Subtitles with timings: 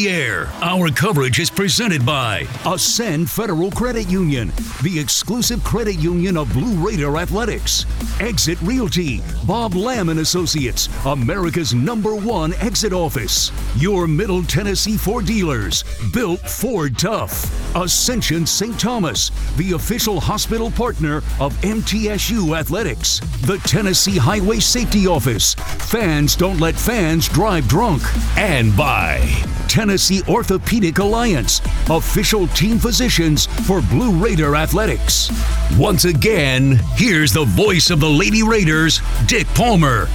[0.00, 0.46] Air.
[0.62, 6.74] Our coverage is presented by Ascend Federal Credit Union, the exclusive credit union of Blue
[6.74, 7.84] Raider Athletics.
[8.20, 13.50] Exit Realty, Bob Lamb and Associates, America's number one exit office.
[13.76, 17.74] Your Middle Tennessee Ford dealers, built Ford Tough.
[17.74, 18.78] Ascension St.
[18.78, 23.18] Thomas, the official hospital partner of MTSU Athletics.
[23.40, 25.54] The Tennessee Highway Safety Office.
[25.54, 28.02] Fans don't let fans drive drunk.
[28.38, 29.18] And by
[29.66, 29.87] Tennessee
[30.28, 35.30] Orthopedic Alliance, official team physicians for Blue Raider Athletics.
[35.78, 40.06] Once again, here's the voice of the Lady Raiders, Dick Palmer.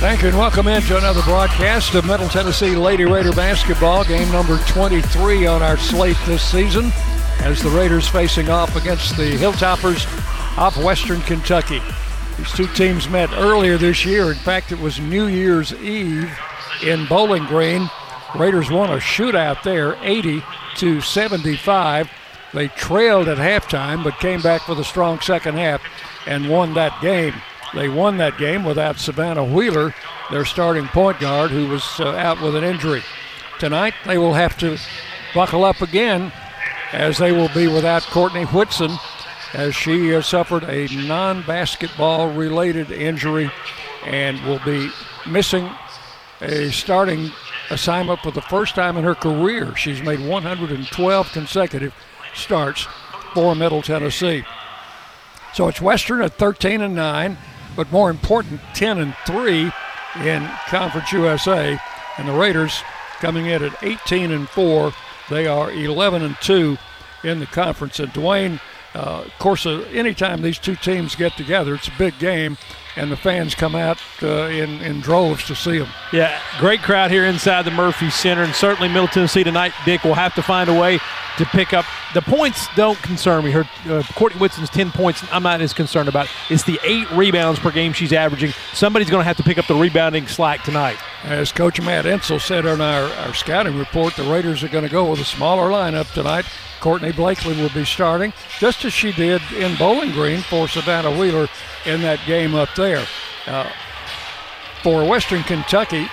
[0.00, 4.56] Thank you and welcome into another broadcast of Middle Tennessee Lady Raider basketball, game number
[4.68, 6.90] 23 on our slate this season
[7.40, 10.06] as the Raiders facing off against the Hilltoppers
[10.56, 11.82] of Western Kentucky.
[12.38, 14.30] These two teams met earlier this year.
[14.30, 16.32] In fact, it was New Year's Eve
[16.82, 17.90] in Bowling Green.
[18.36, 20.42] Raiders won a shootout there, 80
[20.76, 22.10] to 75.
[22.52, 25.82] They trailed at halftime, but came back with a strong second half
[26.26, 27.34] and won that game.
[27.74, 29.94] They won that game without Savannah Wheeler,
[30.30, 33.02] their starting point guard, who was uh, out with an injury.
[33.58, 34.78] Tonight, they will have to
[35.34, 36.32] buckle up again
[36.92, 38.96] as they will be without Courtney Whitson
[39.52, 43.50] as she uh, suffered a non basketball related injury
[44.06, 44.90] and will be
[45.26, 45.68] missing
[46.40, 47.30] a starting
[47.70, 49.74] assignment for the first time in her career.
[49.76, 51.94] She's made 112 consecutive
[52.34, 52.86] starts
[53.34, 54.44] for Middle Tennessee.
[55.54, 57.36] So it's Western at 13 and 9,
[57.76, 59.72] but more important, 10 and 3
[60.24, 61.78] in Conference USA.
[62.18, 62.82] And the Raiders
[63.20, 64.92] coming in at 18 and 4.
[65.30, 66.76] They are 11 and 2
[67.24, 68.00] in the conference.
[68.00, 68.60] And Dwayne,
[68.94, 72.56] uh, of course, uh, anytime these two teams get together, it's a big game,
[72.98, 75.88] and the fans come out uh, in, in droves to see them.
[76.12, 80.14] Yeah, great crowd here inside the Murphy Center, and certainly Middle Tennessee tonight, Dick, will
[80.14, 80.98] have to find a way
[81.38, 81.84] to pick up.
[82.14, 83.52] The points don't concern me.
[83.52, 86.28] Her uh, Courtney Whitson's 10 points, I'm not as concerned about.
[86.50, 88.52] It's the eight rebounds per game she's averaging.
[88.72, 90.98] Somebody's going to have to pick up the rebounding slack tonight.
[91.22, 94.90] As Coach Matt Insell said on our, our scouting report, the Raiders are going to
[94.90, 96.46] go with a smaller lineup tonight.
[96.80, 101.48] Courtney Blakely will be starting, just as she did in Bowling Green for Savannah Wheeler
[101.86, 103.04] in that game up there.
[103.46, 103.70] Uh,
[104.82, 106.06] for Western Kentucky,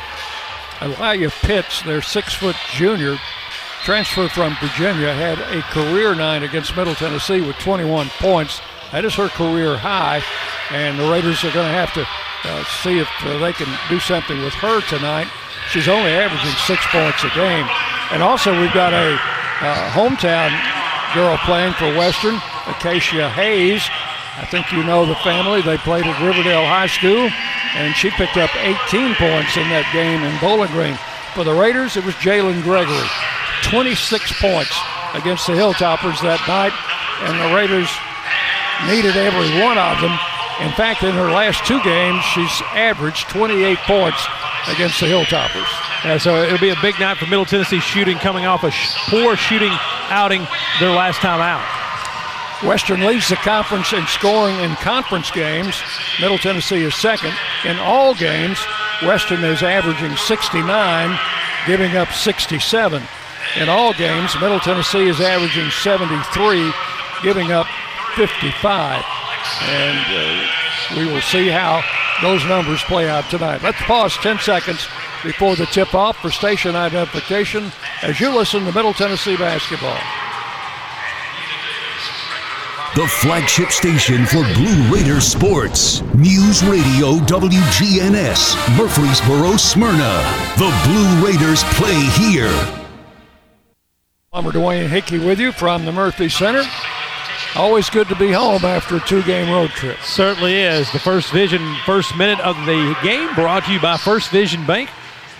[0.79, 3.17] Aaliyah Pitts, their six foot junior,
[3.83, 8.61] transfer from Virginia, had a career night against Middle Tennessee with 21 points.
[8.91, 10.23] That is her career high,
[10.71, 12.05] and the Raiders are going to have to
[12.45, 15.27] uh, see if uh, they can do something with her tonight.
[15.69, 17.67] She's only averaging six points a game.
[18.11, 19.17] And also, we've got a
[19.61, 20.51] uh, hometown
[21.13, 22.35] girl playing for Western,
[22.67, 23.87] Acacia Hayes.
[24.35, 25.61] I think you know the family.
[25.61, 27.31] They played at Riverdale High School,
[27.79, 30.99] and she picked up 18 points in that game in Bowling Green.
[31.33, 33.07] For the Raiders, it was Jalynn Gregory,
[33.63, 33.95] 26
[34.43, 34.75] points
[35.15, 36.75] against the Hilltoppers that night,
[37.23, 37.87] and the Raiders
[38.91, 40.15] needed every one of them.
[40.61, 44.25] In fact, in her last two games, she's averaged 28 points
[44.69, 45.67] against the Hilltoppers.
[46.05, 48.93] Yeah, so it'll be a big night for Middle Tennessee shooting, coming off a sh-
[49.09, 49.71] poor shooting
[50.09, 50.47] outing
[50.79, 51.65] their last time out.
[52.63, 55.75] Western leads the conference in scoring in conference games.
[56.21, 57.33] Middle Tennessee is second.
[57.65, 58.57] In all games,
[59.01, 61.19] Western is averaging 69,
[61.67, 63.03] giving up 67.
[63.59, 66.71] In all games, Middle Tennessee is averaging 73,
[67.21, 67.67] giving up
[68.15, 69.03] 55.
[69.61, 71.81] And uh, we will see how
[72.21, 73.61] those numbers play out tonight.
[73.63, 74.87] Let's pause 10 seconds
[75.23, 79.97] before the tip off for station identification as you listen to Middle Tennessee basketball.
[82.95, 86.01] The flagship station for Blue Raider sports.
[86.13, 90.23] News Radio WGNS, Murfreesboro, Smyrna.
[90.55, 92.53] The Blue Raiders play here.
[94.31, 96.63] Palmer Dwayne Hickey with you from the Murphy Center.
[97.55, 99.99] Always good to be home after a two game road trip.
[100.01, 100.91] Certainly is.
[100.91, 104.89] The First Vision first minute of the game brought to you by First Vision Bank,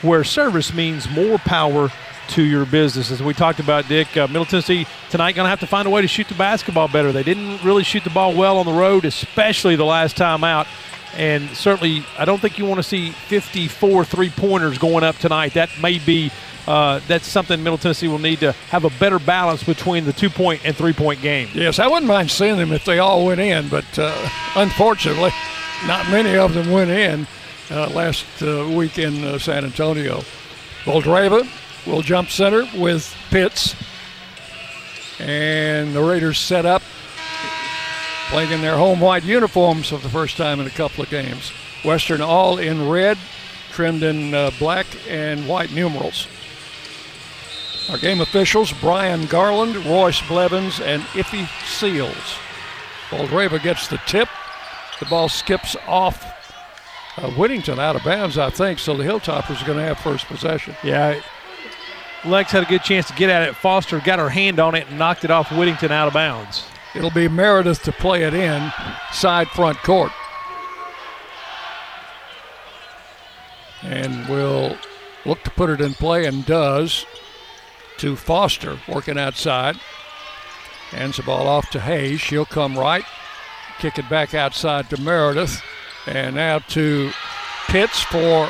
[0.01, 1.91] where service means more power
[2.29, 3.11] to your business.
[3.11, 5.91] As we talked about, Dick, uh, Middle Tennessee tonight going to have to find a
[5.91, 7.11] way to shoot the basketball better.
[7.11, 10.67] They didn't really shoot the ball well on the road, especially the last time out.
[11.15, 15.53] And certainly, I don't think you want to see 54 three pointers going up tonight.
[15.53, 16.31] That may be.
[16.67, 20.29] Uh, that's something Middle Tennessee will need to have a better balance between the two
[20.29, 21.47] point and three point game.
[21.53, 25.31] Yes, I wouldn't mind seeing them if they all went in, but uh, unfortunately,
[25.85, 27.27] not many of them went in
[27.69, 30.23] uh, last uh, week in uh, San Antonio.
[30.83, 31.47] Boldyreva
[31.85, 33.75] will jump center with Pitts.
[35.19, 36.81] And the Raiders set up,
[38.29, 41.51] playing in their home white uniforms for the first time in a couple of games.
[41.85, 43.17] Western all in red,
[43.71, 46.27] trimmed in uh, black and white numerals.
[47.89, 52.37] Our game officials Brian Garland, Royce Blevins, and Iffy Seals.
[53.09, 54.27] Boldyreva gets the tip.
[54.99, 56.23] The ball skips off
[57.17, 60.25] uh, Whittington out of bounds, I think, so the Hilltoppers are going to have first
[60.25, 60.75] possession.
[60.83, 61.21] Yeah.
[62.25, 63.55] Lex had a good chance to get at it.
[63.55, 66.65] Foster got her hand on it and knocked it off Whittington out of bounds.
[66.95, 68.71] It'll be Meredith to play it in
[69.11, 70.11] side front court.
[73.83, 74.75] And will
[75.23, 77.05] look to put it in play and does
[77.97, 79.75] to Foster working outside.
[80.91, 82.21] Hands the ball off to Hayes.
[82.21, 83.03] She'll come right,
[83.79, 85.61] kick it back outside to Meredith.
[86.07, 87.11] And now to
[87.67, 88.49] Pitts for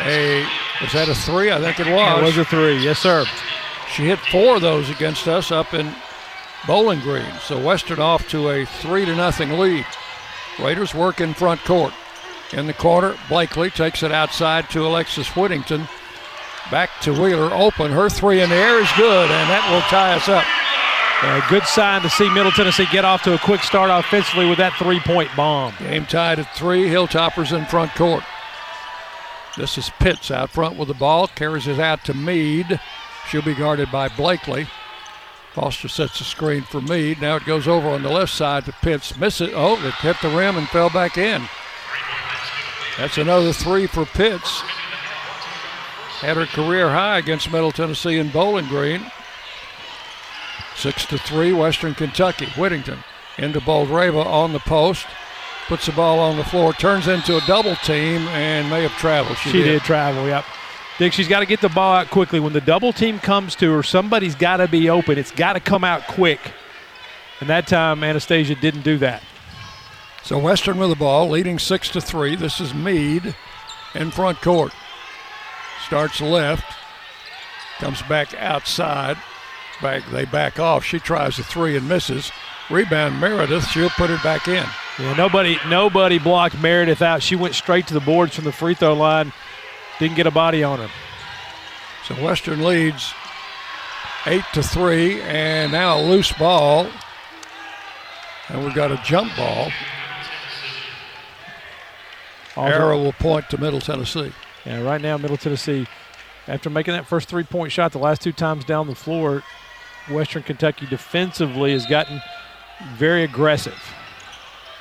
[0.00, 0.46] a,
[0.80, 1.52] was that a three?
[1.52, 2.18] I think it was.
[2.18, 3.26] It was a three, yes, sir.
[3.94, 5.94] She hit four of those against us up in
[6.66, 7.32] Bowling Green.
[7.42, 9.86] So Western off to a three to nothing lead.
[10.58, 11.92] Raiders work in front court.
[12.52, 15.86] In the corner, Blakely takes it outside to Alexis Whittington.
[16.70, 17.90] Back to Wheeler, open.
[17.90, 20.44] Her three in the air is good, and that will tie us up.
[21.20, 24.58] A good sign to see Middle Tennessee get off to a quick start offensively with
[24.58, 25.74] that three point bomb.
[25.78, 26.84] Game tied at three.
[26.84, 28.22] Hilltoppers in front court.
[29.56, 32.78] This is Pitts out front with the ball, carries it out to Mead.
[33.28, 34.68] She'll be guarded by Blakely.
[35.54, 37.20] Foster sets the screen for Mead.
[37.20, 39.16] Now it goes over on the left side to Pitts.
[39.16, 39.50] Miss it.
[39.54, 41.42] Oh, it hit the rim and fell back in.
[42.96, 44.62] That's another three for Pitts.
[46.20, 49.02] Had her career high against Middle Tennessee in Bowling Green.
[50.76, 52.46] Six to three, Western Kentucky.
[52.56, 52.98] Whittington
[53.36, 55.06] into Boldyreva on the post.
[55.68, 59.36] Puts the ball on the floor, turns into a double team, and may have traveled.
[59.38, 59.64] She, She did.
[59.64, 60.44] did travel, yep.
[60.98, 62.40] Dick, she's got to get the ball out quickly.
[62.40, 65.18] When the double team comes to her, somebody's got to be open.
[65.18, 66.40] It's got to come out quick.
[67.40, 69.22] And that time, Anastasia didn't do that.
[70.24, 72.34] So Western with the ball, leading six to three.
[72.34, 73.36] This is Mead
[73.94, 74.72] in front court.
[75.88, 76.76] Starts left,
[77.78, 79.16] comes back outside.
[79.80, 80.84] Back they back off.
[80.84, 82.30] She tries a three and misses.
[82.68, 83.66] Rebound Meredith.
[83.68, 84.66] She'll put it back in.
[84.98, 87.22] Yeah, nobody, nobody blocked Meredith out.
[87.22, 89.32] She went straight to the boards from the free throw line.
[89.98, 90.90] Didn't get a body on her.
[92.06, 93.14] So Western leads
[94.26, 96.86] eight to three, and now a loose ball.
[98.50, 99.70] And we've got a jump ball.
[102.58, 104.32] Arrow will point to Middle Tennessee.
[104.68, 105.86] Yeah, right now, Middle Tennessee,
[106.46, 109.42] after making that first three point shot the last two times down the floor,
[110.10, 112.20] Western Kentucky defensively has gotten
[112.96, 113.82] very aggressive.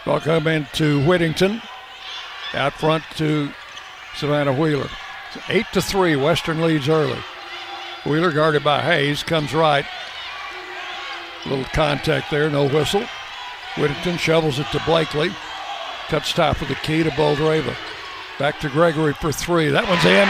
[0.05, 1.61] Ball coming to Whittington.
[2.53, 3.49] Out front to
[4.17, 4.89] Savannah Wheeler.
[5.33, 6.17] It's eight to three.
[6.17, 7.19] Western leads early.
[8.05, 9.85] Wheeler guarded by Hayes comes right.
[11.45, 13.05] Little contact there, no whistle.
[13.77, 15.31] Whittington shovels it to Blakely.
[16.09, 17.73] Cuts top of the key to Boldyreva.
[18.39, 19.69] Back to Gregory for three.
[19.69, 20.27] That one's in.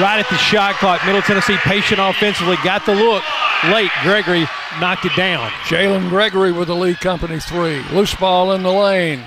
[0.00, 3.22] Right at the shot clock, Middle Tennessee patient offensively, got the look
[3.64, 3.90] late.
[4.02, 4.46] Gregory
[4.80, 5.50] knocked it down.
[5.68, 7.82] Jalynn Gregory with the Lee Company three.
[7.92, 9.22] Loose ball in the lane.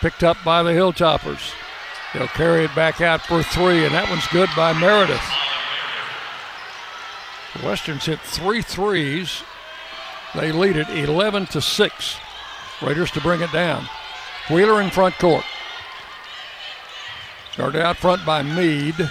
[0.00, 1.54] Picked up by the Hilltoppers.
[2.12, 5.22] They'll carry it back out for three, and that one's good by Meredith.
[7.56, 9.42] The Westerns hit three threes.
[10.34, 12.16] They lead it 11 to 6.
[12.82, 13.88] Raiders to bring it down.
[14.50, 15.44] Wheeler in front court.
[17.52, 19.10] Started out front by Mead.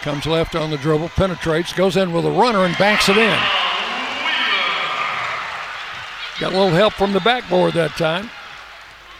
[0.00, 3.38] Comes left on the dribble, penetrates, goes in with a runner and banks it in.
[6.40, 8.30] Got a little help from the backboard that time.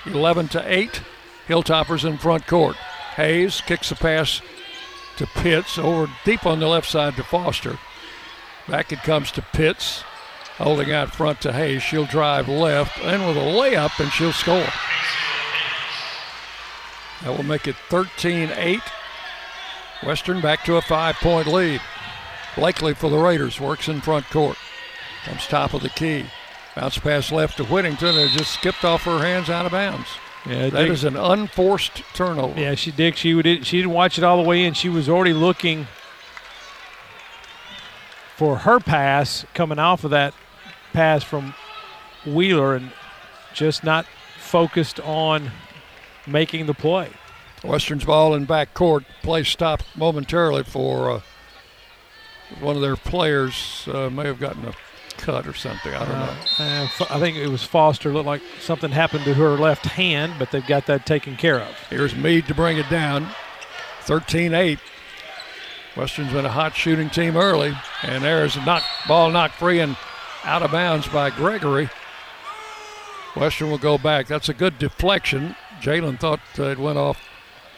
[0.06, 1.02] 11 to 8.
[1.46, 2.76] Hilltoppers in front court.
[3.16, 4.40] Hayes kicks the pass
[5.16, 7.78] to Pitts over deep on the left side to Foster.
[8.66, 10.02] Back it comes to Pitts.
[10.56, 11.82] Holding out front to Hayes.
[11.82, 14.66] She'll drive left and with a layup and she'll score.
[17.24, 18.80] That will make it 13 8.
[20.04, 21.80] Western back to a five point lead.
[22.54, 24.56] Blakely for the Raiders works in front court.
[25.24, 26.26] Comes top of the key.
[26.76, 28.16] Bounce pass left to Whittington.
[28.16, 30.08] It just skipped off her hands out of bounds.
[30.44, 32.60] Yeah, that That is an unforced turnover.
[32.60, 33.16] Yeah, she did.
[33.16, 33.46] She would.
[33.66, 34.74] She didn't watch it all the way in.
[34.74, 35.86] She was already looking
[38.36, 40.34] for her pass coming off of that
[40.92, 41.54] pass from
[42.26, 42.92] Wheeler, and
[43.54, 44.06] just not
[44.38, 45.50] focused on
[46.26, 47.10] making the play.
[47.62, 49.04] Western's ball in back court.
[49.22, 51.20] Play stopped momentarily for uh,
[52.60, 53.88] one of their players.
[53.90, 54.74] Uh, may have gotten a
[55.16, 55.94] cut or something.
[55.94, 56.36] I don't know.
[56.58, 58.12] Uh, I think it was Foster.
[58.12, 61.74] Looked like something happened to her left hand, but they've got that taken care of.
[61.88, 63.28] Here's Mead to bring it down.
[64.02, 64.78] 13 8.
[65.96, 69.96] Western's been a hot shooting team early, and there's a knock, ball knocked free and
[70.44, 71.88] out of bounds by Gregory.
[73.36, 74.26] Western will go back.
[74.26, 75.56] That's a good deflection.
[75.84, 77.20] Jalynn thought uh, it went off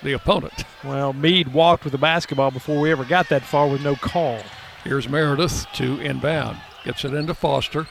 [0.02, 0.64] the opponent.
[0.84, 4.40] Well, Mead walked with the basketball before we ever got that far with no call.
[4.84, 6.58] Here's Meredith to inbound.
[6.84, 7.88] Gets it into Foster.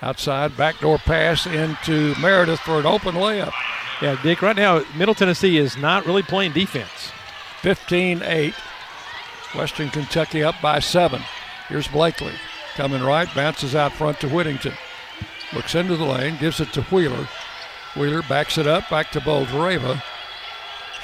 [0.00, 3.52] Outside, backdoor pass into Meredith for an open layup.
[4.00, 7.12] Yeah, Dick, right now, Middle Tennessee is not really playing defense.
[7.60, 8.54] 15 8.
[9.54, 11.20] Western Kentucky up by seven.
[11.68, 12.32] Here's Blakely.
[12.74, 14.72] Coming right, bounces out front to Whittington.
[15.52, 17.28] Looks into the lane, gives it to Wheeler.
[17.96, 20.02] Wheeler backs it up, back to Boldyreva.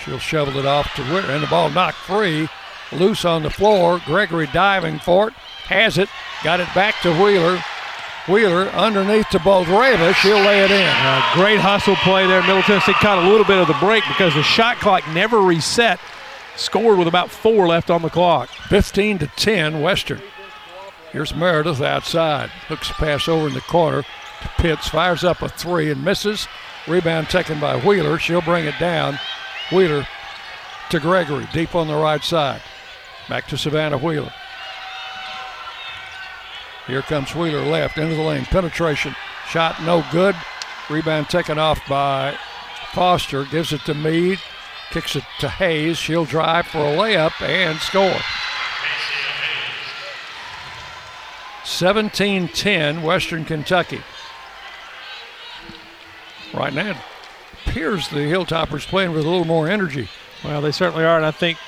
[0.04, 2.48] She'll shovel it off to Wheeler, and the ball knocked free.
[2.92, 4.00] Loose on the floor.
[4.04, 5.34] Gregory diving for it.
[5.64, 6.08] Has it.
[6.44, 7.60] Got it back to Wheeler.
[8.28, 10.14] Wheeler underneath to Boldyreva.
[10.14, 10.86] She'll lay it in.
[10.88, 12.42] Uh, great hustle play there.
[12.42, 15.98] Middle Tennessee caught a little bit of the break because the shot clock never reset.
[16.56, 18.48] Scored with about four left on the clock.
[18.68, 20.22] 15 to 10, Western.
[21.12, 22.50] Here's Meredith outside.
[22.68, 24.88] Hooks pass over in the corner to Pitts.
[24.88, 26.48] Fires up a three and misses.
[26.86, 28.18] Rebound taken by Wheeler.
[28.18, 29.18] She'll bring it down.
[29.72, 30.06] Wheeler
[30.90, 32.62] to Gregory, deep on the right side.
[33.28, 34.32] Back to Savannah Wheeler.
[36.86, 38.44] Here comes Wheeler left into the lane.
[38.44, 39.16] Penetration.
[39.48, 40.36] Shot no good.
[40.88, 42.38] Rebound taken off by
[42.92, 43.44] Foster.
[43.44, 44.38] Gives it to Mead.
[44.90, 45.98] Kicks it to Hayes.
[45.98, 48.20] She'll drive for a layup and score.
[51.64, 54.00] 17 10, Western Kentucky.
[56.54, 56.96] Right now, it
[57.66, 60.08] appears the Hilltoppers playing with a little more energy.
[60.44, 61.58] Well, they certainly are, and I think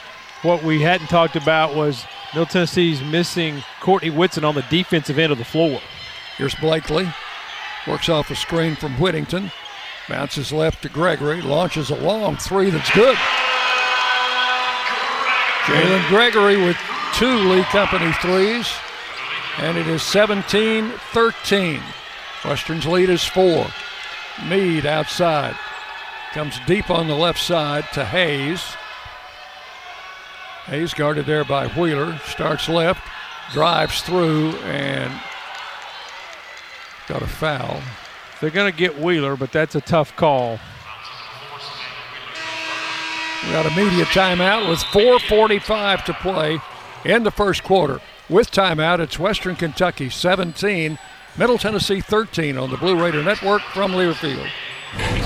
[0.43, 5.33] what we hadn't talked about was Middle Tennessee's missing Courtney Whitson on the defensive end
[5.33, 5.81] of the floor.
[6.37, 7.13] Here's Blakely.
[7.87, 9.51] Works off a screen from Whittington.
[10.09, 11.43] Bounces left to Gregory.
[11.43, 13.17] Launches a long three that's good.
[15.65, 16.77] Jalynn Gregory with
[17.15, 18.73] two Lee Company threes.
[19.59, 21.83] And it is 17 13.
[22.45, 23.67] Western's lead is four.
[24.47, 25.57] Mead outside.
[26.33, 28.63] Comes deep on the left side to Hayes.
[30.67, 32.19] Hayes guarded there by Wheeler.
[32.27, 33.01] Starts left,
[33.53, 35.13] drives through, and
[37.09, 37.81] got a foul.
[38.41, 40.61] They're going to get Wheeler, but that's a tough call.
[43.45, 46.61] We got a media timeout with 4.45 to play
[47.05, 48.01] in the first quarter.
[48.29, 50.99] With timeout, it's Western Kentucky 17,
[51.39, 54.45] Middle Tennessee 13 on the Blue Raider Network from Learfield.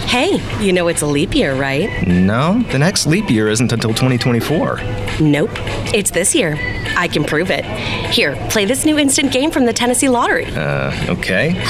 [0.09, 2.07] Hey, you know it's a leap year, right?
[2.07, 4.81] No, the next leap year isn't until 2024.
[5.21, 5.51] Nope,
[5.95, 6.57] it's this year.
[6.99, 7.65] I can prove it.
[8.13, 10.45] Here, play this new instant game from the Tennessee Lottery.
[10.47, 11.53] Uh, okay.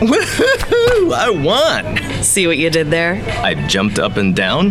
[0.00, 1.12] Woohoo!
[1.12, 2.22] I won!
[2.22, 3.22] See what you did there?
[3.44, 4.70] I jumped up and down?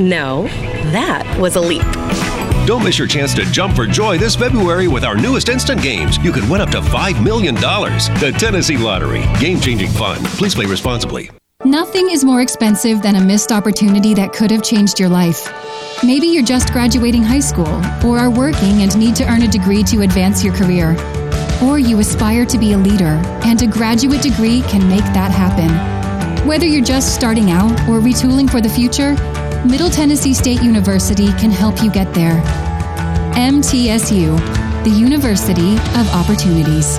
[0.00, 0.44] No,
[0.92, 1.84] that was a leap.
[2.66, 6.16] Don't miss your chance to jump for joy this February with our newest instant games.
[6.24, 7.54] You could win up to $5 million.
[7.56, 9.22] The Tennessee Lottery.
[9.38, 10.16] Game changing fun.
[10.38, 11.30] Please play responsibly.
[11.66, 15.46] Nothing is more expensive than a missed opportunity that could have changed your life.
[16.02, 17.68] Maybe you're just graduating high school,
[18.04, 20.96] or are working and need to earn a degree to advance your career.
[21.62, 25.68] Or you aspire to be a leader, and a graduate degree can make that happen.
[26.46, 29.16] Whether you're just starting out or retooling for the future,
[29.66, 32.42] Middle Tennessee State University can help you get there.
[33.34, 34.36] MTSU,
[34.84, 36.98] the University of Opportunities.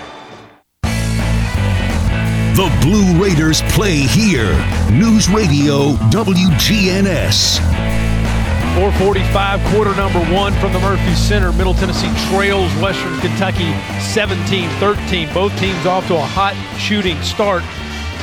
[2.53, 4.51] The Blue Raiders play here.
[4.91, 7.59] News Radio WGNS.
[8.75, 11.53] 445, quarter number one from the Murphy Center.
[11.53, 15.33] Middle Tennessee trails Western Kentucky 17 13.
[15.33, 17.63] Both teams off to a hot shooting start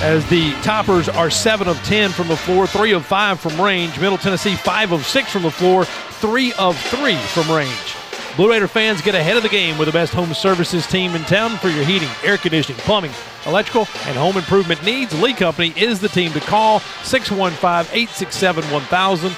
[0.03, 3.99] as the toppers are 7 of 10 from the floor, 3 of 5 from range.
[3.99, 7.97] Middle Tennessee 5 of 6 from the floor, 3 of 3 from range.
[8.37, 11.23] Blue Raider fans get ahead of the game with the best home services team in
[11.23, 13.11] town for your heating, air conditioning, plumbing,
[13.49, 15.19] electrical, and home improvement needs.
[15.21, 19.31] Lee Company is the team to call 615 867 1000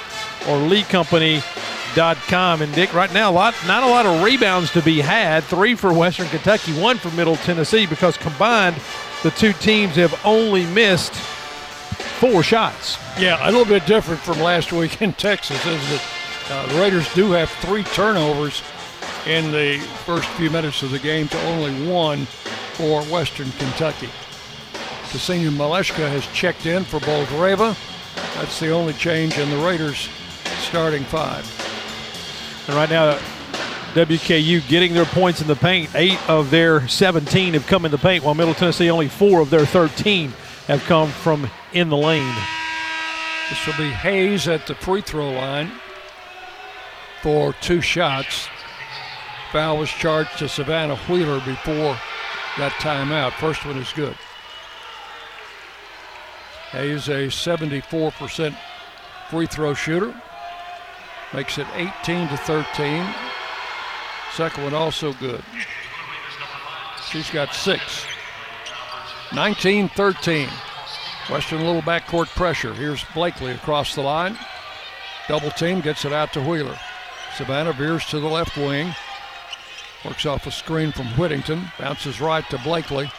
[0.49, 2.63] or leecompany.com.
[2.63, 5.45] And Dick, right now, a lot, not a lot of rebounds to be had.
[5.45, 8.77] Three for Western Kentucky, one for Middle Tennessee, because combined,
[9.23, 12.99] the two teams have only missed four shots.
[13.19, 16.03] Yeah, a little bit different from last week in Texas, isn't it?
[16.51, 18.63] Uh, the Raiders do have three turnovers
[19.27, 22.27] in the first few minutes of the game to only one
[22.81, 24.09] for Western Kentucky.
[25.11, 27.77] Ksenia Maleshka has checked in for Boldyreva.
[28.37, 30.09] That's the only change in the Raiders'
[30.61, 31.45] starting five.
[32.67, 33.19] And right now,
[33.93, 35.91] WKU getting their points in the paint.
[35.95, 39.51] Eight of their 17 have come in the paint, while Middle Tennessee only four of
[39.51, 40.33] their 13
[40.67, 42.35] have come from in the lane.
[43.51, 45.71] This will be Hayes at the free throw line
[47.21, 48.49] for two shots.
[49.53, 51.99] Foul was charged to Savannah Wheeler before
[52.59, 53.33] that timeout.
[53.33, 54.17] First one is good.
[56.73, 58.57] Hayes, a 74%
[59.29, 60.15] free throw shooter,
[61.35, 63.07] makes it 18 to 13.
[64.35, 65.43] Second one also good.
[67.11, 68.07] She's got six.
[69.35, 70.49] 19 13.
[71.29, 72.75] Western a little backcourt pressure.
[72.75, 74.37] Here's Blakely across the line.
[75.29, 76.79] Double team gets it out to Wheeler.
[77.37, 78.95] Savannah veers to the left wing.
[80.05, 81.71] Works off a screen from Whittington.
[81.79, 83.11] Bounces right to Blakely.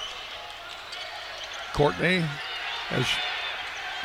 [1.73, 2.23] Courtney
[2.91, 3.07] is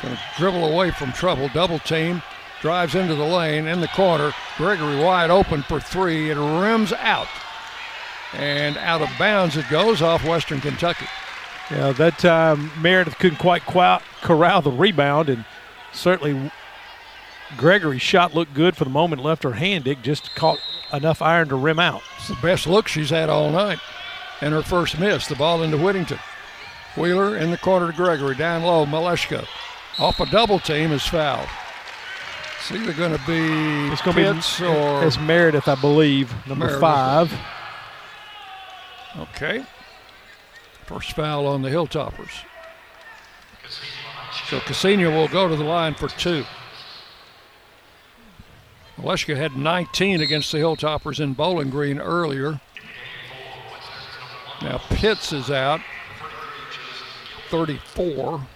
[0.01, 1.49] going to dribble away from trouble.
[1.53, 2.21] Double team.
[2.61, 4.33] Drives into the lane in the corner.
[4.57, 6.31] Gregory wide open for three.
[6.31, 7.27] It rims out.
[8.33, 11.07] And out of bounds it goes off Western Kentucky.
[11.69, 15.45] Yeah, that time Meredith couldn't quite corral the rebound, and
[15.91, 16.51] certainly
[17.55, 19.23] Gregory's shot looked good for the moment.
[19.23, 20.59] Left her hand, Dick just caught
[20.91, 22.01] enough iron to rim out.
[22.17, 23.79] It's the best look she's had all night.
[24.41, 26.19] And her first miss, the ball into Whittington.
[26.95, 28.35] Wheeler in the corner to Gregory.
[28.35, 29.47] Down low, Maleshka.
[29.99, 31.47] Off a double team is fouled.
[32.59, 36.65] It's either going to be it's going to be or it's Meredith, I believe, number
[36.65, 36.81] Meredith.
[36.81, 37.33] five.
[39.17, 39.65] Okay.
[40.85, 42.43] First foul on the Hilltoppers.
[44.49, 46.45] So Ksenia will go to the line for two.
[48.97, 52.59] Maleshka had 19 against the Hilltoppers in Bowling Green earlier.
[54.61, 55.81] Now Pitts is out,
[57.49, 58.47] 34.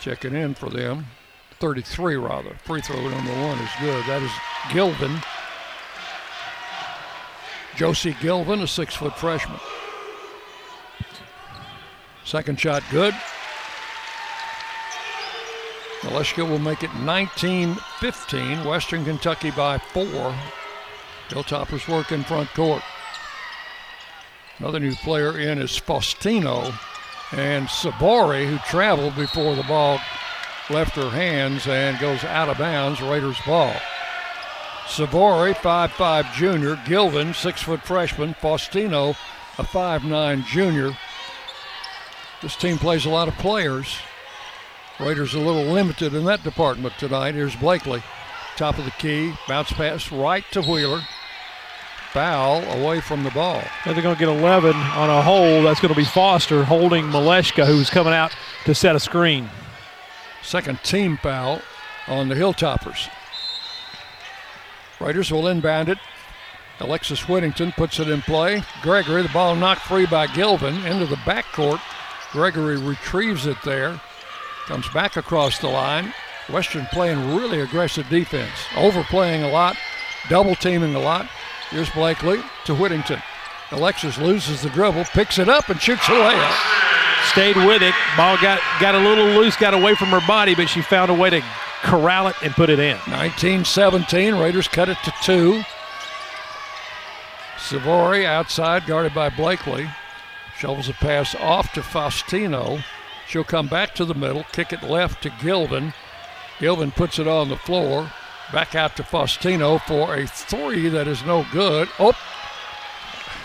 [0.00, 1.06] Checking in for them,
[1.60, 2.56] 33 rather.
[2.64, 4.04] Free throw number one is good.
[4.06, 4.32] That is
[4.70, 5.22] Gilvin.
[7.76, 9.60] Josie Gilvin, a six foot freshman.
[12.24, 13.14] Second shot good.
[16.02, 18.64] Maleshka will make it 19 15.
[18.64, 20.34] Western Kentucky by four.
[21.28, 22.82] Hilltoppers work in front court.
[24.58, 26.74] Another new player in is Faustino
[27.32, 29.98] and Sabori, who traveled before the ball
[30.70, 33.00] left her hands and goes out of bounds.
[33.00, 33.74] Raiders ball.
[34.86, 36.76] Sabori, 5'5 junior.
[36.84, 38.34] Gilvin, 6 foot freshman.
[38.34, 39.16] Faustino,
[39.58, 40.96] a 5'9 junior.
[42.42, 43.96] This team plays a lot of players.
[45.02, 47.34] Raiders a little limited in that department tonight.
[47.34, 48.04] Here's Blakely.
[48.56, 49.34] Top of the key.
[49.48, 51.02] Bounce pass right to Wheeler.
[52.12, 53.64] Foul away from the ball.
[53.84, 55.62] And they're going to get 11 on a hole.
[55.64, 58.32] That's going to be Foster holding Maleshka, who's coming out
[58.64, 59.50] to set a screen.
[60.40, 61.62] Second team foul
[62.06, 63.08] on the Hilltoppers.
[65.00, 65.98] Raiders will inbound it.
[66.78, 68.62] Alexis Whittington puts it in play.
[68.82, 71.80] Gregory, the ball knocked free by Gilvin into the backcourt.
[72.30, 74.00] Gregory retrieves it there.
[74.72, 76.14] Comes back across the line.
[76.48, 79.76] Western playing really aggressive defense, overplaying a lot,
[80.30, 81.28] double teaming a lot.
[81.68, 83.22] Here's Blakely to Whittington.
[83.70, 86.56] Alexis loses the dribble, picks it up, and shoots a layup.
[87.26, 87.94] Stayed with it.
[88.16, 91.14] Ball got, got a little loose, got away from her body, but she found a
[91.14, 91.42] way to
[91.82, 92.96] corral it and put it in.
[93.08, 94.36] 19 17.
[94.36, 95.62] Raiders cut it to two.
[97.58, 99.90] Savori outside, guarded by Blakely.
[100.56, 102.82] Shovels a pass off to Faustino.
[103.32, 105.94] She'll come back to the middle, kick it left to Gilvin.
[106.58, 108.12] Gilvin puts it on the floor.
[108.52, 111.88] Back out to Faustino for a three that is no good.
[111.98, 112.12] Oh,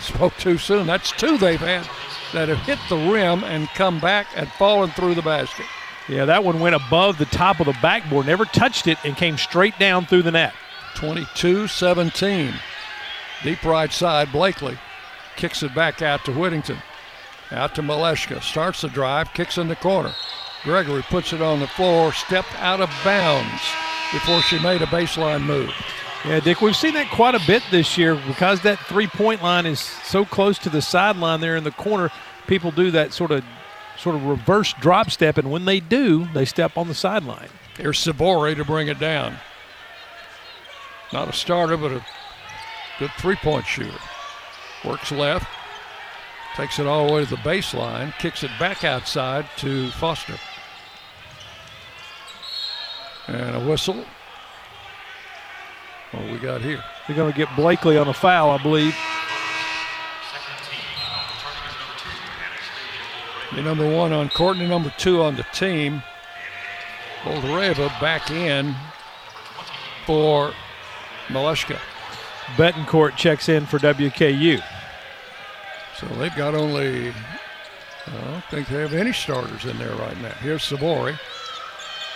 [0.00, 0.86] spoke too soon.
[0.86, 1.88] That's two they've had
[2.34, 5.64] that have hit the rim and come back and fallen through the basket.
[6.06, 9.38] Yeah, that one went above the top of the backboard, never touched it, and came
[9.38, 10.52] straight down through the net.
[10.96, 12.52] 22 17.
[13.42, 14.76] Deep right side, Blakely
[15.36, 16.76] kicks it back out to Whittington.
[17.50, 18.42] Out to Maleshka.
[18.42, 20.12] Starts the drive, kicks in the corner.
[20.64, 23.62] Gregory puts it on the floor, stepped out of bounds
[24.12, 25.72] before she made a baseline move.
[26.24, 29.66] Yeah, Dick, we've seen that quite a bit this year because that three point line
[29.66, 32.10] is so close to the sideline there in the corner.
[32.46, 33.44] People do that sort of
[33.96, 37.48] sort of reverse drop step, and when they do, they step on the sideline.
[37.76, 39.36] Here's Sabori to bring it down.
[41.12, 42.04] Not a starter, but a
[42.98, 43.98] good three point shooter.
[44.84, 45.46] Works left,
[46.58, 50.34] takes it all the way to the baseline, kicks it back outside to Foster.
[53.28, 54.04] And a whistle.
[56.10, 56.82] What we got here?
[57.06, 58.96] They're going to get Blakely on a foul, I believe.
[63.54, 66.02] The number one on court and number two on the team.
[67.22, 68.74] Boldyreva back in
[70.06, 70.52] for
[71.28, 71.78] Maleshka.
[72.56, 74.60] Betancourt checks in for WKU.
[75.98, 77.10] So they've got only,
[78.06, 80.30] I don't think they have any starters in there right now.
[80.40, 81.18] Here's Savory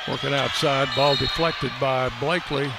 [0.08, 2.70] working outside, ball deflected by Blakely.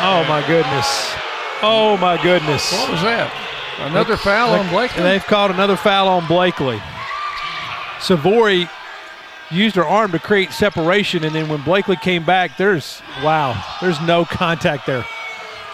[0.00, 1.14] Oh my goodness.
[1.62, 2.72] Oh my goodness.
[2.72, 3.32] What was that?
[3.78, 4.96] Another foul on Blakely?
[4.96, 6.82] And they've called another foul on Blakely.
[8.00, 8.68] Savory
[9.50, 14.00] used her arm to create separation, and then when Blakely came back, there's, wow, there's
[14.00, 15.06] no contact there.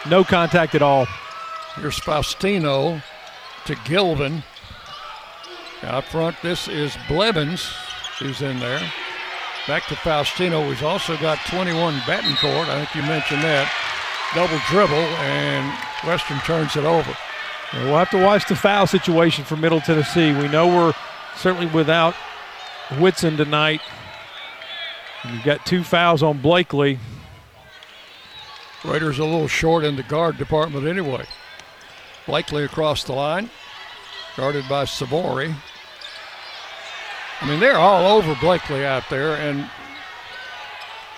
[0.09, 1.07] No contact at all.
[1.77, 3.03] Here's Faustino
[3.67, 4.43] to Gilvin.
[5.83, 7.73] Out front, this is Blevins
[8.19, 8.81] who's in there.
[9.67, 12.69] Back to Faustino, who's also got 21 Betancourt.
[12.69, 13.71] I think you mentioned that.
[14.35, 15.73] Double dribble, and
[16.07, 17.17] Western turns it over.
[17.73, 20.33] And we'll have to watch the foul situation for Middle Tennessee.
[20.33, 20.95] We know we're
[21.37, 22.15] certainly without
[22.99, 23.81] Whitson tonight.
[25.31, 26.99] You've got two fouls on Blakely.
[28.85, 31.25] Raiders a little short in the guard department anyway.
[32.27, 33.51] Blakely across the line,
[34.37, 35.55] guarded by Savori.
[37.41, 39.69] I mean, they're all over Blakely out there, and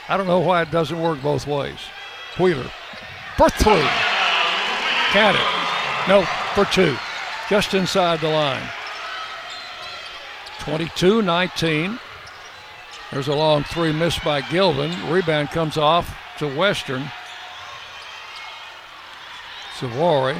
[0.08, 1.80] I don't know why it doesn't work both ways.
[2.38, 2.70] Wheeler
[3.36, 3.86] for three.
[5.10, 6.08] Count it.
[6.08, 6.96] No, for two.
[7.48, 8.62] Just inside the line.
[10.60, 11.98] 22 19.
[13.10, 15.10] There's a long three missed by Gilvin.
[15.10, 17.10] Rebound comes off to Western.
[19.76, 20.36] Savori.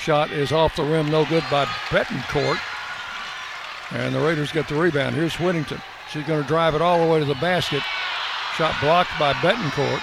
[0.00, 2.58] Shot is off the rim, no good by Betancourt.
[3.90, 5.14] And the Raiders get the rebound.
[5.14, 5.80] Here's Whittington.
[6.10, 7.82] She's going to drive it all the way to the basket.
[8.56, 10.02] Shot blocked by Betancourt.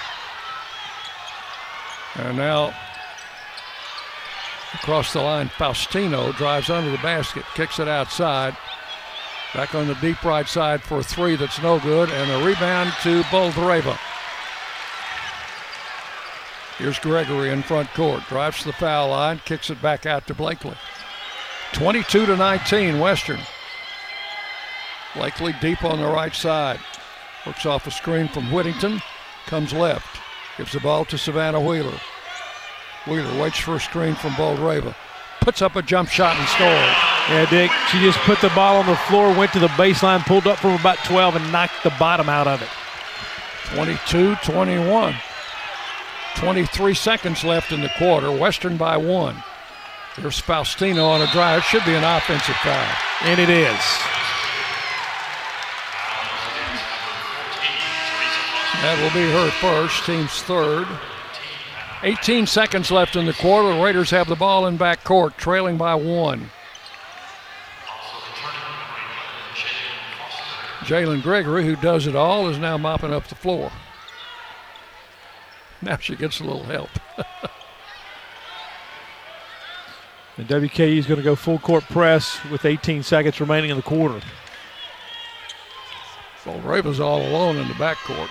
[2.17, 2.75] And now
[4.75, 8.55] across the line, Faustino drives under the basket, kicks it outside.
[9.55, 13.23] Back on the deep right side for three that's no good, and a rebound to
[13.23, 13.97] Boldyreva.
[16.77, 20.35] Here's Gregory in front court, drives to the foul line, kicks it back out to
[20.35, 20.75] Blakely.
[21.73, 23.39] 22 to 19, Western.
[25.15, 26.79] Blakely deep on the right side.
[27.47, 29.01] Works off a screen from Whittington,
[29.47, 30.19] comes left.
[30.57, 31.99] Gives the ball to Savannah Wheeler.
[33.07, 34.95] Wheeler waits for a screen from Boldyreva.
[35.41, 37.17] Puts up a jump shot and scores.
[37.29, 40.45] Yeah, Dick, she just put the ball on the floor, went to the baseline, pulled
[40.45, 42.69] up from about 12, and knocked the bottom out of it.
[43.73, 45.15] 22 21.
[46.37, 48.31] 23 seconds left in the quarter.
[48.31, 49.35] Western by one.
[50.17, 51.59] There's Faustino on a drive.
[51.59, 52.95] It should be an offensive foul.
[53.23, 53.79] And it is.
[58.81, 60.87] That will be her first, team's third.
[62.03, 63.75] 18 seconds left in the quarter.
[63.75, 66.51] The Raiders have the ball in back court, trailing by one.
[70.81, 73.71] Jalynn Gregory, who does it all, is now mopping up the floor.
[75.81, 76.89] Now she gets a little help.
[80.37, 83.83] and WKU is going to go full court press with 18 seconds remaining in the
[83.83, 84.19] quarter.
[86.45, 88.29] Well, Raven's all alone in the backcourt.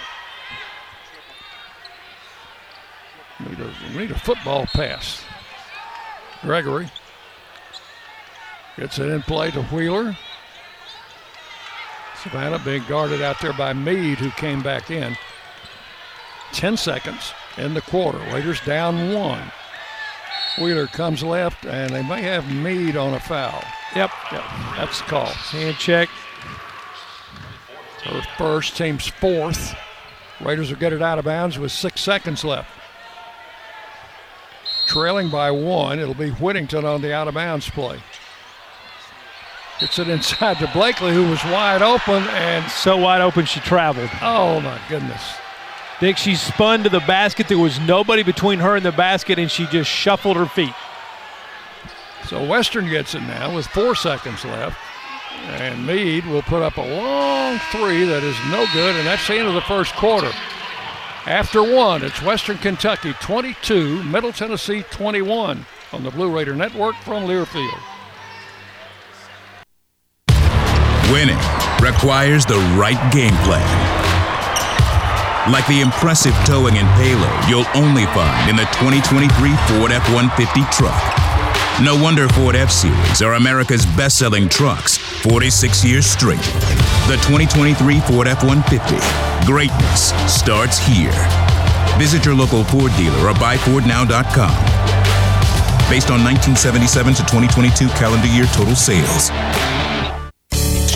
[3.38, 5.22] Need a, need a football pass.
[6.40, 6.88] Gregory
[8.76, 10.16] gets it in play to Wheeler.
[12.22, 15.16] Savannah being guarded out there by Mead, who came back in.
[16.56, 18.18] 10 seconds in the quarter.
[18.32, 19.52] Raiders down one.
[20.58, 23.62] Wheeler comes left, and they may have Mead on a foul.
[23.94, 24.10] Yep.
[24.32, 24.44] Yep.
[24.76, 25.26] That's the call.
[25.26, 26.08] Hand check.
[28.04, 29.74] Her first, team's fourth.
[30.40, 32.70] Raiders will get it out of bounds with six seconds left.
[34.86, 38.00] Trailing by one, it'll be Whittington on the out of bounds play.
[39.78, 44.08] Gets it inside to Blakely, who was wide open and so wide open she traveled.
[44.22, 45.22] Oh my goodness.
[45.98, 47.48] Dick, she spun to the basket.
[47.48, 50.74] There was nobody between her and the basket, and she just shuffled her feet.
[52.28, 54.76] So Western gets it now with four seconds left.
[55.46, 59.34] And Mead will put up a long three that is no good, and that's the
[59.34, 60.30] end of the first quarter.
[61.24, 67.24] After one, it's Western Kentucky 22, Middle Tennessee 21 on the Blue Raider Network from
[67.24, 67.80] Learfield.
[71.12, 71.38] Winning
[71.80, 74.05] requires the right game plan.
[75.50, 79.30] Like the impressive towing and payload you'll only find in the 2023
[79.70, 80.98] Ford F 150 truck.
[81.80, 86.42] No wonder Ford F Series are America's best selling trucks 46 years straight.
[87.06, 89.46] The 2023 Ford F 150.
[89.46, 91.14] Greatness starts here.
[91.96, 94.56] Visit your local Ford dealer or buyfordnow.com.
[95.88, 99.30] Based on 1977 to 2022 calendar year total sales.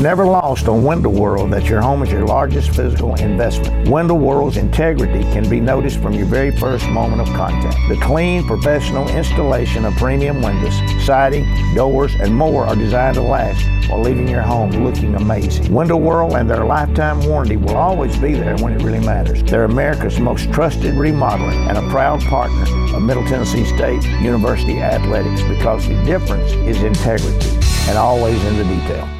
[0.01, 3.87] Never lost on Window World that your home is your largest physical investment.
[3.91, 7.77] Window World's integrity can be noticed from your very first moment of contact.
[7.91, 10.73] The clean, professional installation of premium windows,
[11.05, 15.71] siding, doors, and more are designed to last while leaving your home looking amazing.
[15.71, 19.43] Window World and their lifetime warranty will always be there when it really matters.
[19.43, 22.63] They're America's most trusted remodeling and a proud partner
[22.97, 27.51] of Middle Tennessee State University Athletics because the difference is integrity
[27.87, 29.20] and always in the detail.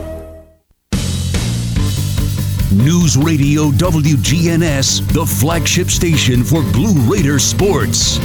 [2.71, 8.17] News Radio WGNS, the flagship station for Blue Raider sports.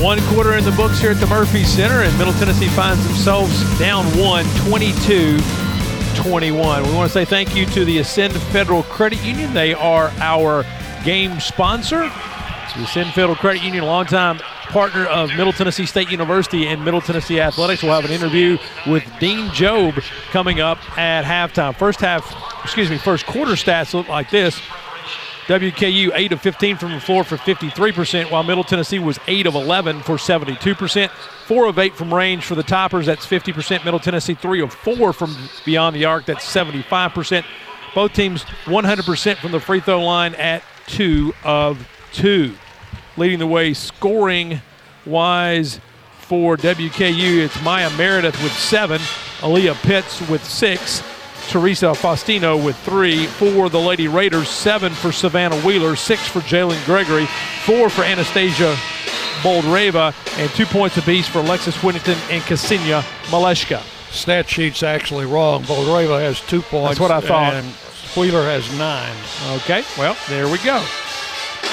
[0.00, 3.78] One quarter in the books here at the Murphy Center, and Middle Tennessee finds themselves
[3.80, 5.38] down one, 22
[6.14, 6.84] 21.
[6.84, 9.52] We want to say thank you to the Ascend Federal Credit Union.
[9.52, 10.64] They are our
[11.04, 12.08] game sponsor.
[12.72, 14.38] So the Ascend Federal Credit Union, longtime
[14.72, 17.82] partner of Middle Tennessee State University and Middle Tennessee Athletics.
[17.82, 18.56] We'll have an interview
[18.86, 19.94] with Dean Job
[20.30, 21.76] coming up at halftime.
[21.76, 24.58] First half, excuse me, first quarter stats look like this.
[25.46, 29.54] WKU 8 of 15 from the floor for 53%, while Middle Tennessee was 8 of
[29.54, 31.10] 11 for 72%.
[31.10, 33.84] 4 of 8 from range for the Toppers, that's 50%.
[33.84, 37.44] Middle Tennessee 3 of 4 from beyond the arc, that's 75%.
[37.94, 42.54] Both teams 100% from the free throw line at 2 of 2
[43.16, 44.60] leading the way scoring
[45.06, 45.80] wise
[46.20, 47.44] for WKU.
[47.44, 49.00] It's Maya Meredith with seven,
[49.40, 51.02] Aaliyah Pitts with six,
[51.48, 53.26] Teresa Faustino with three.
[53.26, 57.26] For the Lady Raiders, seven for Savannah Wheeler, six for Jalynn Gregory,
[57.64, 58.76] four for Anastasia
[59.42, 63.82] Boldyreva, and two points apiece for Alexis Whittington and Ksenia Maleshka.
[64.12, 65.64] Stat sheet's actually wrong.
[65.64, 66.98] Boldyreva has two points.
[66.98, 67.54] That's what I thought.
[67.54, 67.66] And
[68.16, 69.16] Wheeler has nine.
[69.62, 70.84] Okay, well, there we go.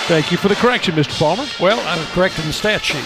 [0.09, 1.19] Thank you for the correction, Mr.
[1.19, 1.45] Palmer.
[1.59, 3.05] Well, I'm correcting the stat sheet.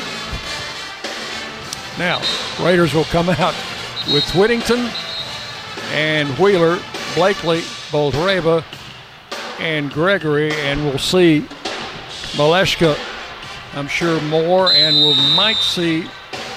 [2.00, 2.22] Now,
[2.66, 3.54] Raiders will come out
[4.13, 4.89] with Whittington
[5.92, 6.80] and Wheeler,
[7.13, 7.60] Blakely,
[7.92, 8.63] Boldyreva,
[9.60, 11.42] and Gregory, and we'll see
[12.38, 12.98] Maleshka,
[13.74, 16.08] I'm sure, more, and we might see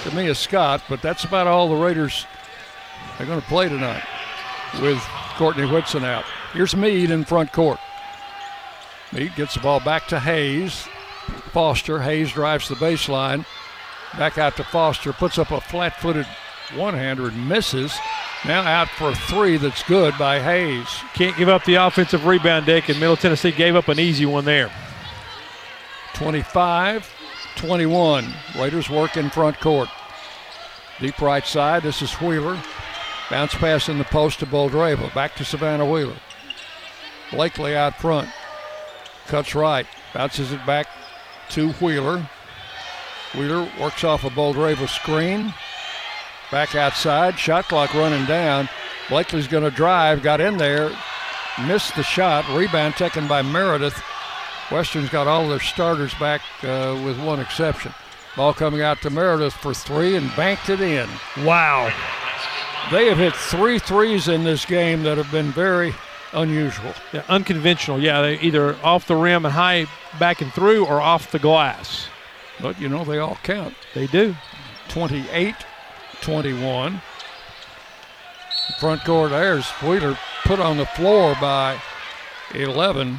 [0.04, 2.24] Tamia Scott, but that's about all the Raiders
[3.18, 4.04] are going to play tonight
[4.80, 4.98] with
[5.34, 6.24] Courtney Whitson out.
[6.52, 7.80] Here's Mead in front court.
[9.12, 10.86] Mead gets the ball back to Hayes.
[11.52, 12.00] Foster.
[12.02, 13.44] Hayes drives the baseline.
[14.18, 15.12] Back out to Foster.
[15.12, 16.26] Puts up a flat footed
[16.74, 17.96] one hander and misses.
[18.44, 20.88] Now out for three that's good by Hayes.
[21.14, 24.44] Can't give up the offensive rebound, Dick, and Middle Tennessee gave up an easy one
[24.44, 24.70] there.
[26.14, 27.12] 25
[27.56, 28.26] 21.
[28.58, 29.88] Raiders work in front court.
[31.00, 31.82] Deep right side.
[31.82, 32.60] This is Wheeler.
[33.30, 35.12] Bounce pass in the post to Boldyreva.
[35.14, 36.16] Back to Savannah Wheeler.
[37.32, 38.28] Blakely out front.
[39.26, 39.86] Cuts right.
[40.14, 40.88] Bounces it back
[41.50, 42.28] to Wheeler.
[43.34, 45.52] Wheeler works off a Boldyreva screen.
[46.50, 47.38] Back outside.
[47.38, 48.68] Shot clock running down.
[49.08, 50.22] Blakely's going to drive.
[50.22, 50.90] Got in there.
[51.66, 52.48] Missed the shot.
[52.56, 54.00] Rebound taken by Meredith.
[54.70, 57.92] Western's got all their starters back uh, with one exception.
[58.36, 61.08] Ball coming out to Meredith for three and banked it in.
[61.44, 61.92] Wow.
[62.90, 65.94] They have hit three threes in this game that have been very
[66.36, 66.92] unusual.
[67.12, 68.00] Yeah, unconventional.
[68.00, 69.86] Yeah, they either off the rim and high
[70.20, 72.08] back and through or off the glass.
[72.60, 73.74] But, you know, they all count.
[73.94, 74.34] They do.
[74.88, 75.54] 28
[76.20, 77.02] 21.
[78.80, 81.80] Front court there's Wheeler put on the floor by
[82.54, 83.18] 11.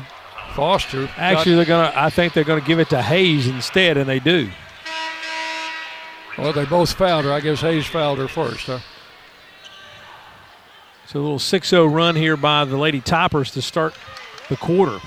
[0.53, 1.09] Foster.
[1.17, 1.93] Actually, they're gonna.
[1.95, 4.49] I think they're gonna give it to Hayes instead, and they do.
[6.35, 7.31] Well, they both fouled her.
[7.31, 8.79] I guess Hayes fouled her first, huh?
[11.07, 13.93] So a little 6-0 run here by the Lady Toppers to start
[14.49, 14.99] the quarter.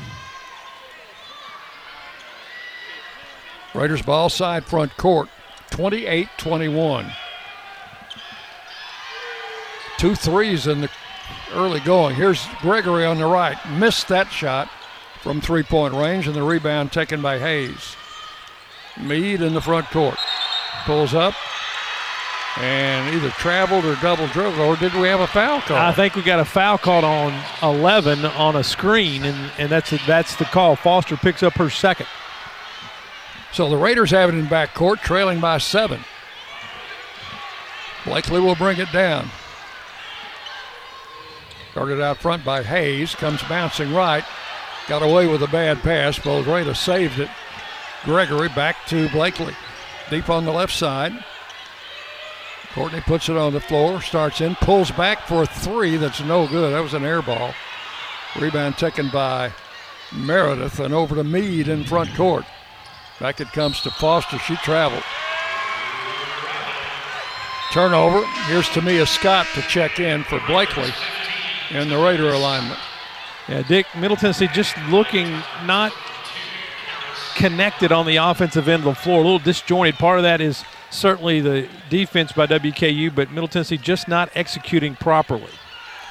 [3.74, 5.28] Raiders ball side front court,
[5.70, 7.12] 28-21.
[9.98, 10.90] Two threes in the
[11.52, 12.14] early going.
[12.14, 13.58] Here's Gregory on the right.
[13.72, 14.70] Missed that shot
[15.20, 17.94] from three-point range, and the rebound taken by Hayes.
[18.98, 20.16] Mead in the front court.
[20.86, 21.34] Pulls up,
[22.58, 25.76] and either traveled or double dribbled, or did we have a foul call?
[25.76, 27.32] I think we got a foul called on
[27.62, 30.76] 11 on a screen, and, and that's that's the call.
[30.76, 32.06] Foster picks up her second.
[33.52, 36.04] So the Raiders have it in backcourt, trailing by seven.
[38.04, 39.28] Blakely will bring it down.
[41.72, 43.14] Started out front by Hayes.
[43.14, 44.24] Comes bouncing right.
[44.88, 46.18] Got away with a bad pass.
[46.18, 47.28] Boldyreva saved it.
[48.04, 49.54] Gregory back to Blakely.
[50.08, 51.24] Deep on the left side.
[52.74, 56.46] Courtney puts it on the floor, starts in, pulls back for a three that's no
[56.46, 56.72] good.
[56.72, 57.52] That was an air ball.
[58.38, 59.52] Rebound taken by
[60.14, 62.44] Meredith and over to Mead in front court.
[63.18, 64.38] Back it comes to Foster.
[64.38, 65.02] She traveled.
[67.72, 68.24] Turnover.
[68.46, 70.92] Here's Tamia Scott to check in for Blakely
[71.70, 72.78] in the Raider alignment.
[73.48, 75.28] Yeah, Dick, Middle Tennessee just looking
[75.64, 75.92] not
[77.34, 79.96] connected on the offensive end of the floor, a little disjointed.
[79.96, 84.94] Part of that is certainly the defense by WKU, but Middle Tennessee just not executing
[84.96, 85.52] properly.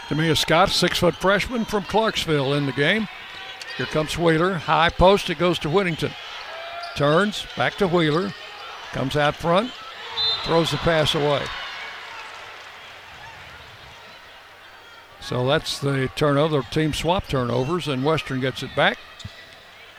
[0.07, 3.07] Tamia Scott, six foot freshman from Clarksville in the game.
[3.77, 4.55] Here comes Wheeler.
[4.55, 6.11] High post, it goes to Whittington.
[6.95, 8.33] Turns, back to Wheeler.
[8.91, 9.71] Comes out front,
[10.43, 11.43] throws the pass away.
[15.21, 18.97] So that's the turnover, The team swap turnovers, and Western gets it back.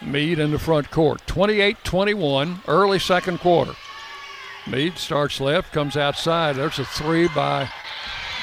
[0.02, 1.24] Mead in the front court.
[1.26, 3.74] 28 21, early second quarter.
[4.66, 6.56] Mead starts left, comes outside.
[6.56, 7.70] There's a three by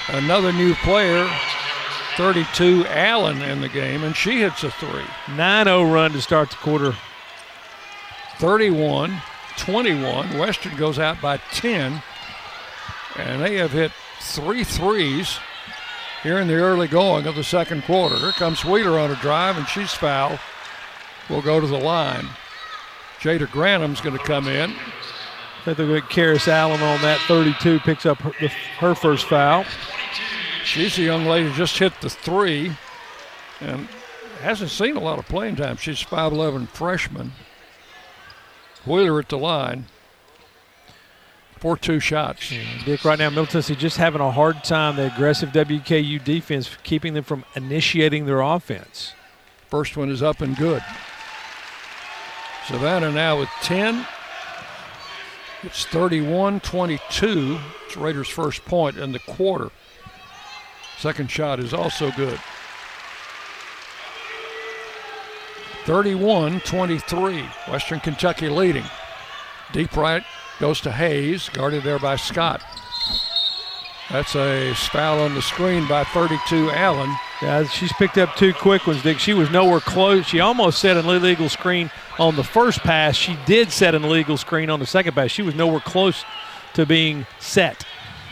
[0.09, 1.29] another new player,
[2.15, 5.05] 32 Allen in the game, and she hits a three.
[5.35, 6.95] 9 0 run to start the quarter.
[8.39, 9.21] 31
[9.57, 10.37] 21.
[10.37, 12.01] Western goes out by 10,
[13.17, 15.39] and they have hit three threes
[16.23, 18.17] here in the early going of the second quarter.
[18.17, 20.39] Here comes Wheeler on a drive, and she's fouled.
[21.29, 22.27] Will go to the line.
[23.19, 24.73] Jada Grantham's going to come in.
[25.67, 28.47] I think they're Karis Allen on that 32 picks up her, the,
[28.79, 29.65] her first foul.
[30.63, 32.71] She's a young lady just hit the three
[33.59, 33.87] and
[34.41, 35.75] hasn't seen a lot of playing time.
[35.75, 37.33] She's 5'11 freshman.
[38.85, 39.85] Wheeler at the line.
[41.59, 42.51] Four two shots.
[42.51, 46.69] Yeah, Dick, right now, Middle Tennessee just having a hard time, the aggressive WKU defense,
[46.83, 49.13] keeping them from initiating their offense.
[49.69, 50.83] First one is up and good.
[52.67, 54.05] Savannah now with 10.
[55.63, 57.59] It's 31 22.
[57.85, 59.71] It's Raiders' first point in the quarter.
[60.99, 62.39] Second shot is also good.
[65.85, 67.41] 31 23.
[67.69, 68.85] Western Kentucky leading.
[69.73, 70.23] Deep right
[70.59, 72.61] goes to Hayes, guarded there by Scott.
[74.09, 77.13] That's a foul on the screen by 32 Allen.
[77.41, 79.19] Yeah, she's picked up two quick ones, Dick.
[79.19, 80.25] She was nowhere close.
[80.25, 83.15] She almost set an illegal screen on the first pass.
[83.15, 85.31] She did set an illegal screen on the second pass.
[85.31, 86.23] She was nowhere close
[86.73, 87.85] to being set.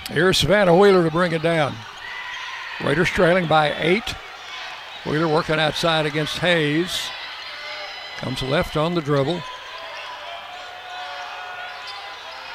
[0.10, 1.76] Here's Savannah Wheeler to bring it down.
[2.84, 4.15] Raiders trailing by eight.
[5.06, 7.10] Wheeler working outside against Hayes.
[8.17, 9.41] Comes left on the dribble.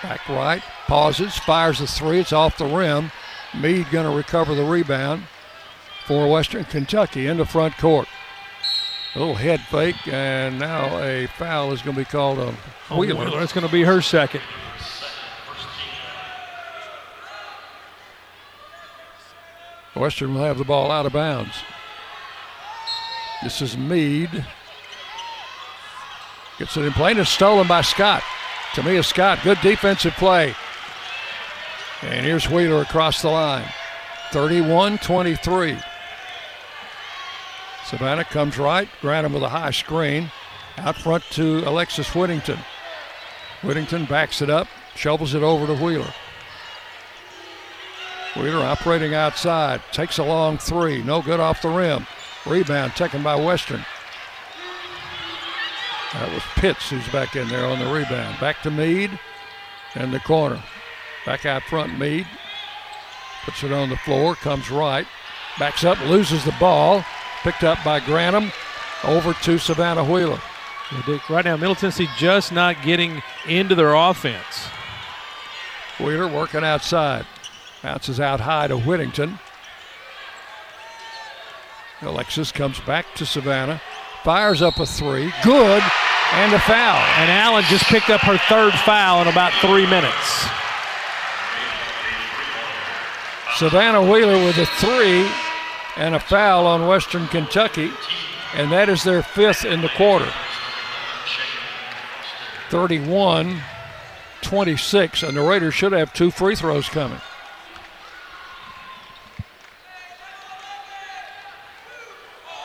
[0.03, 2.21] Back right, pauses, fires a three.
[2.21, 3.13] It's off the rim.
[3.55, 5.25] Mead going to recover the rebound
[6.07, 8.09] for Western Kentucky in the front court.
[9.15, 12.55] A little head fake, and now a foul is going to be called on
[12.97, 13.27] Wheeler.
[13.27, 14.41] Oh, That's going to be her second.
[19.97, 21.57] Western will have the ball out of bounds.
[23.43, 24.45] This is Mead.
[26.59, 28.23] Gets it in play, and it's stolen by Scott.
[28.73, 30.55] Tamia Scott, good defensive play.
[32.03, 33.67] And here's Wheeler across the line.
[34.31, 35.77] 31 23.
[37.91, 38.89] Savannah comes right.
[39.01, 40.31] Grantham with a high screen.
[40.79, 42.59] Out front to Alexis Whittington.
[43.63, 46.15] Whittington backs it up, shovels it over to Wheeler.
[48.37, 49.83] Wheeler operating outside.
[49.91, 51.03] Takes a long three.
[51.03, 52.07] No good off the rim.
[52.47, 53.85] Rebound taken by Western.
[56.13, 58.39] That was Pitts who's back in there on the rebound.
[58.39, 59.11] Back to Mead
[59.97, 60.63] in the corner.
[61.27, 62.27] Back out front, Mead.
[63.45, 65.07] Puts it on the floor, comes right.
[65.59, 67.05] Backs up, loses the ball.
[67.43, 68.53] Picked up by Grantham.
[69.05, 70.41] Over to Savannah Wheeler.
[70.93, 74.69] Yeah, Dick, right now, Middle Tennessee just not getting into their offense.
[75.99, 77.27] Wheeler working outside.
[77.83, 79.39] Bounces out high to Whittington.
[82.03, 83.81] Alexis comes back to Savannah.
[84.23, 85.33] Fires up a three.
[85.43, 85.83] Good.
[86.33, 86.99] And a foul.
[87.19, 90.47] And Allen just picked up her third foul in about three minutes.
[93.57, 95.29] Savannah Wheeler with a three
[96.01, 97.93] and a foul on Western Kentucky.
[98.55, 100.33] And that is their fifth in the quarter.
[102.71, 103.61] 31
[104.41, 105.23] 26.
[105.23, 107.21] And the Raiders should have two free throws coming.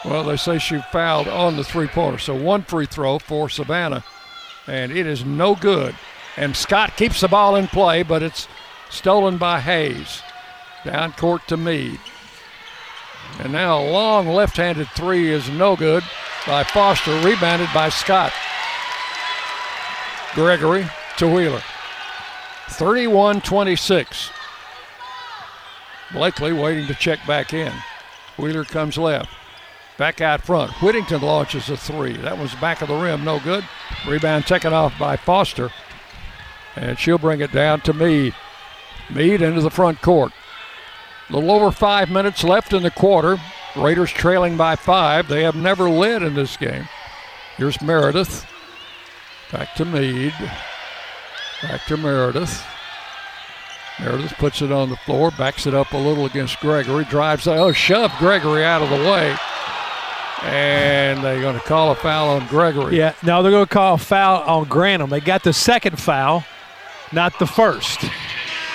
[0.06, 2.20] Well, they say she fouled on the three pointer.
[2.20, 4.06] So one free throw for Savannah,
[4.66, 5.96] and it is no good.
[6.38, 8.48] And Scott keeps the ball in play, but it's
[8.90, 10.22] stolen by Hayes.
[10.86, 12.00] Down court to Mead.
[13.40, 16.04] And now a long left handed three is no good
[16.48, 18.32] by Foster, rebounded by Scott.
[20.34, 20.86] Gregory
[21.18, 21.62] to Wheeler.
[22.70, 24.30] 31 26.
[26.12, 27.74] Blakely waiting to check back in.
[28.38, 29.30] Wheeler comes left.
[29.98, 30.72] Back out front.
[30.82, 32.18] Whittington launches a three.
[32.18, 33.64] That was back of the rim, no good.
[34.08, 35.72] Rebound taken off by Foster.
[36.76, 38.36] And she'll bring it down to Mead.
[39.10, 40.34] Mead into the front court.
[41.30, 43.38] A little over five minutes left in the quarter.
[43.76, 45.28] Raiders trailing by five.
[45.28, 46.88] They have never led in this game.
[47.58, 48.46] Here's Meredith.
[49.52, 50.34] Back to Mead.
[51.62, 52.64] Back to Meredith.
[54.00, 57.72] Meredith puts it on the floor, backs it up a little against Gregory, drives, oh,
[57.72, 59.36] shove Gregory out of the way.
[60.44, 62.98] And they're going to call a foul on Gregory.
[62.98, 65.10] Yeah, no, they're going to call a foul on Grantham.
[65.10, 66.44] They got the second foul,
[67.14, 68.04] not the first.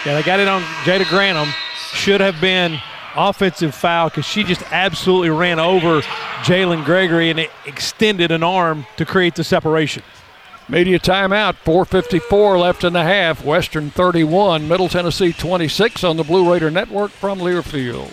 [0.06, 1.52] Yeah, they got it on Jada Grantham.
[1.92, 2.80] Should have been
[3.16, 6.00] offensive foul because she just absolutely ran over
[6.42, 10.02] Jalynn Gregory and extended an arm to create the separation.
[10.68, 13.44] Media timeout, 4.54 left in the half.
[13.44, 18.12] Western 31, Middle Tennessee 26 on the Blue Raider Network from Learfield.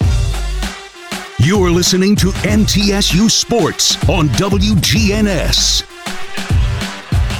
[1.43, 5.81] You're listening to MTSU Sports on WGNS.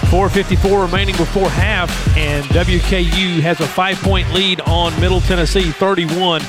[0.10, 6.42] 454 remaining before half, and WKU has a five-point lead on Middle Tennessee, 31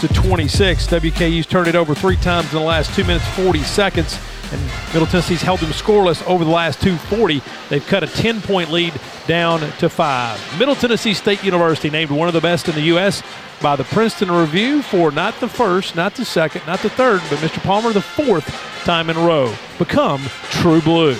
[0.00, 0.86] to 26.
[0.86, 4.16] WKU's turned it over three times in the last two minutes 40 seconds,
[4.52, 4.60] and
[4.92, 7.42] Middle Tennessee's held them scoreless over the last 240.
[7.68, 8.92] They've cut a 10-point lead
[9.26, 10.40] down to five.
[10.58, 13.22] Middle Tennessee State University named one of the best in the U.S
[13.60, 17.38] by the Princeton Review for not the first, not the second, not the third, but
[17.40, 17.62] Mr.
[17.62, 18.48] Palmer the fourth
[18.84, 19.54] time in a row.
[19.78, 21.16] Become True Blue.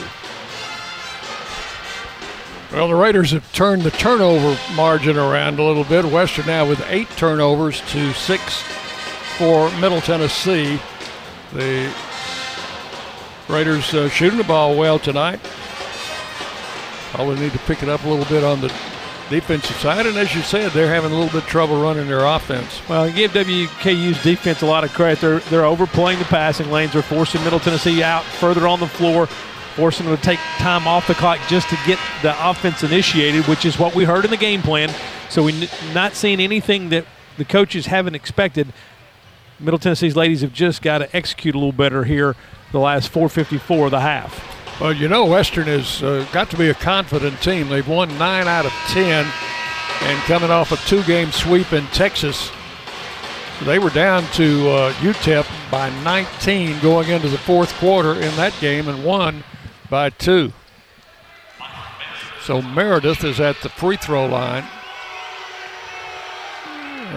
[2.73, 6.05] Well, the Raiders have turned the turnover margin around a little bit.
[6.05, 8.63] Western now with eight turnovers to six
[9.37, 10.81] for Middle Tennessee.
[11.53, 11.93] The
[13.51, 15.41] Raiders uh, shooting the ball well tonight.
[17.13, 18.69] Probably need to pick it up a little bit on the
[19.29, 20.07] defensive side.
[20.07, 22.81] And as you said, they're having a little bit of trouble running their offense.
[22.89, 25.21] Well, give WKU's defense a lot of credit.
[25.21, 26.93] They're, they're overplaying the passing lanes.
[26.93, 29.27] They're forcing Middle Tennessee out further on the floor,
[29.75, 33.65] forcing them to take time off the clock just to get the offense initiated, which
[33.65, 34.95] is what we heard in the game plan.
[35.29, 38.73] So we're not seeing anything that the coaches haven't expected.
[39.59, 42.37] Middle Tennessee's ladies have just got to execute a little better here
[42.73, 44.81] the last 454 of the half.
[44.81, 47.69] Well, you know, Western has uh, got to be a confident team.
[47.69, 49.27] They've won nine out of 10
[50.03, 52.51] and coming off a two game sweep in Texas.
[53.63, 58.55] They were down to uh, UTEP by 19 going into the fourth quarter in that
[58.59, 59.45] game and won
[59.91, 60.53] by two.
[62.43, 64.65] So Meredith is at the free throw line.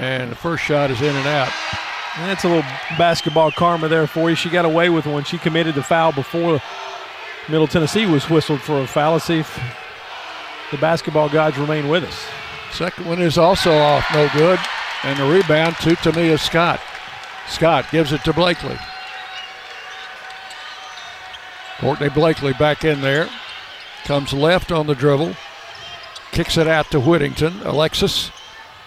[0.01, 1.54] And the first shot is in and out.
[2.18, 4.36] That's a little basketball karma there for you.
[4.36, 5.24] She got away with one.
[5.24, 6.61] She committed the foul before
[7.49, 9.43] Middle Tennessee was whistled for a fallacy.
[10.72, 12.26] The basketball gods remain with us.
[12.72, 14.59] Second one is also off, no good.
[15.03, 16.80] And the rebound to Tamia Scott.
[17.47, 18.78] Scott gives it to Blakely.
[21.80, 23.28] Courtney Blakely back in there.
[24.05, 25.36] Comes left on the dribble.
[26.32, 27.61] Kicks it out to Whittington.
[27.64, 28.32] Alexis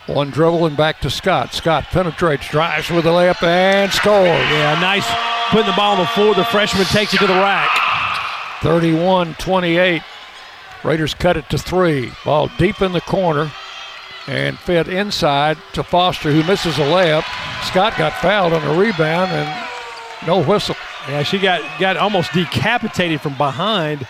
[0.06, 1.52] One dribble and back to Scott.
[1.52, 4.26] Scott penetrates, drives with a layup, and scores.
[4.26, 5.06] Yeah, nice
[5.50, 6.34] putting the ball on the floor.
[6.34, 7.70] The freshman takes it to the rack.
[8.62, 10.02] 31 28.
[10.84, 12.12] Raiders cut it to three.
[12.24, 13.50] Ball deep in the corner
[14.28, 17.24] and fed inside to Foster, who misses a layup.
[17.64, 19.68] Scott got fouled on a rebound and
[20.26, 20.76] no whistle.
[21.08, 24.06] Yeah, she got, got almost decapitated from behind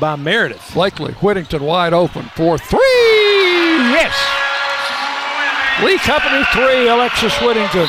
[0.00, 0.70] by Meredith.
[0.74, 2.78] Blakely, Whittington wide open for three.
[2.80, 4.14] Yes.
[5.82, 7.88] Lee Company three, Alexis Whittington.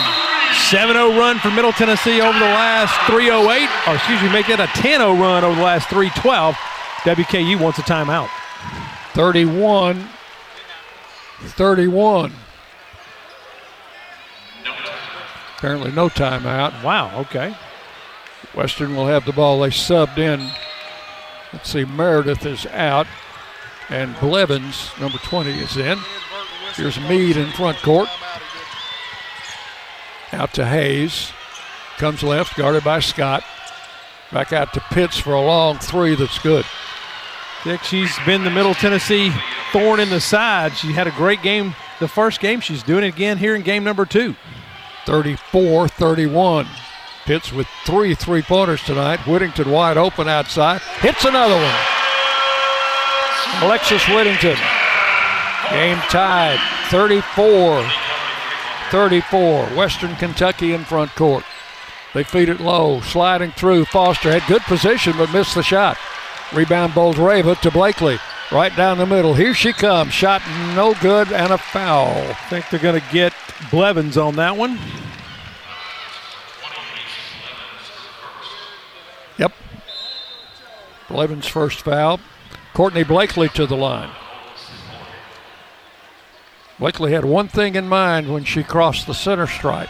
[0.70, 4.68] 7-0 run for Middle Tennessee over the last 308, or excuse me, make that a
[4.80, 6.56] 10-0 run over the last 312.
[7.04, 8.30] WKU wants a timeout.
[9.14, 10.08] 31
[11.42, 12.34] 31.
[15.58, 16.84] Apparently no timeout.
[16.84, 17.56] Wow, okay.
[18.54, 19.60] Western will have the ball.
[19.60, 20.52] They subbed in.
[21.54, 23.08] Let's see, Meredith is out.
[23.90, 26.00] And Blevins, number 20, is in.
[26.76, 28.10] Here's Mead in front court.
[30.34, 31.32] Out to Hayes.
[31.98, 33.44] Comes left, guarded by Scott.
[34.32, 36.66] Back out to Pitts for a long three that's good.
[37.64, 39.32] Dick, she's been the Middle Tennessee
[39.72, 40.76] thorn in the side.
[40.76, 42.60] She had a great game the first game.
[42.60, 44.36] She's doing it again here in game number two.
[45.06, 46.68] 34 31.
[47.26, 49.26] Pitts with three three pointers tonight.
[49.26, 50.82] Whittington wide open outside.
[51.00, 51.76] Hits another one.
[53.64, 54.58] Alexis Whittington.
[55.72, 56.60] Game tied
[56.90, 57.84] 34
[58.92, 59.66] 34.
[59.76, 61.44] Western Kentucky in front court.
[62.14, 63.86] They feed it low, sliding through.
[63.86, 65.98] Foster had good position but missed the shot.
[66.54, 68.20] Rebound Boldyreva to Blakely.
[68.52, 69.34] Right down the middle.
[69.34, 70.14] Here she comes.
[70.14, 70.42] Shot
[70.76, 72.08] no good and a foul.
[72.08, 73.34] I think they're going to get
[73.72, 74.80] Blevins on that one.
[79.38, 79.52] Yep.
[81.10, 82.20] Blevins' first foul.
[82.74, 84.12] Courtney Blakely to the line.
[86.80, 89.90] Blakely had one thing in mind when she crossed the center stripe.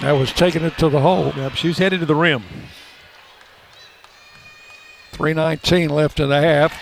[0.00, 1.32] That was taking it to the hole.
[1.36, 2.42] Yep, she was headed to the rim.
[5.12, 6.72] 3.19 left in the half.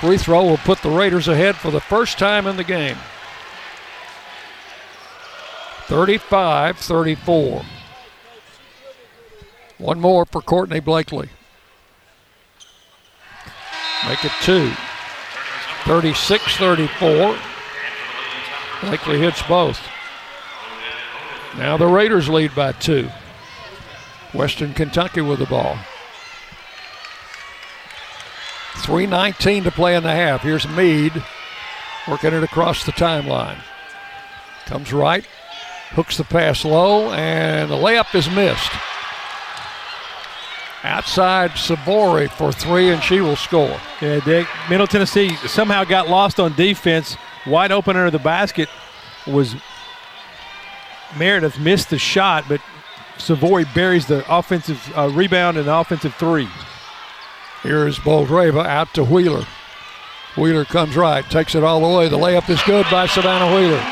[0.00, 2.96] Free throw will put the Raiders ahead for the first time in the game.
[5.86, 7.62] 35 34.
[9.78, 11.28] One more for Courtney Blakely.
[14.08, 14.70] Make it two.
[15.84, 17.36] 36 34.
[18.80, 19.80] Blakely hits both.
[21.56, 23.08] Now the Raiders lead by two.
[24.32, 25.76] Western Kentucky with the ball.
[28.74, 30.42] 3.19 to play in the half.
[30.42, 31.22] Here's Mead
[32.08, 33.58] working it across the timeline.
[34.66, 35.24] Comes right,
[35.90, 38.70] hooks the pass low, and the layup is missed.
[40.82, 43.78] Outside Sivori for three, and she will score.
[44.00, 44.46] Yeah, Dick.
[44.70, 47.16] Middle Tennessee somehow got lost on defense.
[47.46, 48.68] Wide open under the basket
[49.26, 49.56] was
[51.18, 52.60] Meredith missed the shot, but
[53.16, 56.48] Sivori buries the offensive uh, rebound and the offensive three.
[57.62, 59.44] Here is Boldyreva out to Wheeler.
[60.36, 62.08] Wheeler comes right, takes it all the way.
[62.08, 63.82] The layup is good by Savannah Wheeler.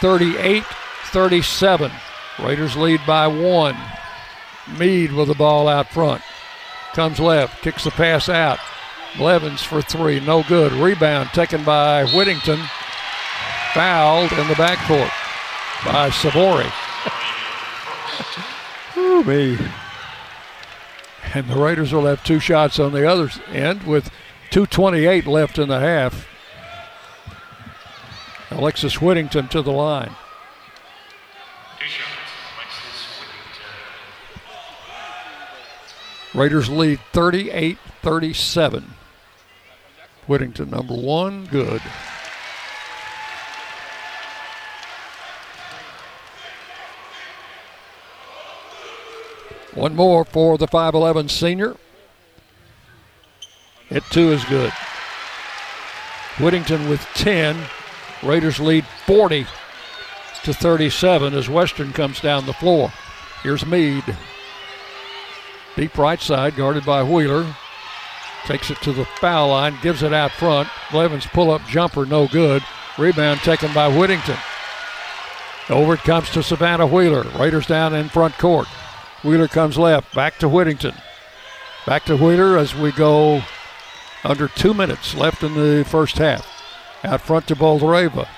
[0.00, 0.64] 38
[1.10, 1.90] 37.
[2.38, 3.76] Raiders lead by one.
[4.78, 6.22] Mead with the ball out front.
[6.92, 8.58] Comes left, kicks the pass out.
[9.16, 10.72] Blevins for three, no good.
[10.72, 12.60] Rebound taken by Whittington.
[13.74, 15.10] Fouled in the backcourt
[15.84, 16.70] by Sivori.
[18.96, 19.58] Ooh, me.
[21.34, 24.10] And the Raiders will have two shots on the other end with
[24.50, 26.26] 2.28 left in the half.
[28.50, 30.16] Alexis Whittington to the line.
[36.34, 38.94] Raiders lead 38 37.
[40.30, 41.82] Whittington, number one, good.
[49.74, 51.74] One more for the 5'11 senior.
[53.90, 54.72] It two is good.
[56.38, 57.56] Whittington with 10.
[58.22, 59.46] Raiders lead 40
[60.44, 62.92] to 37 as Western comes down the floor.
[63.42, 64.04] Here's Mead.
[65.74, 67.52] Deep right side, guarded by Wheeler.
[68.46, 70.68] Takes it to the foul line, gives it out front.
[70.90, 72.62] Blevins pull up jumper, no good.
[72.98, 74.38] Rebound taken by Whittington.
[75.68, 77.22] Over it comes to Savannah Wheeler.
[77.38, 78.66] Raiders down in front court.
[79.22, 80.94] Wheeler comes left, back to Whittington.
[81.86, 83.42] Back to Wheeler as we go
[84.24, 86.46] under two minutes left in the first half.
[87.04, 88.28] Out front to Boldyreva.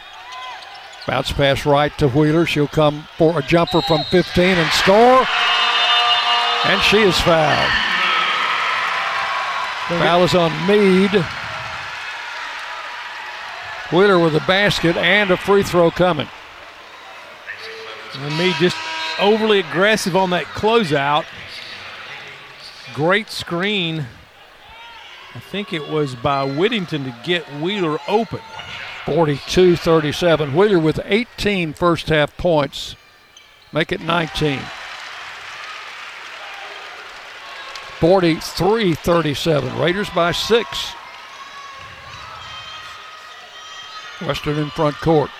[1.07, 2.47] Bounce pass right to Wheeler.
[2.47, 5.27] She'll come for a jumper from 15 and score.
[6.65, 7.92] And she is fouled.
[9.99, 11.25] Foul is on Mead.
[13.93, 16.29] Wheeler with a basket and a free throw coming.
[18.15, 18.77] And me just
[19.21, 21.25] overly aggressive on that closeout.
[22.95, 24.07] Great screen.
[25.35, 28.41] I think it was by Whittington to get Wheeler open.
[29.07, 30.55] 42 37.
[30.55, 32.97] Wheeler with 18 first half points.
[33.73, 34.61] Make it 19.
[38.03, 39.79] 43 37.
[39.79, 40.93] Raiders by six.
[44.23, 45.31] Western in front court.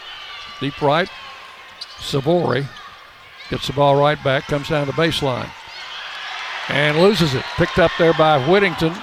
[0.61, 1.11] Deep right.
[1.99, 2.69] Sivori
[3.51, 5.51] gets the ball right back, comes down the baseline,
[6.69, 7.43] and loses it.
[7.57, 8.95] Picked up there by Whittington.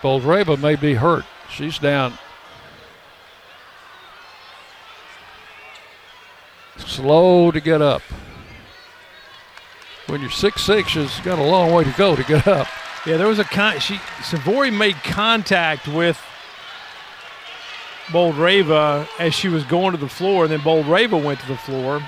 [0.00, 1.26] Boldyreva may be hurt.
[1.50, 2.14] She's down.
[6.78, 8.00] Slow to get up.
[10.10, 12.66] When you're six six, it's got a long way to go to get up.
[13.06, 13.78] Yeah, there was a con.
[13.78, 16.20] She Sivori made contact with
[18.08, 22.02] Boldyreva as she was going to the floor, and then Boldyreva went to the floor.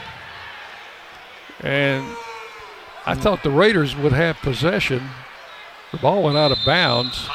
[1.61, 2.05] And
[3.07, 5.09] I thought the Raiders would have possession.
[5.93, 7.29] The ball went out of bounds.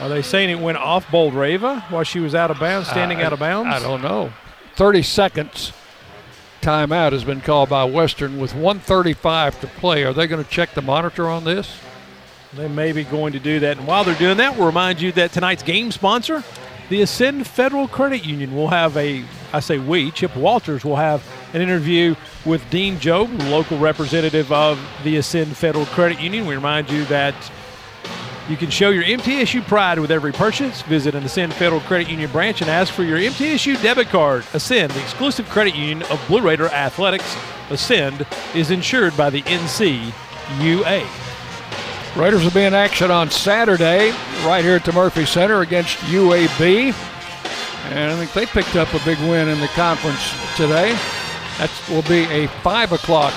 [0.00, 3.24] Are they saying it went off Boldyreva while she was out of bounds, standing I,
[3.24, 3.74] out of bounds?
[3.74, 4.34] I don't know.
[4.76, 5.72] 30 seconds
[6.64, 10.02] timeout has been called by Western with 135 to play.
[10.02, 11.78] Are they going to check the monitor on this?
[12.54, 13.76] They may be going to do that.
[13.76, 16.42] And while they're doing that, we'll remind you that tonight's game sponsor,
[16.88, 21.22] the Ascend Federal Credit Union, will have a, I say we, Chip Walters will have
[21.52, 22.14] an interview
[22.46, 26.46] with Dean Job, local representative of the Ascend Federal Credit Union.
[26.46, 27.34] We remind you that
[28.48, 30.82] you can show your MTSU pride with every purchase.
[30.82, 34.44] Visit an Ascend Federal Credit Union branch and ask for your MTSU debit card.
[34.52, 37.36] Ascend, the exclusive credit union of Blue Raider Athletics.
[37.70, 41.06] Ascend is insured by the NCUA.
[42.16, 44.10] Raiders will be in action on Saturday
[44.44, 46.94] right here at the Murphy Center against UAB.
[47.92, 50.92] And I think they picked up a big win in the conference today.
[51.58, 53.32] That will be a 5 o'clock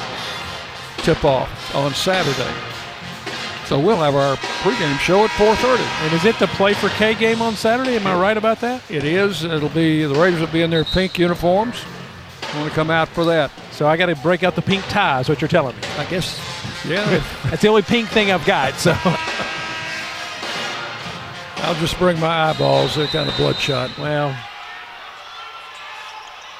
[0.97, 2.76] tip off on Saturday.
[3.67, 5.83] So we'll have our pregame show at 4:30.
[6.05, 7.97] And is it the Play for K game on Saturday?
[7.97, 8.81] Am I right about that?
[8.89, 9.43] It is.
[9.43, 11.83] It'll be the Raiders will be in their pink uniforms.
[12.55, 13.51] Want to come out for that?
[13.71, 15.19] So I got to break out the pink tie.
[15.19, 15.81] Is what you're telling me?
[15.97, 16.39] I guess.
[16.87, 17.21] Yeah.
[17.43, 18.75] That's the only pink thing I've got.
[18.75, 18.95] So
[21.57, 22.95] I'll just bring my eyeballs.
[22.95, 23.97] They're kind of bloodshot.
[23.97, 24.33] Well.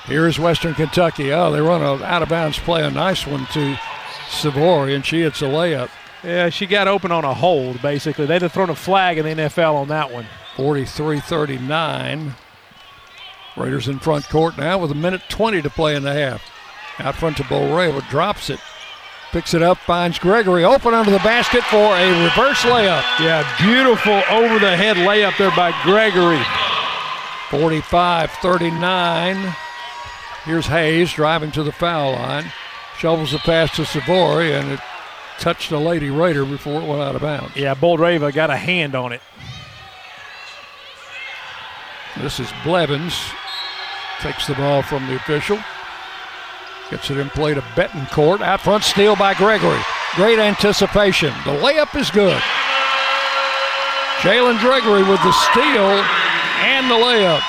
[0.07, 1.31] Here's Western Kentucky.
[1.31, 3.77] Oh, they run a out of bounds play, a nice one to
[4.27, 5.89] Sivori, and she hits a layup.
[6.23, 8.25] Yeah, she got open on a hold, basically.
[8.25, 10.25] They'd have thrown a flag in the NFL on that one.
[10.55, 12.35] 43 39.
[13.55, 16.43] Raiders in front court now with a minute 20 to play in the half.
[16.99, 18.59] Out front to Boldyreva, drops it.
[19.31, 23.03] Picks it up, finds Gregory open under the basket for a reverse layup.
[23.19, 26.43] Yeah, beautiful over the head layup there by Gregory.
[27.49, 29.55] 45 39.
[30.45, 32.51] Here's Hayes driving to the foul line.
[32.97, 34.79] Shovels the pass to Sivori, and it
[35.39, 37.55] touched a Lady Raider before it went out of bounds.
[37.55, 39.21] Yeah, Boldyreva got a hand on it.
[42.19, 43.15] This is Blevins.
[44.21, 45.59] Takes the ball from the official.
[46.89, 48.41] Gets it in play to Betancourt.
[48.41, 49.79] Out front, steal by Gregory.
[50.15, 51.33] Great anticipation.
[51.45, 52.41] The layup is good.
[54.19, 56.03] Jalynn Gregory with the steal
[56.65, 57.41] and the layup.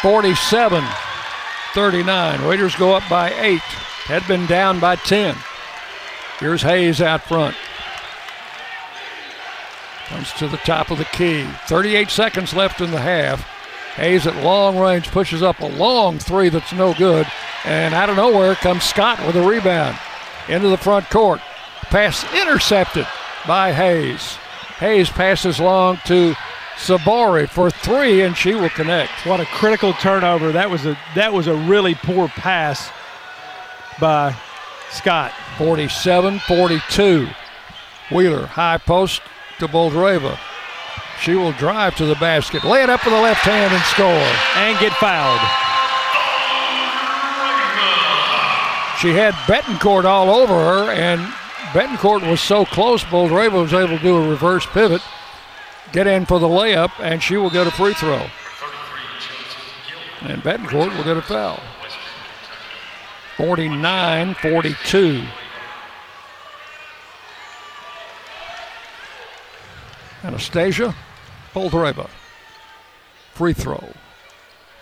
[0.00, 0.82] 47
[1.74, 2.44] 39.
[2.44, 3.60] Raiders go up by eight.
[4.06, 5.36] Had been down by 10.
[6.42, 7.54] Here's Hayes out front.
[10.08, 11.44] Comes to the top of the key.
[11.68, 13.42] 38 seconds left in the half.
[13.94, 17.28] Hayes at long range pushes up a long three that's no good.
[17.64, 19.96] And out of nowhere comes Scott with a rebound
[20.48, 21.40] into the front court.
[21.82, 23.06] Pass intercepted
[23.46, 24.34] by Hayes.
[24.80, 26.34] Hayes passes long to
[26.74, 29.12] Sivori for three, and she will connect.
[29.26, 30.50] What a critical turnover!
[30.50, 32.90] That was a that was a really poor pass
[34.00, 34.34] by
[34.92, 35.32] Scott.
[35.56, 37.34] 47-42.
[38.10, 39.22] Wheeler high post
[39.58, 40.38] to Boldyreva.
[41.20, 44.06] She will drive to the basket, lay it up with the left hand, and score.
[44.56, 45.40] And get fouled.
[49.00, 51.20] She had Betancourt all over her, and
[51.72, 55.02] Betancourt was so close, Boldyreva was able to do a reverse pivot,
[55.92, 58.26] get in for the layup, and she will get a free throw.
[60.22, 61.60] And Betancourt will get a foul.
[63.42, 65.24] 49 42.
[70.22, 70.94] Anastasia
[71.52, 72.08] Boldyreva.
[73.34, 73.82] Free throw.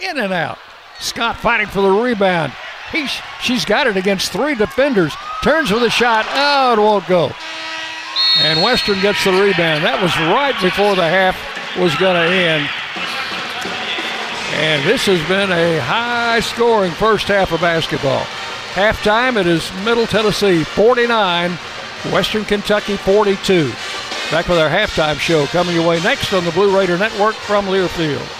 [0.00, 0.58] In and out.
[0.98, 2.52] Scott fighting for the rebound.
[2.92, 5.14] He's, she's got it against three defenders.
[5.42, 6.26] Turns with a shot.
[6.28, 7.30] Oh, it won't go.
[8.40, 9.84] And Western gets the rebound.
[9.84, 11.34] That was right before the half
[11.78, 12.68] was going to end.
[14.60, 18.26] And this has been a high scoring first half of basketball.
[18.74, 21.50] Halftime, it is Middle Tennessee 49,
[22.12, 23.72] Western Kentucky 42.
[24.30, 27.66] Back with our halftime show coming your way next on the Blue Raider Network from
[27.66, 28.39] Learfield.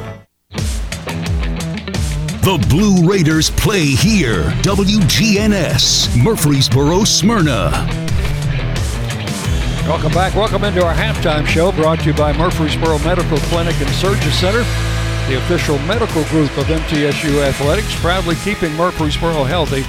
[2.41, 4.45] The Blue Raiders play here.
[4.63, 7.69] WGNS, Murfreesboro, Smyrna.
[9.87, 10.33] Welcome back.
[10.33, 14.63] Welcome into our halftime show brought to you by Murfreesboro Medical Clinic and Surgery Center,
[15.29, 19.83] the official medical group of MTSU Athletics, proudly keeping Murfreesboro healthy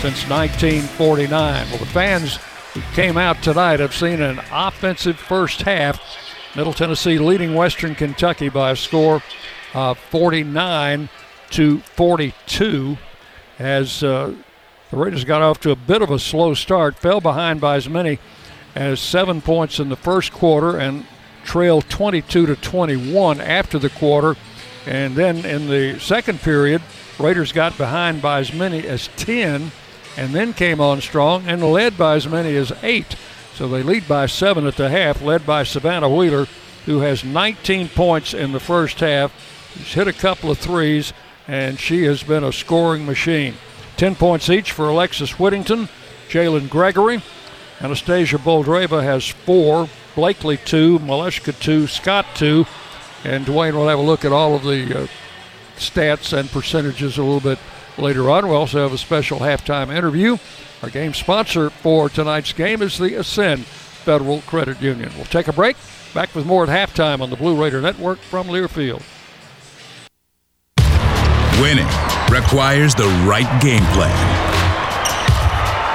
[0.00, 1.68] since 1949.
[1.68, 2.38] Well, the fans
[2.72, 6.00] who came out tonight have seen an offensive first half.
[6.56, 9.22] Middle Tennessee leading Western Kentucky by a score
[9.74, 11.10] of 49
[11.50, 12.98] to 42
[13.58, 14.34] as uh,
[14.90, 17.88] the Raiders got off to a bit of a slow start, fell behind by as
[17.88, 18.18] many
[18.74, 21.04] as seven points in the first quarter and
[21.44, 24.36] trailed 22 to 21 after the quarter.
[24.86, 26.80] And then in the second period,
[27.18, 29.72] Raiders got behind by as many as 10
[30.16, 33.16] and then came on strong and led by as many as eight.
[33.54, 36.46] So they lead by seven at the half, led by Savannah Wheeler,
[36.86, 39.32] who has 19 points in the first half.
[39.76, 41.12] She's hit a couple of threes
[41.48, 43.54] and she has been a scoring machine.
[43.96, 45.88] 10 points each for Alexis Whittington,
[46.28, 47.22] Jalynn Gregory.
[47.80, 52.66] Anastasia Boldyreva has four, Blakely two, Maleshka two, Scott two,
[53.24, 55.06] and Dwayne will have a look at all of the uh,
[55.76, 57.58] stats and percentages a little bit
[57.96, 58.48] later on.
[58.48, 60.36] We also have a special halftime interview.
[60.82, 65.12] Our game sponsor for tonight's game is the Ascend Federal Credit Union.
[65.14, 65.76] We'll take a break.
[66.14, 69.02] Back with more at halftime on the Blue Raider Network from Learfield.
[71.60, 71.88] Winning
[72.30, 74.14] requires the right game plan.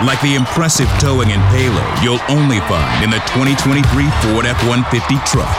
[0.05, 3.79] Like the impressive towing and payload you'll only find in the 2023
[4.19, 5.55] Ford F 150 truck.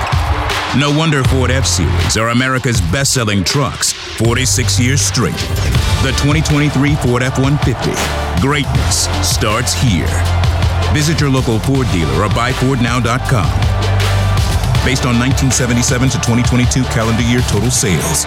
[0.76, 5.40] No wonder Ford F Series are America's best selling trucks 46 years straight.
[6.05, 7.90] The 2023 Ford F 150.
[8.42, 10.11] Greatness starts here.
[10.92, 13.48] Visit your local Ford dealer or buyfordnow.com.
[14.84, 18.26] Based on 1977 to 2022 calendar year total sales.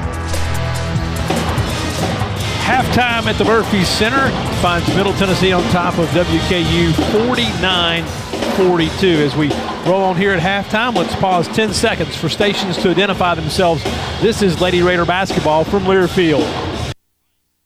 [2.71, 4.29] Halftime at the Murphy Center
[4.61, 6.93] finds Middle Tennessee on top of WKU
[7.27, 8.05] 49
[8.55, 9.07] 42.
[9.07, 9.49] As we
[9.85, 13.83] roll on here at halftime, let's pause 10 seconds for stations to identify themselves.
[14.21, 16.47] This is Lady Raider basketball from Learfield.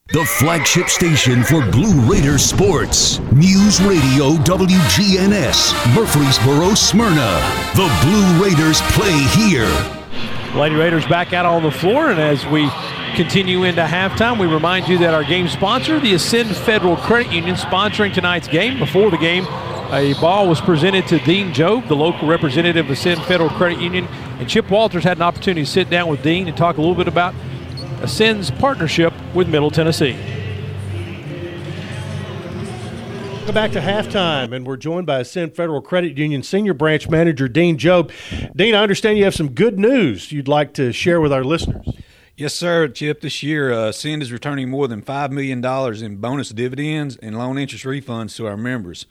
[0.10, 3.20] The flagship station for Blue Raider sports.
[3.32, 7.40] News Radio WGNS, Murfreesboro, Smyrna.
[7.76, 10.05] The Blue Raiders play here.
[10.56, 12.70] Lady Raiders back out on the floor, and as we
[13.16, 17.58] continue into halftime, we remind you that our game sponsor, the Ascend Federal Credit Union,
[17.58, 18.80] sponsoring tonight's game.
[18.80, 19.44] Before the game,
[19.92, 24.08] a ball was presented to Dean Job, the local representative of Ascend Federal Credit Union,
[24.40, 26.96] and Chip Walters had an opportunity to sit down with Dean and talk a little
[26.96, 27.36] bit about
[28.02, 30.18] Ascend's partnership with Middle Tennessee.
[33.46, 37.48] Welcome back to halftime, and we're joined by Ascend Federal Credit Union Senior Branch Manager
[37.48, 38.12] Dean Job.
[38.56, 41.88] Dean, I understand you have some good news you'd like to share with our listeners.
[42.36, 43.22] Yes, sir, Chip.
[43.22, 45.64] This year, uh, Ascend is returning more than $5 million
[46.04, 49.06] in bonus dividends and loan interest refunds to our members.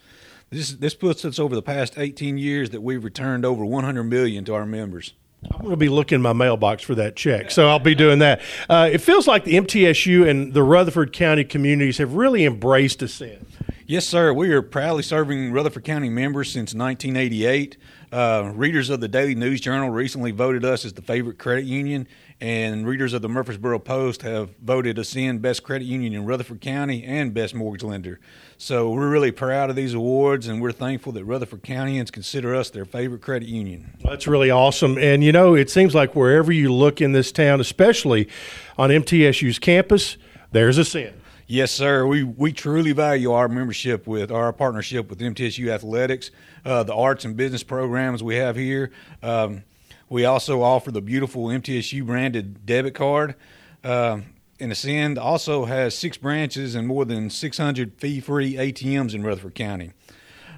[0.51, 4.45] This, this puts us over the past 18 years that we've returned over 100 million
[4.47, 5.15] to our members.
[5.45, 8.19] I'm going to be looking in my mailbox for that check, so I'll be doing
[8.19, 8.41] that.
[8.69, 13.47] Uh, it feels like the MTSU and the Rutherford County communities have really embraced Ascend.
[13.87, 14.33] Yes, sir.
[14.33, 17.77] We are proudly serving Rutherford County members since 1988.
[18.11, 22.09] Uh, readers of the Daily News Journal recently voted us as the favorite credit union,
[22.41, 26.63] and readers of the Murfreesboro Post have voted us in Best Credit Union in Rutherford
[26.63, 28.21] County and Best Mortgage Lender.
[28.57, 32.71] So we're really proud of these awards, and we're thankful that Rutherford Countyans consider us
[32.71, 33.99] their favorite credit union.
[34.03, 34.97] That's really awesome.
[34.97, 38.31] And you know, it seems like wherever you look in this town, especially
[38.79, 40.17] on MTSU's campus,
[40.53, 41.21] there's Ascend.
[41.47, 42.07] Yes, sir.
[42.07, 46.31] We we truly value our membership with our partnership with MTSU Athletics,
[46.65, 48.91] uh, the arts and business programs we have here.
[49.23, 49.63] Um,
[50.09, 53.35] we also offer the beautiful MTSU branded debit card.
[53.83, 54.21] Uh,
[54.59, 59.91] and Ascend also has six branches and more than 600 fee-free ATMs in Rutherford County.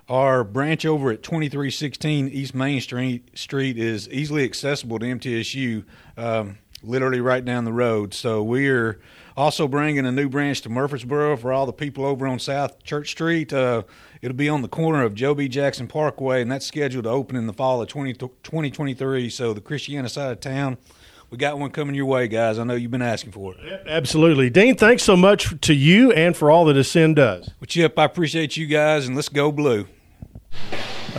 [0.08, 5.84] Our branch over at 2316 East Main Street Street is easily accessible to MTSU,
[6.16, 8.14] um, literally right down the road.
[8.14, 9.00] So we're
[9.36, 13.10] also bringing a new branch to Murfreesboro for all the people over on South Church
[13.10, 13.52] Street.
[13.52, 13.82] Uh,
[14.22, 15.48] it'll be on the corner of Joe B.
[15.48, 19.28] Jackson Parkway, and that's scheduled to open in the fall of 20, 2023.
[19.28, 20.78] So the Christiana side of town,
[21.30, 22.58] we got one coming your way, guys.
[22.58, 23.82] I know you've been asking for it.
[23.86, 24.48] Absolutely.
[24.48, 27.50] Dean, thanks so much to you and for all that Ascend does.
[27.60, 29.86] Well, Chip, I appreciate you guys, and let's go blue.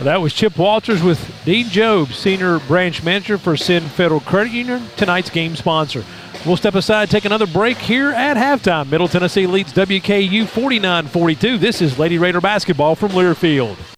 [0.00, 4.86] That was Chip Walters with Dean Job, Senior Branch Manager for Ascend Federal Credit Union,
[4.96, 6.04] tonight's game sponsor.
[6.46, 8.88] We'll step aside, take another break here at halftime.
[8.90, 11.58] Middle Tennessee leads WKU 49 42.
[11.58, 13.97] This is Lady Raider basketball from Learfield.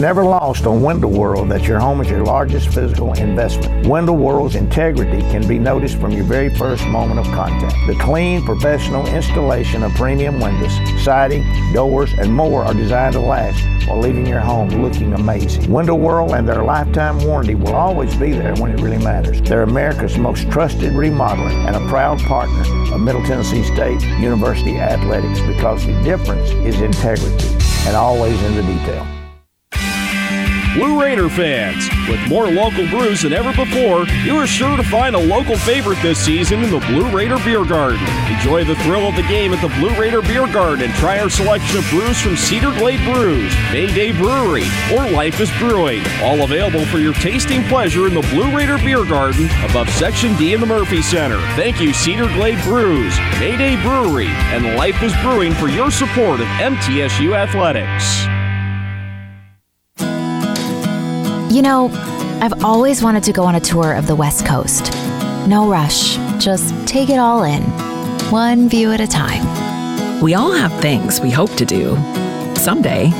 [0.00, 3.86] Never lost on Window World that your home is your largest physical investment.
[3.86, 7.74] Window World's integrity can be noticed from your very first moment of contact.
[7.86, 10.72] The clean, professional installation of premium windows,
[11.04, 11.44] siding,
[11.74, 15.70] doors, and more are designed to last while leaving your home looking amazing.
[15.70, 19.42] Window World and their lifetime warranty will always be there when it really matters.
[19.42, 22.62] They're America's most trusted remodeler and a proud partner
[22.94, 27.48] of Middle Tennessee State University Athletics because the difference is integrity
[27.86, 29.19] and always in the detail.
[30.74, 35.16] Blue Raider fans, with more local brews than ever before, you are sure to find
[35.16, 38.06] a local favorite this season in the Blue Raider Beer Garden.
[38.32, 41.28] Enjoy the thrill of the game at the Blue Raider Beer Garden and try our
[41.28, 46.04] selection of brews from Cedar Glade Brews, Mayday Brewery, or Life is Brewing.
[46.22, 50.54] All available for your tasting pleasure in the Blue Raider Beer Garden above Section D
[50.54, 51.40] in the Murphy Center.
[51.56, 56.46] Thank you, Cedar Glade Brews, Mayday Brewery, and Life is Brewing for your support of
[56.46, 58.29] MTSU Athletics.
[61.50, 61.90] You know,
[62.40, 64.92] I've always wanted to go on a tour of the West Coast.
[65.48, 67.60] No rush, just take it all in,
[68.30, 70.20] one view at a time.
[70.20, 71.96] We all have things we hope to do
[72.54, 73.10] someday.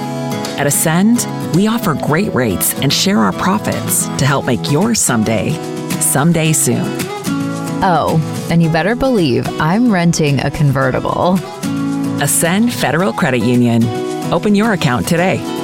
[0.56, 1.26] At Ascend,
[1.56, 5.50] we offer great rates and share our profits to help make your someday
[6.00, 6.86] someday soon.
[7.82, 11.34] Oh, and you better believe I'm renting a convertible.
[12.22, 13.82] Ascend Federal Credit Union.
[14.32, 15.59] Open your account today.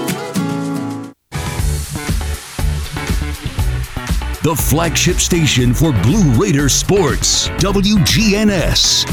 [4.46, 9.04] The flagship station for Blue Raider sports, WGNS.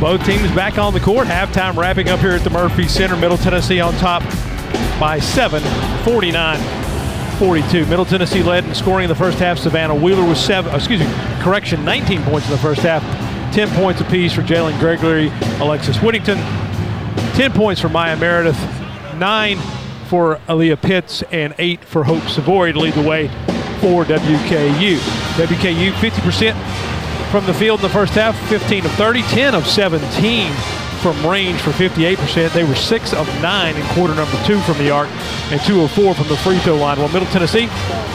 [0.00, 1.28] Both teams back on the court.
[1.28, 3.14] Halftime wrapping up here at the Murphy Center.
[3.14, 4.24] Middle Tennessee on top
[4.98, 5.62] by 7,
[6.02, 6.58] 49
[7.38, 7.86] 42.
[7.86, 9.56] Middle Tennessee led in scoring in the first half.
[9.56, 11.06] Savannah Wheeler was 7, excuse me,
[11.40, 13.04] correction, 19 points in the first half.
[13.54, 15.28] 10 points apiece for Jalynn Gregory,
[15.60, 16.38] Alexis Whittington.
[17.36, 18.58] 10 points for Maya Meredith,
[19.14, 19.58] 9
[20.08, 23.30] for Aaliyah Pitts, and 8 for Hope Sivori to lead the way
[23.80, 24.98] for WKU.
[25.36, 30.52] WKU 50% from the field in the first half, 15 of 30, 10 of 17
[31.00, 32.52] from range for 58%.
[32.52, 35.08] They were 6 of 9 in quarter number 2 from the arc
[35.50, 36.98] and 2 of 4 from the free throw line.
[36.98, 37.68] While Middle Tennessee,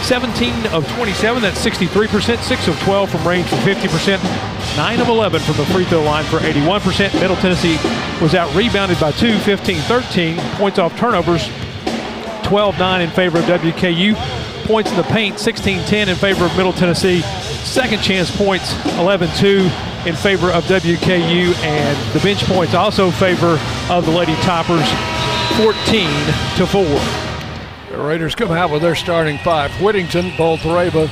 [0.04, 5.42] 17 of 27, that's 63%, 6 of 12 from range for 50%, 9 of 11
[5.42, 7.20] from the free throw line for 81%.
[7.20, 7.78] Middle Tennessee
[8.22, 10.38] was out rebounded by 2, 15-13.
[10.58, 11.48] Points off turnovers,
[12.44, 14.45] 12-9 in favor of WKU.
[14.66, 17.22] Points in the paint, 16-10 in favor of Middle Tennessee.
[17.22, 19.66] Second chance points, 11-2
[20.08, 23.60] in favor of WKU, and the bench points also favor
[23.92, 24.88] of the Lady Toppers,
[25.58, 26.10] 14
[26.58, 26.84] to 4.
[27.92, 31.12] The Raiders come out with their starting five: Whittington, Boldyreva,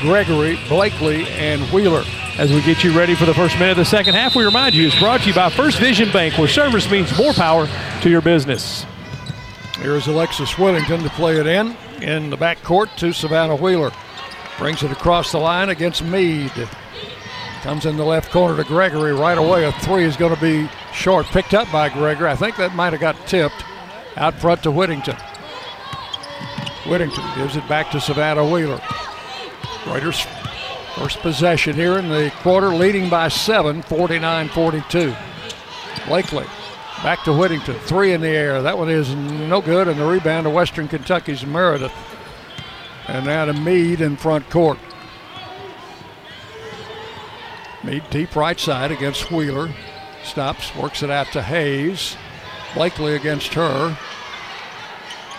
[0.00, 2.04] Gregory, Blakely, and Wheeler.
[2.38, 4.74] As we get you ready for the first minute of the second half, we remind
[4.74, 7.68] you it's brought to you by First Vision Bank, where service means more power
[8.02, 8.86] to your business.
[9.78, 13.90] Here's Alexis Whittington to play it in in the back court to Savannah Wheeler.
[14.58, 16.52] Brings it across the line against Mead.
[17.62, 19.64] Comes in the left corner to Gregory right away.
[19.64, 22.28] A three is going to be short, picked up by Gregory.
[22.28, 23.64] I think that might have got tipped
[24.16, 25.16] out front to Whittington.
[26.86, 28.80] Whittington gives it back to Savannah Wheeler.
[29.86, 30.26] Raiders
[30.96, 35.16] first possession here in the quarter, leading by seven, 49 42.
[36.06, 36.44] Blakely
[37.04, 37.78] back to Whittington.
[37.80, 38.62] Three in the air.
[38.62, 41.92] That one is no good, and the rebound to Western Kentucky's Meredith.
[43.06, 44.78] And now to Mead in front court.
[47.84, 49.70] Mead deep right side against Wheeler.
[50.22, 52.16] Stops, works it out to Hayes.
[52.72, 53.96] Blakely against her.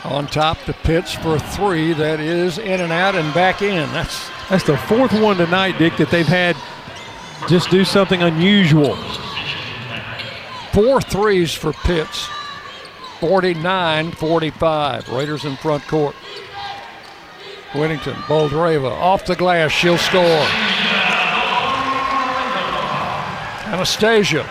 [0.03, 3.91] On top to Pitts for three that is in and out and back in.
[3.91, 6.55] That's That's the fourth one tonight, Dick, that they've had
[7.49, 8.95] just do something unusual.
[10.75, 12.27] Four threes for Pitts.
[13.21, 15.07] 49 45.
[15.07, 16.13] Raiders in front court.
[17.73, 19.71] Whittington, Boldyreva off the glass.
[19.71, 20.21] She'll score.
[23.71, 24.45] Anastasia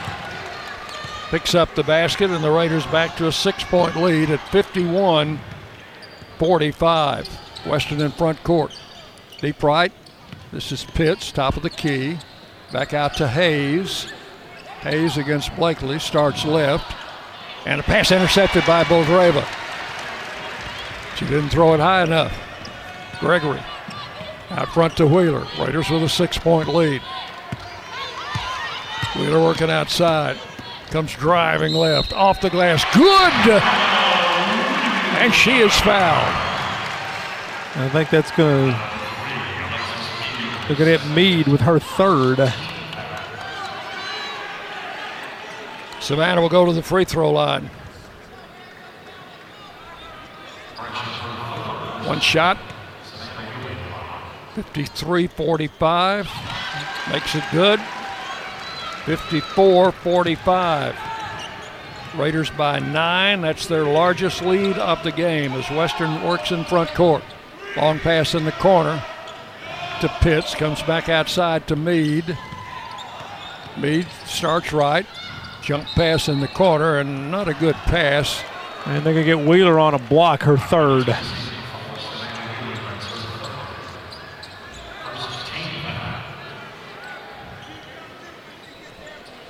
[1.29, 5.39] picks up the basket, and the Raiders back to a six point lead at 51
[6.39, 7.29] 45.
[7.67, 8.73] Western in front court.
[9.43, 9.93] Deep right.
[10.53, 12.17] This is Pitts, top of the key.
[12.73, 14.11] Back out to Hayes.
[14.85, 16.95] Hayes against Blakely starts left.
[17.67, 19.45] And a pass intercepted by Boldyreva.
[21.17, 22.39] She didn't throw it high enough.
[23.21, 23.61] Gregory
[24.51, 25.47] out front to Wheeler.
[25.59, 27.03] Raiders with a six point lead.
[29.17, 30.39] Wheeler working outside.
[30.91, 32.13] Comes driving left.
[32.13, 32.85] Off the glass.
[32.95, 33.63] Good!
[35.21, 36.35] And she is fouled.
[37.77, 38.73] I think that's going
[40.69, 42.39] to at Mead with her third.
[46.05, 47.71] Savannah will go to the free throw line.
[52.05, 52.59] One shot.
[54.55, 56.29] 53 45.
[57.11, 57.81] Makes it good.
[59.07, 60.97] 54 45.
[62.19, 63.41] Raiders by nine.
[63.41, 67.25] That's their largest lead of the game as Western works in front court.
[67.79, 69.03] Long pass in the corner
[70.03, 70.55] to Pitts.
[70.55, 72.37] Comes back outside to Mead.
[73.79, 75.07] Mead starts right.
[75.65, 78.45] Jump pass in the corner and not a good pass.
[78.85, 81.07] And they're going to get Wheeler on a block, her third.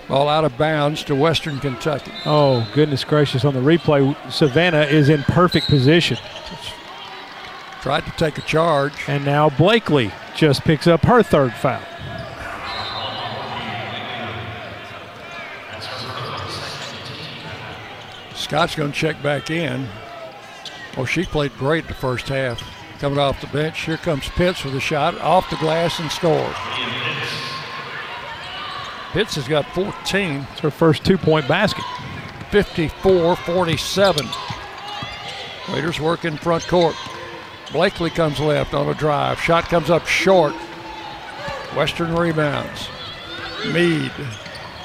[0.07, 2.13] Ball out of bounds to Western Kentucky.
[2.25, 3.45] Oh, goodness gracious.
[3.45, 6.19] On the replay, Savannah is in perfect position.
[7.81, 8.93] Tried to take a charge.
[9.09, 11.83] And now Blakely just picks up her third foul.
[18.55, 19.85] Scott's going to check back in.
[20.97, 22.63] Oh, she played great the first half.
[23.01, 23.81] Coming off the bench.
[23.81, 26.55] Here comes Pitts with a shot off the glass and scores.
[29.11, 30.47] Pitts has got 14.
[30.53, 31.83] It's her first two point basket.
[32.53, 34.29] 54 47.
[35.71, 36.95] Raiders work in front court.
[37.73, 39.41] Blakely comes left on a drive.
[39.41, 40.55] Shot comes up short.
[41.75, 42.89] Western rebounds.
[43.73, 44.13] Mead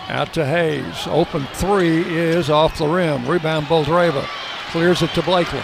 [0.10, 1.08] out to Hayes.
[1.08, 3.28] Open three is off the rim.
[3.28, 4.24] Rebound Boldyreva.
[4.72, 5.62] Clears it to Blakely.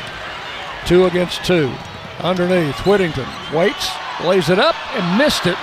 [0.86, 1.72] Two against two.
[2.20, 3.90] Underneath, Whittington waits,
[4.24, 5.58] lays it up, and missed it.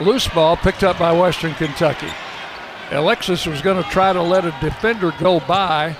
[0.00, 2.08] Loose ball picked up by Western Kentucky.
[2.90, 5.94] Alexis was going to try to let a defender go by,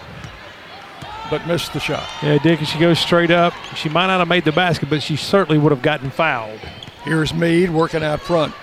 [1.30, 2.08] but missed the shot.
[2.22, 3.52] Yeah, Dick, she goes straight up.
[3.76, 6.58] She might not have made the basket, but she certainly would have gotten fouled.
[7.04, 8.54] Here's Mead working out front.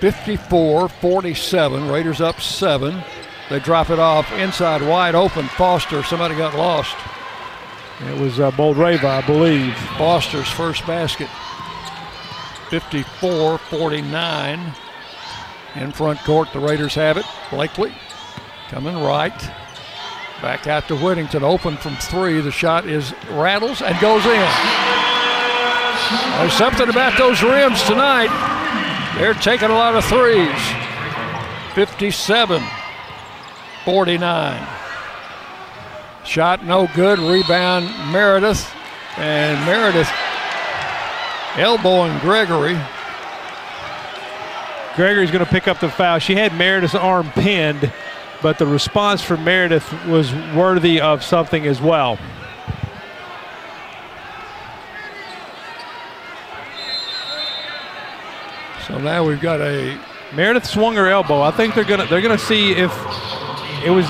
[0.00, 1.88] 54 47.
[1.88, 3.02] Raiders up seven.
[3.48, 5.46] They drop it off inside, wide open.
[5.46, 6.96] Foster, somebody got lost.
[8.00, 9.74] It was uh, Boldyreva, I believe.
[9.96, 11.28] Foster's first basket.
[12.70, 14.74] 54 49.
[15.76, 17.26] In front court, the Raiders have it.
[17.50, 17.94] Blakely
[18.68, 19.38] coming right.
[20.42, 22.40] Back out to Whittington, open from three.
[22.40, 24.50] The shot is rattles and goes in.
[26.38, 28.55] There's something about those rims tonight.
[29.16, 30.50] They're taking a lot of threes.
[31.74, 32.62] 57
[33.84, 34.68] 49.
[36.24, 37.18] Shot no good.
[37.18, 38.70] Rebound Meredith.
[39.16, 40.10] And Meredith
[41.56, 42.78] elbowing Gregory.
[44.96, 46.18] Gregory's going to pick up the foul.
[46.18, 47.90] She had Meredith's arm pinned,
[48.42, 52.18] but the response from Meredith was worthy of something as well.
[58.86, 59.98] So now we've got a
[60.34, 61.42] Meredith swung her elbow.
[61.42, 62.92] I think they're gonna they're gonna see if
[63.84, 64.08] it was.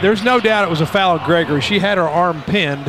[0.00, 1.60] There's no doubt it was a foul on Gregory.
[1.60, 2.86] She had her arm pinned,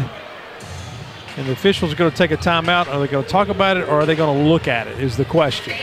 [1.38, 2.88] and the officials are going to take a timeout.
[2.88, 5.00] Are they going to talk about it, or are they going to look at it?
[5.00, 5.74] Is the question.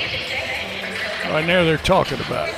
[1.25, 2.55] Right now, they're talking about it.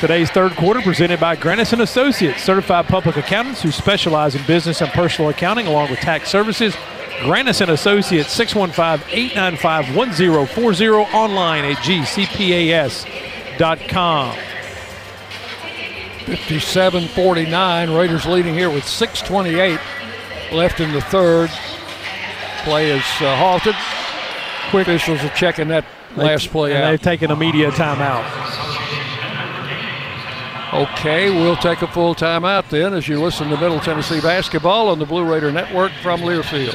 [0.00, 4.80] Today's third quarter presented by Grannis and Associates, certified public accountants who specialize in business
[4.80, 6.76] and personal accounting along with tax services.
[7.20, 13.04] Grannis and Associates, 615-895-1040, online at gcpas.com.
[16.24, 19.78] 57-49, Raiders leading here with 6.28
[20.52, 21.50] left in the third.
[22.64, 23.74] Play is uh, halted.
[24.70, 25.84] Quick officials are checking that
[26.16, 26.90] last play and out.
[26.90, 28.24] they've taken a media timeout.
[30.72, 34.98] Okay, we'll take a full timeout then as you listen to Middle Tennessee basketball on
[34.98, 36.74] the Blue Raider Network from Learfield.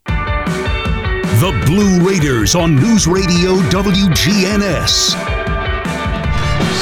[1.41, 5.17] The Blue Raiders on News Radio WGNS.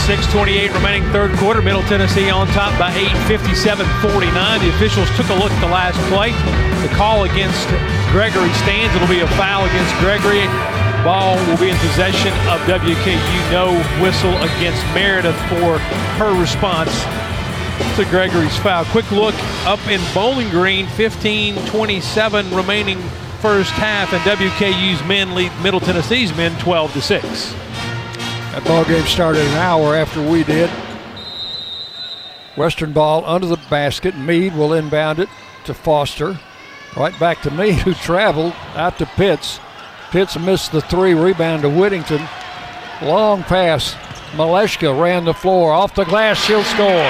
[0.03, 1.61] 628 remaining third quarter.
[1.61, 3.07] Middle Tennessee on top by 8,
[3.39, 4.59] 57-49.
[4.59, 6.35] The officials took a look at the last play.
[6.83, 7.69] The call against
[8.11, 8.93] Gregory stands.
[8.99, 10.43] It'll be a foul against Gregory.
[11.07, 13.39] Ball will be in possession of WKU.
[13.55, 15.79] No whistle against Meredith for
[16.19, 16.91] her response
[17.95, 18.83] to Gregory's foul.
[18.91, 20.85] Quick look up in Bowling Green.
[20.99, 22.99] 15-27 remaining
[23.41, 27.53] first half, and WKU's men lead Middle Tennessee's men 12 to 6.
[28.51, 30.69] That ball game started an hour after we did.
[32.55, 34.17] Western ball under the basket.
[34.17, 35.29] Mead will inbound it
[35.65, 36.37] to Foster.
[36.97, 39.59] Right back to Mead, who traveled out to Pitts.
[40.11, 41.13] Pitts missed the three.
[41.13, 42.21] Rebound to Whittington.
[43.01, 43.93] Long pass.
[44.33, 45.71] Maleshka ran the floor.
[45.71, 47.07] Off the glass, she'll score.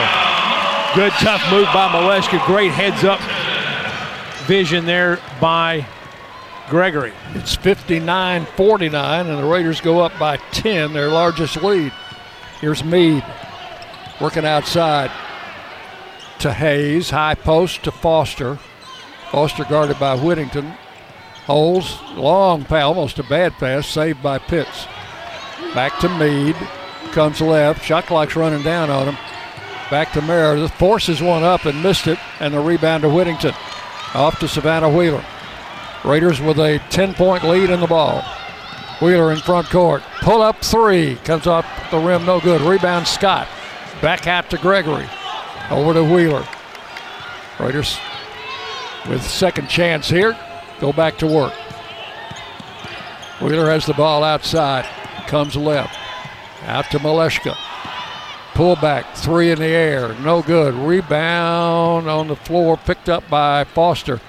[0.96, 2.46] Good tough move by Maleshka.
[2.46, 3.20] Great heads up
[4.50, 5.86] vision there by
[6.70, 7.14] Gregory.
[7.34, 11.92] It's 59 49, and the Raiders go up by 10, their largest lead.
[12.62, 13.24] Here's Mead
[14.22, 15.12] working outside
[16.40, 17.10] to Hayes.
[17.10, 18.60] High post to Foster.
[19.32, 20.74] Foster guarded by Whittington.
[21.46, 22.00] Holds.
[22.14, 24.86] Long pass, almost a bad pass, saved by Pitts.
[25.74, 26.56] Back to Mead.
[27.12, 27.84] Comes left.
[27.84, 29.18] Shot clock's running down on him.
[29.90, 30.72] Back to Meredith.
[30.74, 32.20] Forces one up and missed it.
[32.40, 33.54] And the rebound to Whittington.
[34.14, 35.26] Off to Savannah Wheeler.
[36.06, 38.24] Raiders with a 10 point lead in the ball.
[39.02, 40.02] Wheeler in front court.
[40.22, 41.16] Pull up three.
[41.24, 42.62] Comes off the rim, no good.
[42.62, 43.48] Rebound Scott.
[44.02, 45.08] Back out to Gregory.
[45.70, 46.46] Over to Wheeler.
[47.60, 47.98] Raiders
[49.10, 50.38] with second chance here.
[50.80, 51.54] Go back to work.
[53.42, 54.86] Wheeler has the ball outside.
[55.28, 55.98] Comes left.
[56.66, 57.56] Out to Maleshka.
[58.54, 59.16] Pull back.
[59.16, 60.14] Three in the air.
[60.20, 60.74] No good.
[60.74, 62.78] Rebound on the floor.
[62.78, 64.20] Picked up by Foster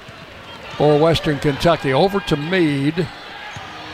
[0.81, 1.93] for Western Kentucky.
[1.93, 3.07] Over to Mead.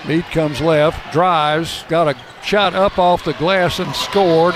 [0.06, 1.12] Mead comes left.
[1.12, 1.84] Drives.
[1.88, 4.54] Got a shot up off the glass and scored.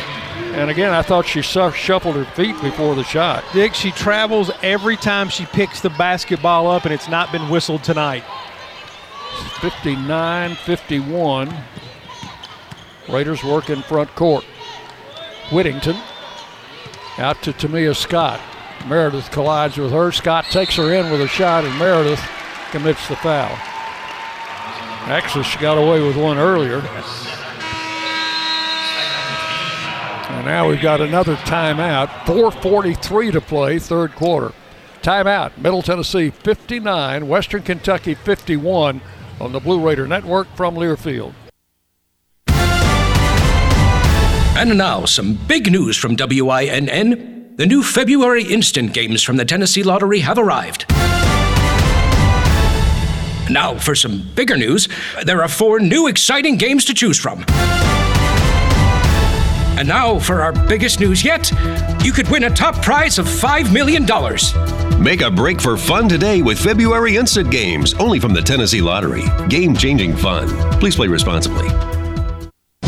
[0.55, 3.43] And again, I thought she shuffled her feet before the shot.
[3.53, 7.83] Dick, she travels every time she picks the basketball up, and it's not been whistled
[7.83, 8.23] tonight.
[9.61, 11.53] 59 51.
[13.09, 14.45] Raiders work in front court.
[15.51, 15.97] Whittington
[17.19, 18.41] out to Tamia Scott.
[18.87, 20.11] Meredith collides with her.
[20.13, 22.23] Scott takes her in with a shot, and Meredith
[22.71, 23.57] commits the foul.
[25.07, 26.79] Actually, she got away with one earlier.
[30.31, 32.09] And now we've got another timeout.
[32.25, 34.55] 4.43 to play, third quarter.
[35.03, 35.57] Timeout.
[35.59, 39.01] Middle Tennessee 59, Western Kentucky 51
[39.41, 41.35] on the Blue Raider Network from Learfield.
[44.57, 47.40] And now, some big news from WINN.
[47.61, 50.87] The new February instant games from the Tennessee Lottery have arrived.
[53.51, 54.89] Now, for some bigger news,
[55.27, 57.45] there are four new exciting games to choose from.
[59.79, 61.53] And now, for our biggest news yet,
[62.03, 64.07] you could win a top prize of $5 million.
[64.99, 69.25] Make a break for fun today with February Instant Games, only from the Tennessee Lottery.
[69.51, 70.49] Game changing fun.
[70.81, 71.69] Please play responsibly.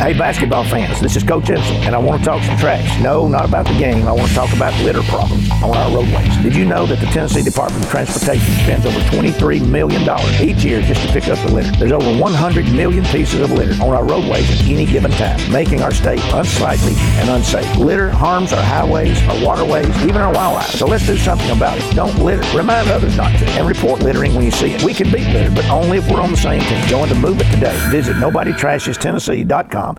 [0.00, 2.98] Hey, basketball fans, this is Coach Edson, and I want to talk some trash.
[3.02, 4.08] No, not about the game.
[4.08, 6.34] I want to talk about litter problems on our roadways.
[6.38, 10.00] Did you know that the Tennessee Department of Transportation spends over $23 million
[10.40, 11.70] each year just to pick up the litter?
[11.72, 15.82] There's over 100 million pieces of litter on our roadways at any given time, making
[15.82, 17.76] our state unsightly and unsafe.
[17.76, 20.70] Litter harms our highways, our waterways, even our wildlife.
[20.70, 21.94] So let's do something about it.
[21.94, 22.56] Don't litter.
[22.56, 23.44] Remind others not to.
[23.50, 24.82] And report littering when you see it.
[24.82, 26.86] We can beat litter, but only if we're on the same team.
[26.86, 27.76] Join the movement today.
[27.90, 29.89] Visit NobodyTrashesTennessee.com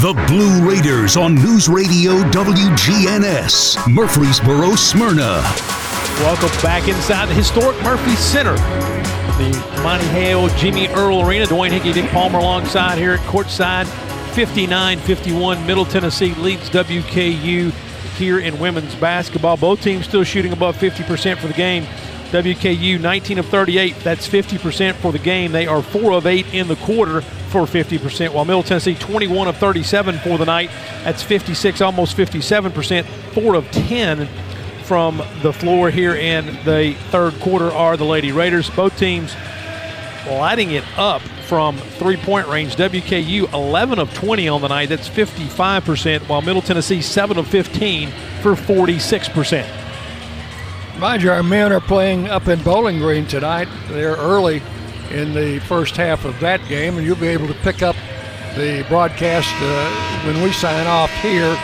[0.00, 5.42] the Blue Raiders on News Radio WGNS, Murfreesboro, Smyrna.
[6.20, 8.54] Welcome back inside the historic Murphy Center.
[8.54, 11.46] The Monte Hale, Jimmy Earle Arena.
[11.46, 13.86] Dwayne Hickey, Dick Palmer alongside here at courtside.
[14.34, 17.72] 59-51, Middle Tennessee leads WKU
[18.16, 19.56] here in women's basketball.
[19.56, 21.84] Both teams still shooting above 50% for the game.
[22.28, 25.52] WKU 19 of 38, that's 50% for the game.
[25.52, 29.56] They are 4 of 8 in the quarter for 50%, while Middle Tennessee 21 of
[29.56, 30.70] 37 for the night,
[31.04, 33.04] that's 56, almost 57%.
[33.32, 34.28] 4 of 10
[34.84, 38.68] from the floor here in the third quarter are the Lady Raiders.
[38.70, 39.34] Both teams
[40.26, 42.76] lighting it up from three point range.
[42.76, 48.10] WKU 11 of 20 on the night, that's 55%, while Middle Tennessee 7 of 15
[48.42, 49.87] for 46%.
[50.98, 53.68] Mind you, our men are playing up in Bowling Green tonight.
[53.86, 54.60] They're early
[55.12, 57.94] in the first half of that game, and you'll be able to pick up
[58.56, 61.56] the broadcast uh, when we sign off here.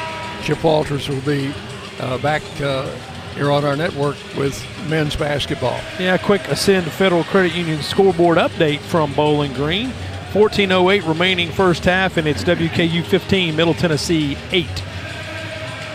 [0.44, 1.52] Chip Walters will be
[1.98, 2.88] uh, back uh,
[3.34, 5.80] here on our network with men's basketball.
[5.98, 9.88] Yeah, quick Ascend Federal Credit Union scoreboard update from Bowling Green.
[10.30, 14.68] 14.08 remaining first half, and it's WKU 15, Middle Tennessee 8.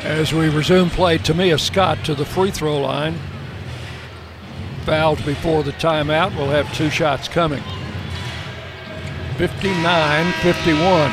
[0.03, 3.19] As we resume play, Tamia Scott to the free throw line
[4.85, 6.35] fouled before the timeout.
[6.35, 7.61] We'll have two shots coming.
[9.38, 11.11] 59 51.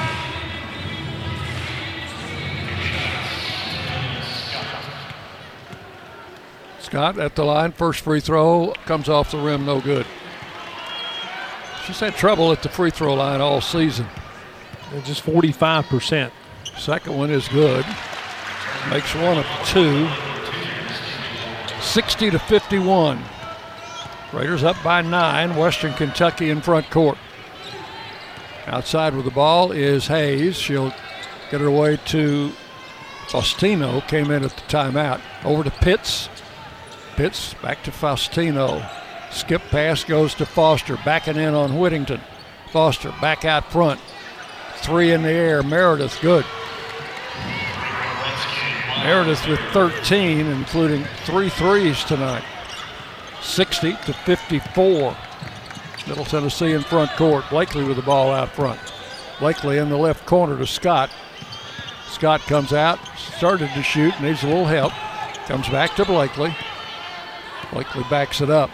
[6.80, 7.72] Scott at the line.
[7.72, 10.06] First free throw comes off the rim, no good.
[11.84, 14.06] She's had trouble at the free throw line all season.
[15.04, 16.30] Just 45%.
[16.78, 17.84] Second one is good.
[18.90, 20.08] Makes one of two.
[21.80, 23.22] 60 to 51.
[24.32, 25.56] Raiders up by nine.
[25.56, 27.18] Western Kentucky in front court.
[28.66, 30.56] Outside with the ball is Hayes.
[30.56, 30.94] She'll
[31.50, 32.52] get her way to
[33.26, 34.06] Faustino.
[34.08, 35.20] Came in at the timeout.
[35.44, 36.28] Over to Pitts.
[37.16, 38.88] Pitts back to Faustino.
[39.30, 40.96] Skip pass goes to Foster.
[41.04, 42.20] Backing in on Whittington.
[42.70, 44.00] Foster back out front.
[44.76, 45.62] Three in the air.
[45.62, 46.44] Meredith good.
[48.98, 52.44] Meredith with 13, including three threes tonight.
[53.42, 55.16] 60 to 54.
[56.06, 57.44] Middle Tennessee in front court.
[57.50, 58.80] Blakely with the ball out front.
[59.38, 61.10] Blakely in the left corner to Scott.
[62.08, 64.92] Scott comes out, started to shoot, needs a little help.
[65.46, 66.56] Comes back to Blakely.
[67.72, 68.70] Blakely backs it up.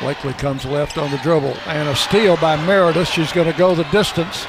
[0.00, 1.56] Blakely comes left on the dribble.
[1.66, 3.08] And a steal by Meredith.
[3.08, 4.46] She's going to go the distance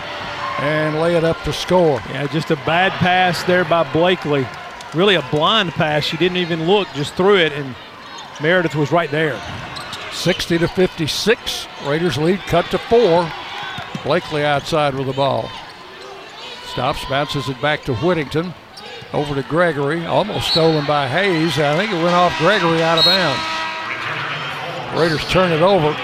[0.61, 2.01] and lay it up to score.
[2.09, 4.47] Yeah, just a bad pass there by Blakely.
[4.93, 6.03] Really a blind pass.
[6.03, 7.75] She didn't even look, just threw it, and
[8.41, 9.41] Meredith was right there.
[10.11, 11.67] 60 to 56.
[11.85, 13.31] Raiders lead cut to four.
[14.03, 15.49] Blakely outside with the ball.
[16.65, 18.53] Stops, bounces it back to Whittington.
[19.13, 20.05] Over to Gregory.
[20.05, 21.57] Almost stolen by Hayes.
[21.57, 24.99] I think it went off Gregory out of bounds.
[24.99, 25.95] Raiders turn it over.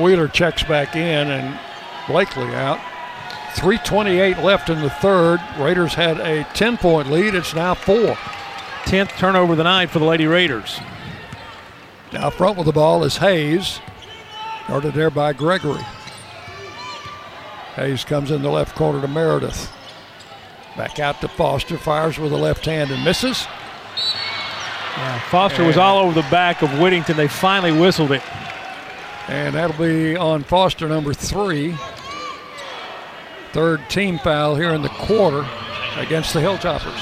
[0.00, 1.58] Wheeler checks back in and
[2.06, 2.78] Blakely out.
[3.56, 5.40] 3.28 left in the third.
[5.58, 7.34] Raiders had a 10 point lead.
[7.34, 8.16] It's now four.
[8.84, 10.78] 10th turnover of the night for the Lady Raiders.
[12.12, 13.80] Now front with the ball is Hayes.
[14.68, 15.82] Guarded there by Gregory.
[17.74, 19.72] Hayes comes in the left corner to Meredith.
[20.76, 21.78] Back out to Foster.
[21.78, 23.46] Fires with the left hand and misses.
[24.96, 27.16] Yeah, Foster and was all over the back of Whittington.
[27.16, 28.22] They finally whistled it.
[29.28, 31.74] And that'll be on Foster number three.
[33.56, 35.48] Third team foul here in the quarter
[35.96, 36.98] against the Hilltoppers.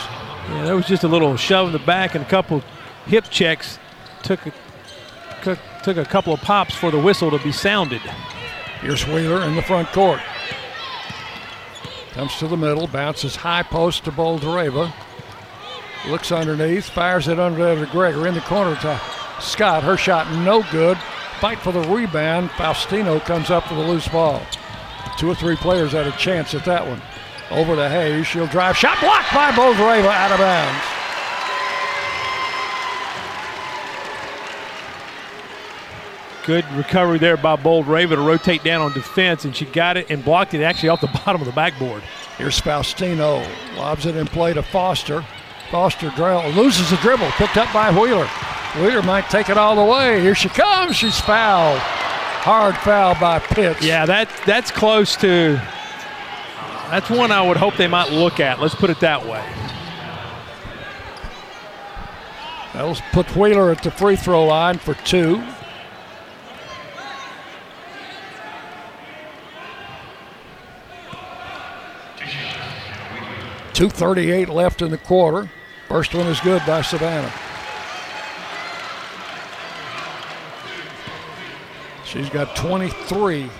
[0.49, 2.63] Yeah, there was just a little shove in the back and a couple
[3.07, 3.81] hip checks.
[4.23, 8.01] Took a, took a couple of pops for the whistle to be sounded.
[8.83, 10.21] Here's Wheeler in the front court.
[12.13, 14.95] Comes to the middle, bounces high post to Boldyreva.
[16.07, 19.01] Looks underneath, fires it under to Gregory in the corner to
[19.41, 19.83] Scott.
[19.83, 20.99] Her shot no good.
[21.41, 22.51] Fight for the rebound.
[22.51, 24.41] Faustino comes up with a loose ball.
[25.19, 27.01] Two or three players had a chance at that one.
[27.51, 28.27] Over to Hayes.
[28.27, 28.77] She'll drive.
[28.77, 30.85] Shot blocked by Boldyreva out of bounds.
[36.47, 40.23] Good recovery there by Boldyreva to rotate down on defense, and she got it and
[40.23, 42.03] blocked it actually off the bottom of the backboard.
[42.37, 43.47] Here's Faustino.
[43.77, 45.25] Lobs it in play to Foster.
[45.71, 48.29] Foster drill, loses the dribble, picked up by Wheeler.
[48.77, 50.21] Wheeler might take it all the way.
[50.21, 50.97] Here she comes.
[50.97, 51.81] She's fouled.
[52.45, 53.83] Hard foul by Pitts.
[53.83, 55.55] Yeah, that that's close to.
[56.91, 58.61] That's one I would hope they might look at.
[58.61, 59.43] Let's put it that way.
[62.75, 65.43] That'll put Wheeler at the free throw line for two.
[73.73, 75.51] Two thirty-eight left in the quarter.
[75.89, 77.33] First one is good by Savannah.
[82.15, 83.51] She's got 23.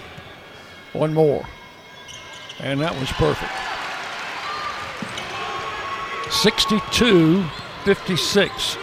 [0.93, 1.45] One more.
[2.61, 3.51] And that was perfect.
[6.33, 7.45] 62
[7.85, 8.75] 56.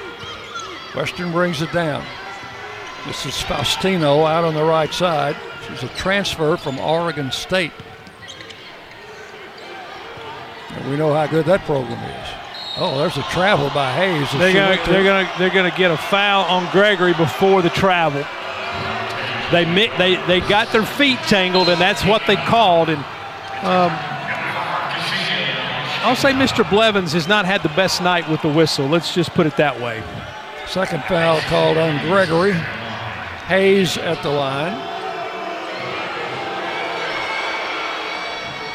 [0.94, 2.06] Western brings it down.
[3.08, 5.38] This is Faustino out on the right side.
[5.66, 7.72] She's a transfer from Oregon State.
[10.72, 12.30] And we know how good that program is.
[12.76, 14.30] Oh, there's a travel by Hayes.
[14.34, 18.26] They're gonna, they're gonna, they're gonna get a foul on Gregory before the travel.
[19.52, 19.66] They
[19.98, 22.90] they they got their feet tangled, and that's what they called.
[22.90, 23.00] And
[23.64, 23.92] um,
[26.04, 26.68] I'll say Mr.
[26.70, 28.88] Blevins has not had the best night with the whistle.
[28.88, 30.02] Let's just put it that way.
[30.68, 32.54] Second foul called on Gregory.
[33.48, 34.72] Hayes at the line.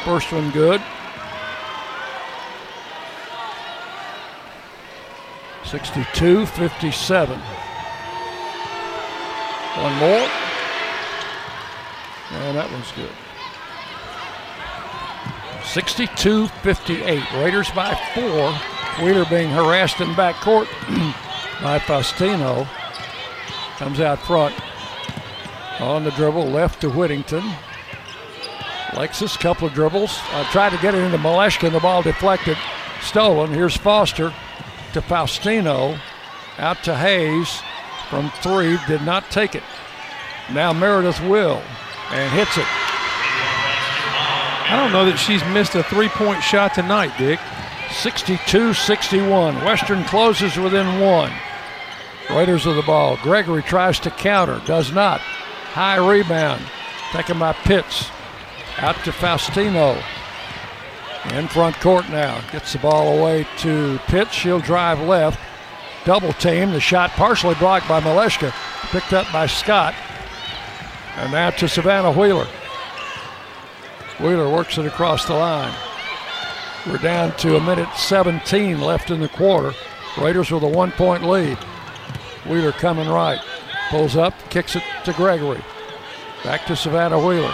[0.05, 0.81] First one good.
[5.65, 7.39] 62 57.
[9.75, 10.46] One more.
[12.31, 13.11] And that one's good.
[15.63, 17.33] 62 58.
[17.33, 18.53] Raiders by four.
[19.03, 20.67] Wheeler being harassed in backcourt
[21.61, 22.67] by Faustino.
[23.77, 24.55] Comes out front.
[25.79, 27.43] On the dribble, left to Whittington.
[28.91, 30.17] Lexus, couple of dribbles.
[30.31, 32.57] Uh, tried to get it into Maleshka, the ball deflected.
[33.01, 33.53] Stolen.
[33.53, 34.33] Here's Foster
[34.93, 35.99] to Faustino.
[36.57, 37.61] Out to Hayes
[38.09, 38.79] from three.
[38.87, 39.63] Did not take it.
[40.51, 41.61] Now Meredith will
[42.11, 42.65] and hits it.
[44.69, 47.39] I don't know that she's missed a three point shot tonight, Dick.
[47.91, 49.55] 62 61.
[49.63, 51.31] Western closes within one.
[52.29, 53.17] Raiders of the ball.
[53.23, 55.21] Gregory tries to counter, does not.
[55.21, 56.61] High rebound.
[57.11, 58.09] Taken by Pitts.
[58.79, 60.03] Out to Faustino.
[61.31, 62.41] In front court now.
[62.51, 64.33] Gets the ball away to Pitts.
[64.33, 65.39] She'll drive left.
[66.03, 66.71] Double team.
[66.71, 68.53] The shot partially blocked by Maleshka.
[68.91, 69.93] Picked up by Scott.
[71.17, 72.47] And now to Savannah Wheeler.
[74.19, 75.73] Wheeler works it across the line.
[76.85, 79.73] We're down to a minute 17 left in the quarter.
[80.17, 81.57] Raiders with a one point lead.
[82.45, 83.39] Wheeler coming right.
[83.89, 85.61] Pulls up, kicks it to Gregory.
[86.43, 87.53] Back to Savannah Wheeler.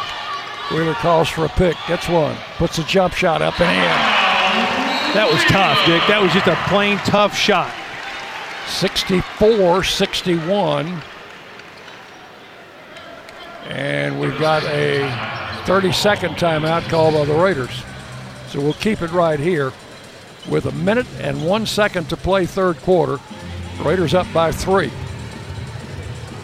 [0.71, 5.13] Wheeler calls for a pick, gets one, puts a jump shot up and in.
[5.13, 6.01] That was tough, Dick.
[6.07, 7.73] That was just a plain tough shot.
[8.67, 11.01] 64 61.
[13.65, 17.83] And we've got a 30 second timeout called by the Raiders.
[18.49, 19.73] So we'll keep it right here
[20.49, 23.19] with a minute and one second to play third quarter.
[23.81, 24.91] Raiders up by three.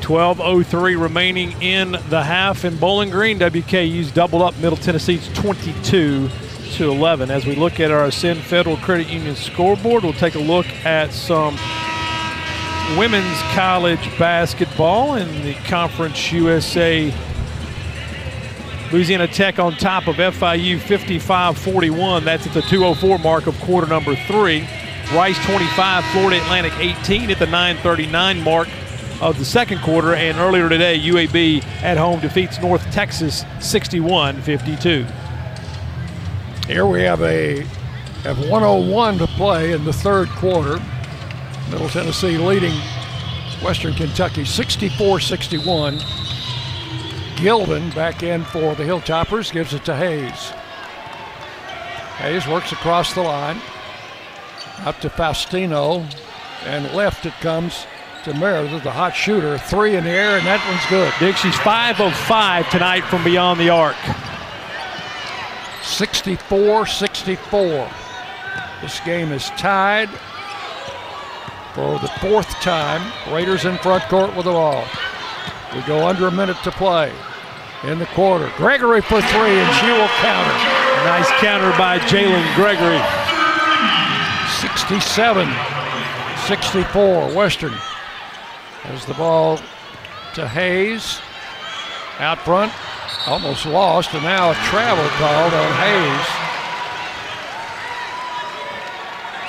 [0.02, 3.38] 12.03 remaining in the half in Bowling Green.
[3.38, 6.30] WKU's doubled up Middle Tennessee's 22
[6.72, 7.30] to 11.
[7.30, 11.12] As we look at our Ascend Federal Credit Union scoreboard, we'll take a look at
[11.12, 11.56] some
[12.98, 17.14] women's college basketball in the Conference USA.
[18.92, 22.26] Louisiana Tech on top of FIU 55 41.
[22.26, 24.68] That's at the 204 mark of quarter number three.
[25.14, 28.68] Rice 25, Florida Atlantic 18 at the 939 mark
[29.22, 30.16] of the second quarter.
[30.16, 35.06] And earlier today, UAB at home defeats North Texas 61 52.
[36.68, 37.62] Here we have a
[38.24, 40.80] have 101 to play in the third quarter.
[41.70, 42.74] Middle Tennessee leading
[43.62, 46.00] Western Kentucky 64 61.
[47.36, 50.52] Gilden back in for the Hilltoppers, gives it to Hayes.
[52.18, 53.62] Hayes works across the line,
[54.80, 56.12] up to Faustino,
[56.66, 57.86] and left it comes
[58.24, 59.58] to Meredith, the hot shooter.
[59.58, 61.14] Three in the air, and that one's good.
[61.20, 63.96] Dixie's she's 5 of 5 tonight from beyond the arc.
[65.84, 67.90] 64 64.
[68.82, 70.10] This game is tied
[71.74, 73.02] for the fourth time.
[73.34, 74.86] Raiders in front court with the ball.
[75.74, 77.14] We go under a minute to play
[77.84, 78.52] in the quarter.
[78.58, 80.58] Gregory for three, and she will counter.
[81.06, 83.00] Nice counter by Jalynn Gregory.
[84.62, 85.48] 67
[86.48, 87.36] 64.
[87.36, 87.74] Western
[88.84, 89.60] has the ball
[90.34, 91.20] to Hayes.
[92.20, 92.74] Out front,
[93.28, 96.39] almost lost, and now a travel called on Hayes.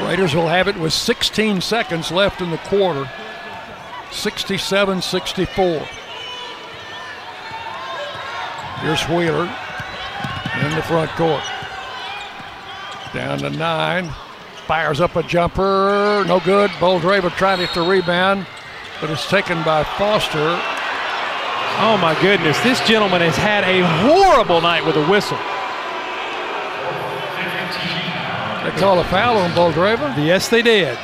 [0.06, 3.08] Raiders will have it with 16 seconds left in the quarter.
[4.10, 5.88] 67 64.
[8.80, 9.44] Here's Wheeler
[10.62, 11.44] in the front court.
[13.12, 14.08] Down to nine.
[14.66, 16.24] Fires up a jumper.
[16.26, 16.70] No good.
[16.72, 18.46] Boldyreva tried it to rebound,
[19.00, 20.58] but it's taken by Foster.
[21.82, 25.38] Oh my goodness, this gentleman has had a horrible night with a whistle.
[28.70, 30.16] They call a foul on Boldyreva?
[30.24, 30.96] Yes, they did.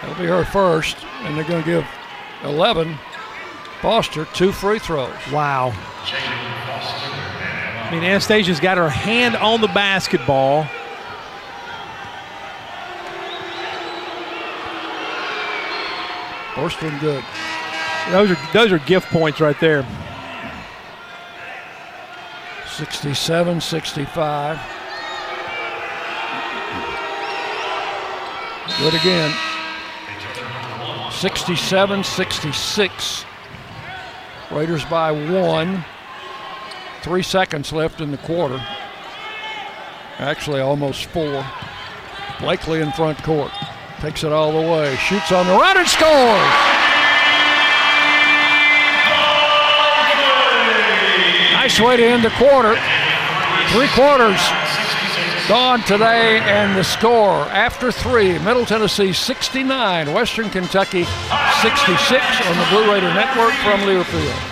[0.00, 1.86] That'll be her first, and they're going to give
[2.44, 2.98] 11
[3.82, 5.10] Foster two free throws.
[5.32, 5.72] Wow.
[7.74, 10.68] I mean, Anastasia's got her hand on the basketball.
[16.54, 17.24] First one good.
[18.10, 19.84] Those are those are gift points right there.
[22.76, 24.58] 67 65.
[28.78, 29.34] Good again.
[31.10, 33.24] 67 66.
[34.50, 35.84] Raiders by one.
[37.02, 38.64] Three seconds left in the quarter.
[40.18, 41.44] Actually, almost four.
[42.40, 43.52] Blakely in front court.
[44.00, 44.96] Takes it all the way.
[44.96, 46.71] Shoots on the run and scores.
[51.72, 52.74] Nice way to end the quarter.
[53.68, 54.38] Three quarters
[55.48, 61.04] gone today, and the score after three Middle Tennessee 69, Western Kentucky
[61.62, 64.51] 66 on the Blue Raider Network from Learfield.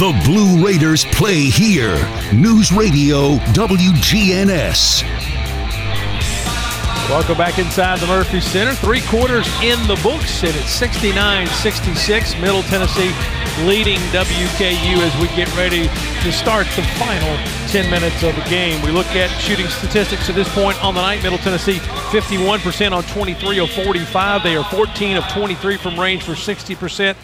[0.00, 1.94] The Blue Raiders play here.
[2.32, 5.02] News Radio WGNS.
[7.10, 8.72] Welcome back inside the Murphy Center.
[8.72, 12.34] Three quarters in the books, and it's 69 66.
[12.40, 13.12] Middle Tennessee
[13.66, 15.88] leading WKU as we get ready
[16.22, 17.36] to start the final
[17.68, 18.80] 10 minutes of the game.
[18.80, 21.22] We look at shooting statistics at this point on the night.
[21.22, 21.76] Middle Tennessee
[22.08, 24.42] 51% on 23 of 45.
[24.44, 27.16] They are 14 of 23 from range for 60%,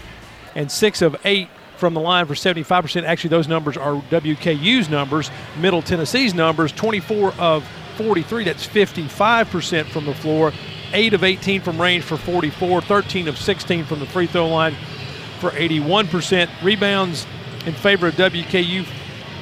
[0.55, 3.05] and 6 of 8 from the line for 75%.
[3.05, 5.31] Actually, those numbers are WKU's numbers.
[5.59, 7.66] Middle Tennessee's numbers 24 of
[7.97, 10.53] 43, that's 55% from the floor.
[10.93, 14.77] 8 of 18 from range for 44, 13 of 16 from the free throw line
[15.40, 16.48] for 81%.
[16.62, 17.27] Rebounds
[17.66, 18.86] in favor of WKU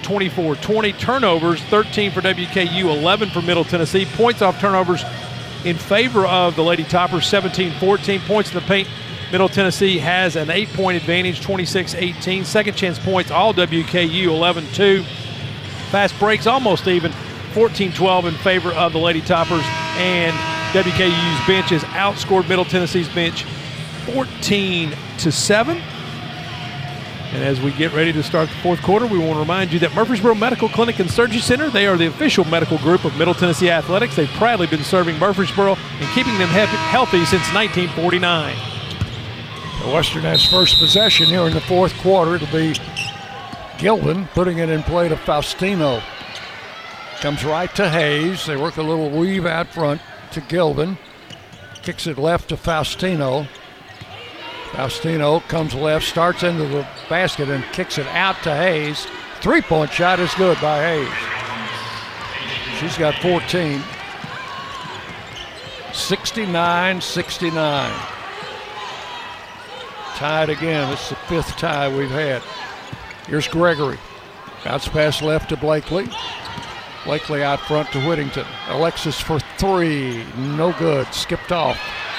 [0.02, 0.93] 24 20.
[0.94, 4.05] Turnovers 13 for WKU, 11 for Middle Tennessee.
[4.05, 5.02] Points off turnovers
[5.65, 8.20] in favor of the Lady Toppers 17 14.
[8.20, 8.89] Points in the paint
[9.33, 12.45] Middle Tennessee has an eight point advantage, 26 18.
[12.45, 15.03] Second chance points, all WKU 11 2.
[15.91, 17.13] Fast breaks almost even,
[17.53, 19.65] 14 12 in favor of the Lady Toppers.
[19.97, 20.35] And
[20.73, 23.45] WKU's bench has outscored Middle Tennessee's bench
[24.13, 25.83] 14 to 7.
[27.35, 29.81] And as we get ready to start the fourth quarter, we want to remind you
[29.81, 33.35] that Murfreesboro Medical Clinic and Surgery Center, they are the official medical group of Middle
[33.35, 34.15] Tennessee Athletics.
[34.15, 38.74] They've proudly been serving Murfreesboro and keeping them healthy since 1949.
[39.93, 42.36] Western has first possession here in the fourth quarter.
[42.36, 42.74] It'll be
[43.78, 46.02] Gilvin putting it in play to Faustino.
[47.20, 48.47] Comes right to Hayes.
[48.47, 50.01] They work a little weave out front
[50.32, 50.98] to Gilvin.
[51.82, 53.47] Kicks it left to Faustino.
[54.70, 59.06] Faustino comes left, starts into the basket, and kicks it out to Hayes.
[59.40, 61.35] Three point shot is good by Hayes.
[62.81, 63.82] She's got 14.
[65.93, 68.14] 69 69.
[70.16, 70.91] Tied again.
[70.91, 72.43] This is the fifth tie we've had.
[73.27, 73.99] Here's Gregory.
[74.65, 76.09] Bounce pass left to Blakely.
[77.05, 78.47] Blakely out front to Whittington.
[78.69, 80.24] Alexis for three.
[80.36, 81.12] No good.
[81.12, 81.78] Skipped off.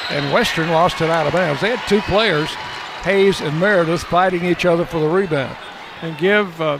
[0.10, 1.62] And Western lost it out of bounds.
[1.62, 2.50] They had two players,
[3.04, 5.58] Hayes and Meredith, fighting each other for the rebound.
[6.02, 6.80] And give uh,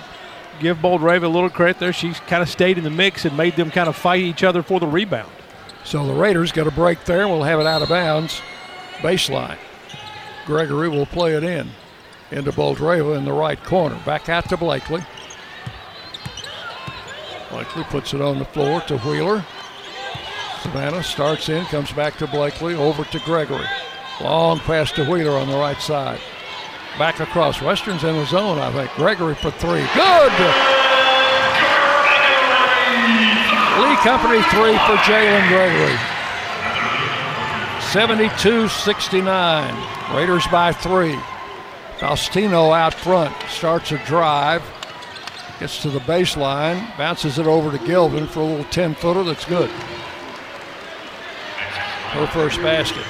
[0.60, 1.94] give Boldyreva a little credit there.
[1.94, 4.62] She kind of stayed in the mix and made them kind of fight each other
[4.62, 5.32] for the rebound.
[5.84, 8.42] So the Raiders got a break there, and we'll have it out of bounds
[9.00, 9.58] baseline.
[10.46, 11.70] Gregory will play it in
[12.32, 14.00] into Boldyreva in the right corner.
[14.06, 15.04] Back out to Blakely.
[17.50, 19.46] Blakely puts it on the floor to Wheeler.
[20.62, 23.68] Savannah starts in, comes back to Blakely, over to Gregory.
[24.22, 26.20] Long pass to Wheeler on the right side.
[26.98, 27.62] Back across.
[27.62, 28.90] Western's in the zone, I think.
[28.92, 29.86] Gregory for three.
[29.94, 30.32] Good!
[33.82, 36.15] Lee Company three for Jalynn Gregory.
[37.96, 40.14] 72 69.
[40.14, 41.18] Raiders by three.
[41.98, 44.62] Faustino out front starts a drive,
[45.62, 49.46] gets to the baseline, bounces it over to Gilvin for a little 10 footer that's
[49.46, 49.70] good.
[52.10, 53.06] Her first basket.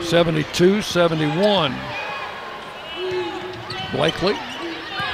[0.00, 1.74] 72 71.
[3.92, 4.36] Blakely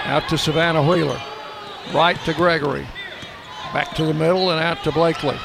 [0.05, 1.20] out to Savannah Wheeler.
[1.93, 2.86] Right to Gregory.
[3.72, 5.36] Back to the middle and out to Blakely.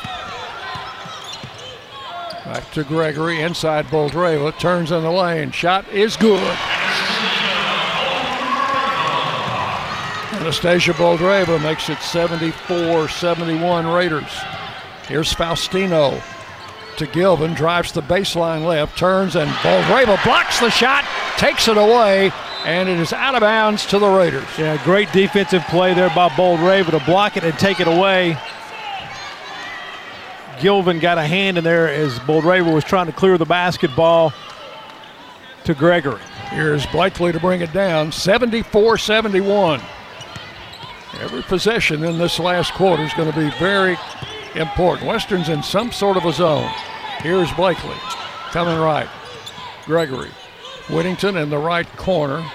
[2.47, 5.51] Back to Gregory, inside Boldyreva, turns in the lane.
[5.51, 6.41] Shot is good.
[10.31, 14.31] Anastasia Boldyreva makes it 74 71 Raiders.
[15.09, 16.23] Here's Faustino
[16.95, 21.03] to Gilvin, drives the baseline left, turns, and Boldyreva blocks the shot,
[21.35, 22.31] takes it away,
[22.63, 24.47] and it is out of bounds to the Raiders.
[24.57, 28.37] Yeah, great defensive play there by Boldyreva to block it and take it away.
[30.59, 34.33] Gilvin got a hand in there as Boldyreva was trying to clear the basketball
[35.65, 36.21] to Gregory.
[36.49, 39.81] Here's Blakely to bring it down 74 71.
[41.19, 43.97] Every possession in this last quarter is going to be very
[44.55, 45.07] important.
[45.07, 46.69] Western's in some sort of a zone.
[47.19, 47.95] Here's Blakely
[48.51, 49.09] coming right.
[49.85, 50.31] Gregory.
[50.89, 52.45] Whittington in the right corner.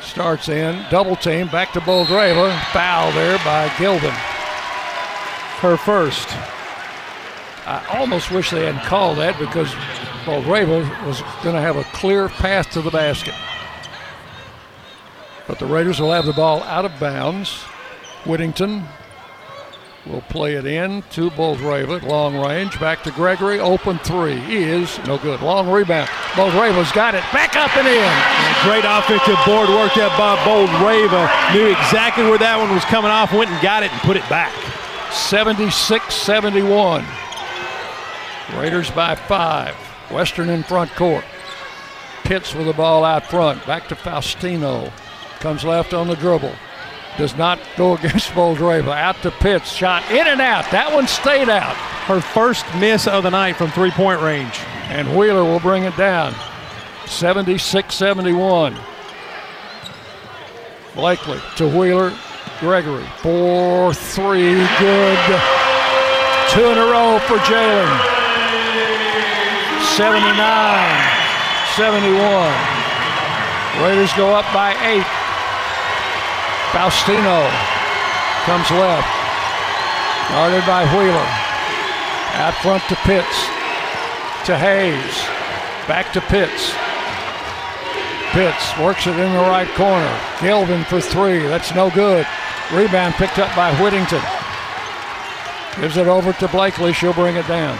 [0.00, 2.58] Starts in, double team, back to Boldyreva.
[2.72, 4.10] Foul there by Gilvin.
[5.60, 6.28] Her first.
[7.68, 9.68] I almost wish they hadn't called that because
[10.24, 13.34] Boldyreva was going to have a clear path to the basket.
[15.46, 17.62] But the Raiders will have the ball out of bounds.
[18.24, 18.84] Whittington
[20.06, 25.18] will play it in to Boldyreva, long range, back to Gregory, open three is no
[25.18, 25.42] good.
[25.42, 26.08] Long rebound.
[26.32, 28.64] Boldyreva's got it, back up and in.
[28.64, 31.52] Great offensive board work there by Boldyreva.
[31.52, 34.26] Knew exactly where that one was coming off, went and got it and put it
[34.30, 34.54] back.
[35.12, 37.04] 76 71.
[38.54, 39.74] Raiders by five.
[40.10, 41.24] Western in front court.
[42.24, 43.64] Pitts with the ball out front.
[43.66, 44.92] Back to Faustino.
[45.40, 46.54] Comes left on the dribble.
[47.16, 48.88] Does not go against Boldyreva.
[48.88, 49.70] Out to Pitts.
[49.70, 50.70] Shot in and out.
[50.70, 51.74] That one stayed out.
[52.06, 54.58] Her first miss of the night from three point range.
[54.88, 56.34] And Wheeler will bring it down.
[57.06, 58.76] 76 71.
[60.94, 62.16] Blakely to Wheeler.
[62.60, 63.06] Gregory.
[63.22, 64.40] 4 3.
[64.78, 65.40] Good.
[66.50, 68.17] Two in a row for Jalynn.
[69.98, 70.38] 79
[71.74, 72.14] 71.
[73.82, 75.02] Raiders go up by eight.
[76.70, 77.50] Faustino
[78.46, 79.10] comes left.
[80.30, 81.28] Guarded by Wheeler.
[82.38, 83.46] Out front to Pitts.
[84.46, 85.18] To Hayes.
[85.88, 86.72] Back to Pitts.
[88.30, 90.20] Pitts works it in the right corner.
[90.40, 91.40] Galvin for three.
[91.40, 92.24] That's no good.
[92.72, 94.22] Rebound picked up by Whittington.
[95.80, 96.92] Gives it over to Blakely.
[96.92, 97.76] She'll bring it down.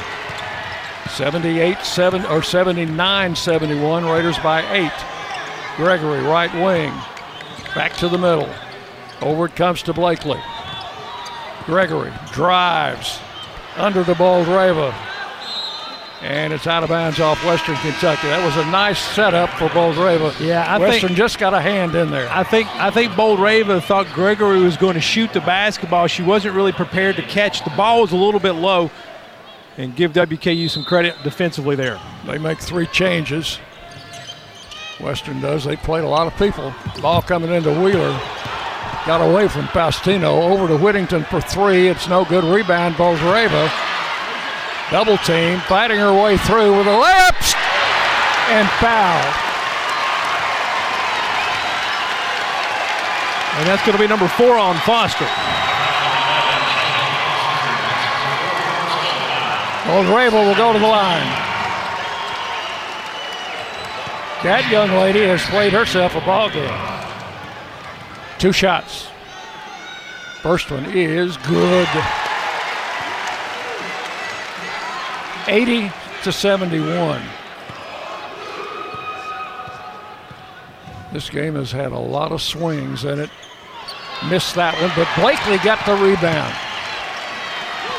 [1.09, 4.05] 78 7 or 79 71.
[4.07, 4.93] Raiders by eight.
[5.77, 6.93] Gregory, right wing.
[7.75, 8.49] Back to the middle.
[9.21, 10.41] Over it comes to Blakely.
[11.65, 13.19] Gregory drives
[13.77, 14.95] under the Boldyreva.
[16.21, 18.27] And it's out of bounds off Western Kentucky.
[18.27, 20.45] That was a nice setup for Boldyreva.
[20.45, 22.29] Yeah, I Western think, just got a hand in there.
[22.31, 26.09] I think I think Boldyreva thought Gregory was going to shoot the basketball.
[26.09, 27.63] She wasn't really prepared to catch.
[27.63, 28.91] The ball was a little bit low
[29.79, 31.99] and give WKU some credit defensively there.
[32.27, 33.59] They make three changes.
[35.01, 35.65] Western does.
[35.65, 36.75] They played a lot of people.
[37.01, 38.11] Ball coming into Wheeler.
[39.07, 40.51] Got away from Pastino.
[40.51, 41.87] Over to Whittington for three.
[41.87, 42.43] It's no good.
[42.43, 43.71] Rebound, Boldyreva.
[44.91, 45.61] Double team.
[45.61, 47.55] Fighting her way through with a layup
[48.51, 49.45] and foul.
[53.59, 55.48] And that's going to be number four on Foster.
[59.89, 61.25] Boldyreva will go to the line.
[64.45, 66.79] That young lady has played herself a ball game.
[68.39, 69.09] Two shots.
[70.43, 71.89] First one is good.
[75.49, 75.91] 80
[76.25, 77.23] to 71.
[81.15, 83.31] This game has had a lot of swings in it.
[84.29, 86.68] Missed that one, but Blakely got the rebound.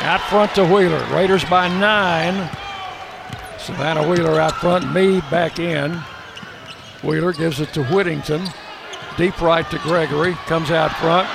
[0.01, 1.03] Out front to Wheeler.
[1.13, 2.49] Raiders by nine.
[3.57, 4.91] Savannah Wheeler out front.
[4.93, 5.93] Mead back in.
[7.03, 8.47] Wheeler gives it to Whittington.
[9.17, 10.34] Deep right to Gregory.
[10.47, 11.27] Comes out front.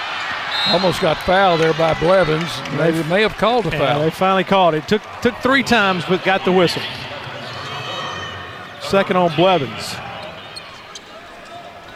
[0.69, 2.51] Almost got fouled there by Blevins.
[2.79, 4.01] They may have called a Yeah, foul.
[4.01, 4.89] they finally called it.
[4.89, 6.83] Took took three times, but got the whistle.
[8.81, 9.95] Second on Blevins.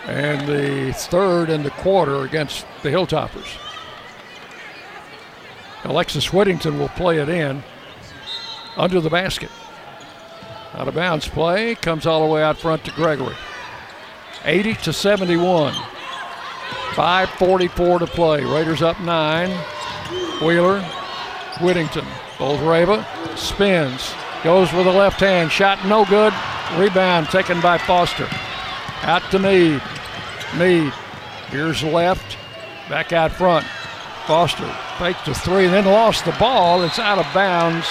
[0.07, 3.47] And the third in the quarter against the Hilltoppers.
[5.85, 7.63] Alexis Whittington will play it in
[8.77, 9.51] under the basket.
[10.75, 13.37] Out of bounds play comes all the way out front to Gregory.
[14.45, 15.73] 80 to 71.
[16.93, 18.45] 5.44 to play.
[18.45, 19.51] Raiders up nine.
[20.41, 20.81] Wheeler,
[21.61, 22.05] Whittington,
[22.37, 23.05] Boldyreva
[23.37, 24.15] spins,
[24.45, 26.33] goes with a left hand, shot no good.
[26.77, 28.29] Rebound taken by Foster.
[29.03, 29.83] Out to Mead.
[30.57, 30.93] Mead,
[31.51, 32.37] here's left,
[32.89, 33.67] back out front.
[34.29, 36.83] Foster faked to three, then lost the ball.
[36.83, 37.87] It's out of bounds.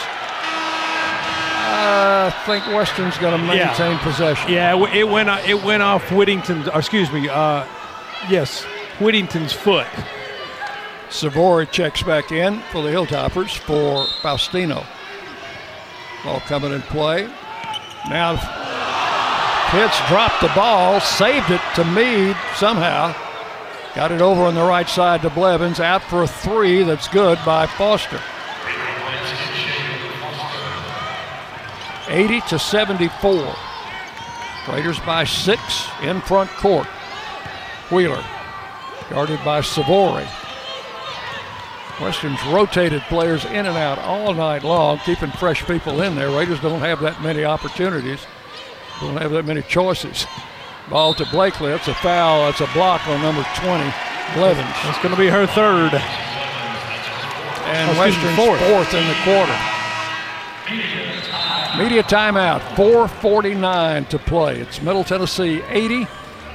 [1.60, 4.52] I think Western's going to maintain possession.
[4.52, 6.68] Yeah, it went it went off Whittington's.
[6.68, 7.28] Excuse me.
[7.28, 7.66] Uh,
[8.30, 8.64] yes,
[9.00, 9.88] Whittington's foot.
[11.10, 14.86] Sivori checks back in for the Hilltoppers for Faustino.
[16.24, 17.28] Ball coming in play.
[18.12, 18.36] Now
[19.72, 23.16] Pitts dropped the ball, saved it to Mead somehow.
[23.98, 25.80] Got it over on the right side to Blevins.
[25.80, 28.22] Out for a three that's good by Foster.
[32.08, 33.56] 80 to 74.
[34.70, 36.86] Raiders by six in front court.
[37.90, 38.24] Wheeler
[39.10, 40.28] guarded by Sivori.
[42.00, 46.30] Western's rotated players in and out all night long, keeping fresh people in there.
[46.30, 48.28] Raiders don't have that many opportunities,
[49.02, 50.28] don't have that many choices.
[50.90, 51.70] Ball to Blakely.
[51.70, 52.46] That's a foul.
[52.46, 53.84] That's a block on number 20,
[54.34, 54.68] Blevins.
[54.84, 55.94] That's going to be her third.
[57.68, 58.60] And excuse me, Western's fourth.
[58.62, 59.56] fourth in the quarter.
[61.78, 64.60] Media timeout, 4.49 to play.
[64.60, 66.06] It's Middle Tennessee 80,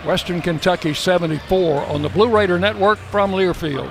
[0.05, 3.91] Western Kentucky 74 on the Blue Raider Network from Learfield.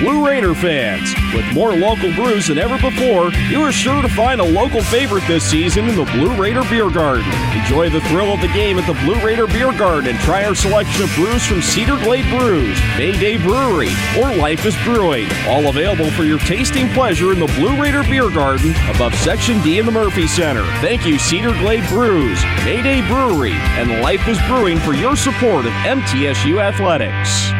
[0.00, 4.40] Blue Raider fans, with more local brews than ever before, you are sure to find
[4.40, 7.30] a local favorite this season in the Blue Raider Beer Garden.
[7.52, 10.54] Enjoy the thrill of the game at the Blue Raider Beer Garden and try our
[10.54, 15.28] selection of brews from Cedar Glade Brews, Mayday Brewery, or Life is Brewing.
[15.46, 19.80] All available for your tasting pleasure in the Blue Raider Beer Garden above Section D
[19.80, 20.64] in the Murphy Center.
[20.80, 25.72] Thank you, Cedar Glade Brews, Mayday Brewery, and Life is Brewing for your support of
[25.84, 27.59] MTSU Athletics.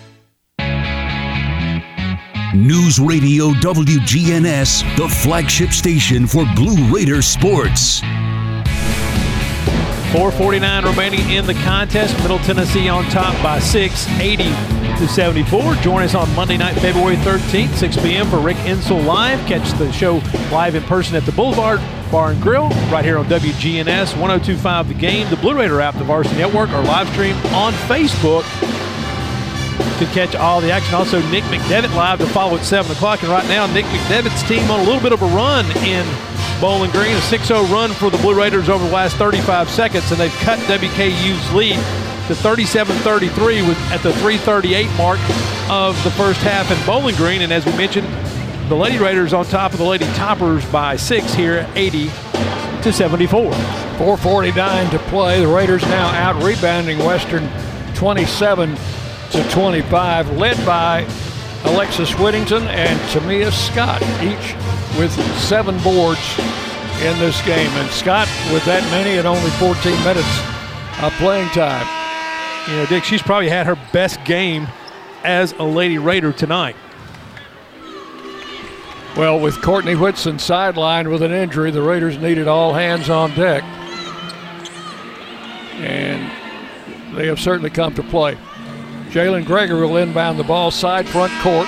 [2.53, 8.01] News Radio WGNS, the flagship station for Blue Raider sports.
[10.11, 12.17] 449 remaining in the contest.
[12.17, 14.43] Middle Tennessee on top by 6, 80
[14.97, 15.75] to 74.
[15.75, 18.29] Join us on Monday night, February 13th, 6 p.m.
[18.29, 19.39] for Rick Insell Live.
[19.47, 20.17] Catch the show
[20.51, 21.79] live in person at the Boulevard
[22.11, 26.03] Bar and Grill right here on WGNS 1025 The Game, the Blue Raider app, the
[26.03, 28.43] Varsity Network, or live stream on Facebook
[30.01, 30.95] to catch all the action.
[30.95, 33.21] Also, Nick McDevitt live to follow at 7 o'clock.
[33.21, 36.05] And right now, Nick McDevitt's team on a little bit of a run in
[36.59, 40.09] Bowling Green, a 6 0 run for the Blue Raiders over the last 35 seconds,
[40.11, 41.75] and they've cut WKU's lead
[42.27, 45.19] to 37 33 at the 338 mark
[45.69, 47.43] of the first half in Bowling Green.
[47.43, 48.07] And as we mentioned,
[48.69, 52.07] the Lady Raiders on top of the Lady Toppers by six here, 80
[52.81, 53.53] to 74.
[53.53, 55.39] 449 to play.
[55.39, 57.47] The Raiders now out rebounding Western
[57.93, 58.75] 27
[59.31, 61.07] to 25, led by
[61.63, 64.55] Alexis Whittington and Tamia Scott, each
[64.99, 66.19] with seven boards
[67.01, 67.69] in this game.
[67.69, 70.39] And Scott, with that many at only 14 minutes
[71.01, 71.87] of playing time.
[72.69, 74.67] You know, Dick, she's probably had her best game
[75.23, 76.75] as a Lady Raider tonight.
[79.15, 83.63] Well, with Courtney Whitson sidelined with an injury, the Raiders needed all hands on deck.
[85.79, 86.31] And
[87.15, 88.37] they have certainly come to play.
[89.11, 91.67] Jalynn Gregory will inbound the ball side front court.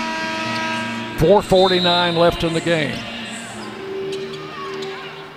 [1.19, 2.97] 4.49 left in the game.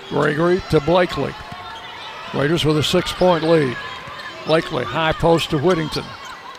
[0.08, 1.34] Gregory to Blakely.
[2.32, 3.76] Raiders with a six point lead.
[4.46, 6.04] Blakely, high post to Whittington.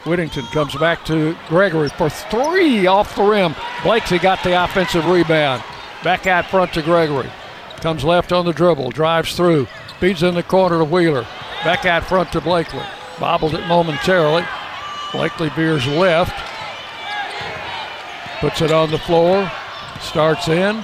[0.05, 3.55] Whittington comes back to Gregory for three off the rim.
[3.83, 5.63] Blakely got the offensive rebound.
[6.03, 7.29] Back out front to Gregory.
[7.77, 9.67] Comes left on the dribble, drives through,
[10.01, 11.25] feeds in the corner to Wheeler.
[11.63, 12.83] Back out front to Blakely.
[13.17, 14.43] Bobbled it momentarily.
[15.11, 16.35] Blakely veers left.
[18.39, 19.51] Puts it on the floor.
[20.01, 20.83] Starts in.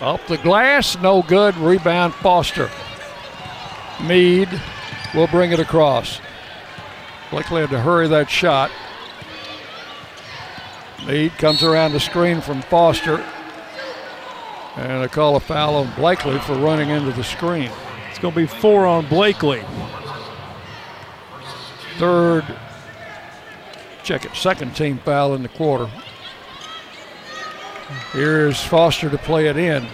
[0.00, 0.98] Off the glass.
[0.98, 1.56] No good.
[1.56, 2.70] Rebound Foster.
[4.02, 4.48] Mead
[5.14, 6.20] will bring it across.
[7.30, 8.70] Blakely had to hurry that shot.
[11.06, 13.24] Mead comes around the screen from Foster.
[14.76, 17.70] And a call a foul on Blakely for running into the screen.
[18.10, 19.62] It's going to be four on Blakely.
[21.98, 22.44] Third,
[24.02, 25.90] check it, second team foul in the quarter.
[28.12, 29.86] Here's Foster to play it in.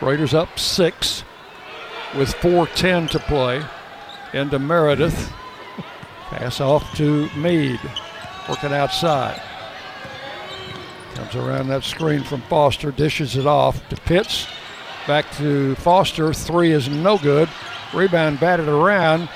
[0.00, 1.24] Raiders up six
[2.16, 3.64] with 4.10 to play.
[4.32, 5.32] Into Meredith.
[6.28, 7.80] Pass off to Mead.
[8.48, 9.40] Working outside.
[11.14, 14.48] Comes around that screen from Foster, dishes it off to Pitts.
[15.06, 16.32] Back to Foster.
[16.32, 17.48] Three is no good.
[17.94, 19.28] Rebound batted around.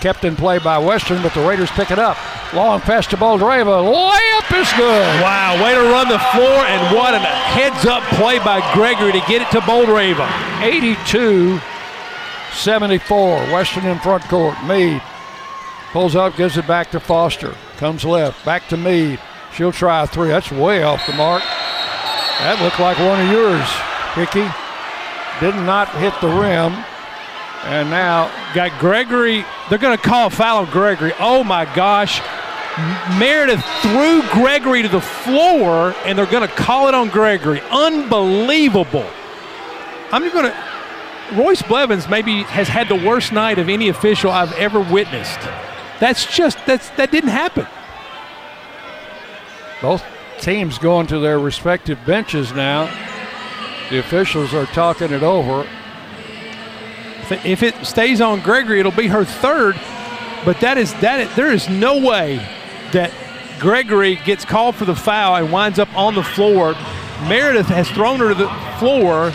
[0.00, 2.16] Kept in play by Western, but the Raiders pick it up.
[2.54, 3.82] Long pass to Boldyreva.
[3.82, 5.22] Layup is good.
[5.22, 9.20] Wow, way to run the floor, and what a heads up play by Gregory to
[9.26, 10.28] get it to Boldyreva.
[10.62, 11.60] 82
[12.52, 13.38] 74.
[13.52, 14.56] Western in front court.
[14.64, 15.02] Mead
[15.92, 17.54] pulls up, gives it back to Foster.
[17.76, 19.20] Comes left, back to Mead.
[19.54, 20.28] She'll try a three.
[20.28, 21.42] That's way off the mark.
[21.42, 23.66] That looked like one of yours,
[24.14, 24.46] Hickey.
[25.40, 26.84] Did not hit the rim.
[27.64, 29.44] And now got Gregory.
[29.68, 31.12] They're going to call foul on Gregory.
[31.18, 32.20] Oh my gosh.
[33.18, 37.60] Meredith threw Gregory to the floor, and they're going to call it on Gregory.
[37.70, 39.06] Unbelievable.
[40.12, 40.64] I'm going to.
[41.34, 45.40] Royce Blevins maybe has had the worst night of any official I've ever witnessed.
[46.00, 47.66] That's just that's that didn't happen.
[49.82, 50.04] Both
[50.40, 52.86] teams going to their respective benches now.
[53.90, 55.68] The officials are talking it over.
[57.30, 59.76] If it stays on Gregory, it'll be her third.
[60.44, 61.34] But that is that.
[61.36, 62.36] There is no way
[62.92, 63.12] that
[63.60, 66.74] Gregory gets called for the foul and winds up on the floor.
[67.28, 68.48] Meredith has thrown her to the
[68.78, 69.32] floor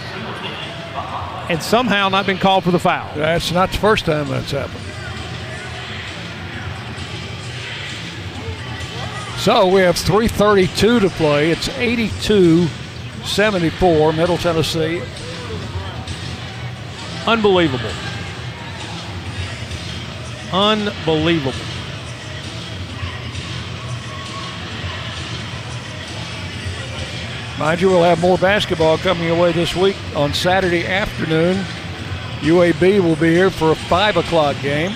[1.50, 3.14] and somehow not been called for the foul.
[3.16, 4.80] That's not the first time that's happened.
[9.40, 11.52] So we have 332 to play.
[11.52, 12.68] It's 82
[13.26, 15.02] 74, Middle Tennessee.
[17.26, 17.92] Unbelievable.
[20.52, 21.54] Unbelievable.
[27.58, 31.64] Mind you, we'll have more basketball coming your way this week on Saturday afternoon.
[32.42, 34.92] UAB will be here for a 5 o'clock game.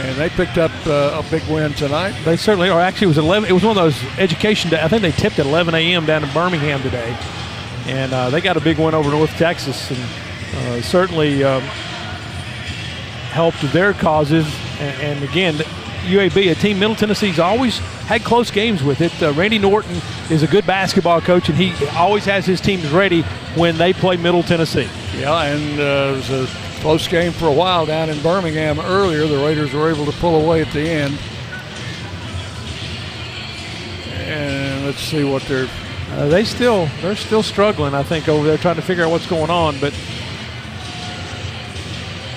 [0.00, 2.14] And they picked up uh, a big win tonight.
[2.24, 2.80] They certainly are.
[2.80, 3.50] Actually, it was 11.
[3.50, 4.70] It was one of those education.
[4.70, 4.80] Day.
[4.80, 6.06] I think they tipped at 11 a.m.
[6.06, 7.14] down in Birmingham today,
[7.88, 9.98] and uh, they got a big win over North Texas, and
[10.54, 11.62] uh, certainly um,
[13.32, 14.46] helped their causes.
[14.78, 15.54] And, and, again,
[16.04, 19.22] UAB, a team Middle Tennessee's always had close games with it.
[19.22, 20.00] Uh, Randy Norton
[20.30, 23.22] is a good basketball coach, and he always has his teams ready
[23.56, 24.88] when they play Middle Tennessee.
[25.16, 26.46] Yeah, and uh, it was a
[26.80, 29.26] close game for a while down in Birmingham earlier.
[29.26, 31.18] The Raiders were able to pull away at the end.
[34.12, 35.68] And let's see what they're.
[36.10, 39.26] Uh, they still they're still struggling, I think, over there trying to figure out what's
[39.26, 39.78] going on.
[39.80, 39.92] But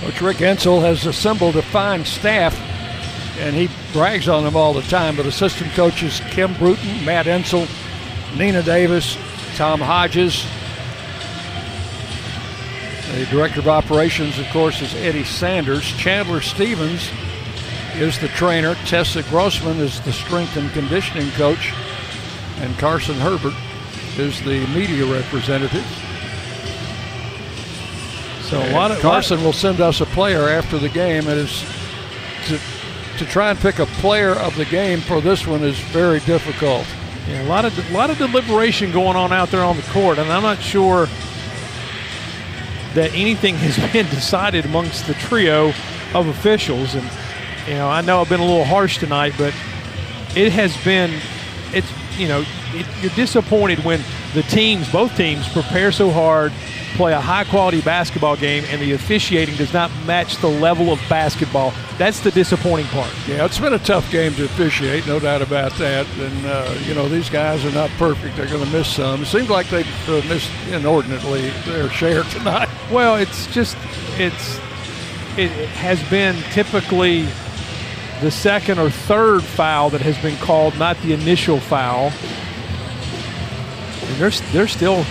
[0.01, 2.57] Coach Rick Insell has assembled a fine staff,
[3.39, 5.15] and he brags on them all the time.
[5.15, 7.67] But assistant coaches Kim Bruton, Matt Insell,
[8.37, 9.17] Nina Davis,
[9.55, 10.45] Tom Hodges,
[13.11, 15.83] the director of operations, of course, is Eddie Sanders.
[15.83, 17.11] Chandler Stevens
[17.95, 18.75] is the trainer.
[18.85, 21.73] Tessa Grossman is the strength and conditioning coach.
[22.57, 23.55] And Carson Herbert
[24.17, 25.85] is the media representative.
[28.43, 31.27] So a lot of Carson will send us a player after the game.
[31.27, 31.65] It is
[32.47, 32.59] to,
[33.17, 36.85] to try and pick a player of the game for this one is very difficult.
[37.27, 40.17] Yeah, a lot of a lot of deliberation going on out there on the court,
[40.17, 41.07] and I'm not sure
[42.93, 45.73] that anything has been decided amongst the trio
[46.13, 46.95] of officials.
[46.95, 47.09] And,
[47.67, 49.53] you know, I know I've been a little harsh tonight, but
[50.35, 51.11] it has been,
[51.73, 51.91] it's,
[52.21, 53.99] you know, it, you're disappointed when
[54.35, 56.53] the teams, both teams, prepare so hard,
[56.93, 60.99] play a high quality basketball game, and the officiating does not match the level of
[61.09, 61.73] basketball.
[61.97, 63.11] That's the disappointing part.
[63.27, 66.07] Yeah, it's been a tough game to officiate, no doubt about that.
[66.19, 68.37] And, uh, you know, these guys are not perfect.
[68.37, 69.23] They're going to miss some.
[69.23, 72.69] It seems like they've uh, missed inordinately their share tonight.
[72.91, 73.75] Well, it's just,
[74.19, 74.57] it's,
[75.37, 77.27] it has been typically
[78.21, 82.11] the second or third foul that has been called, not the initial foul.
[84.07, 85.03] And they're, they're still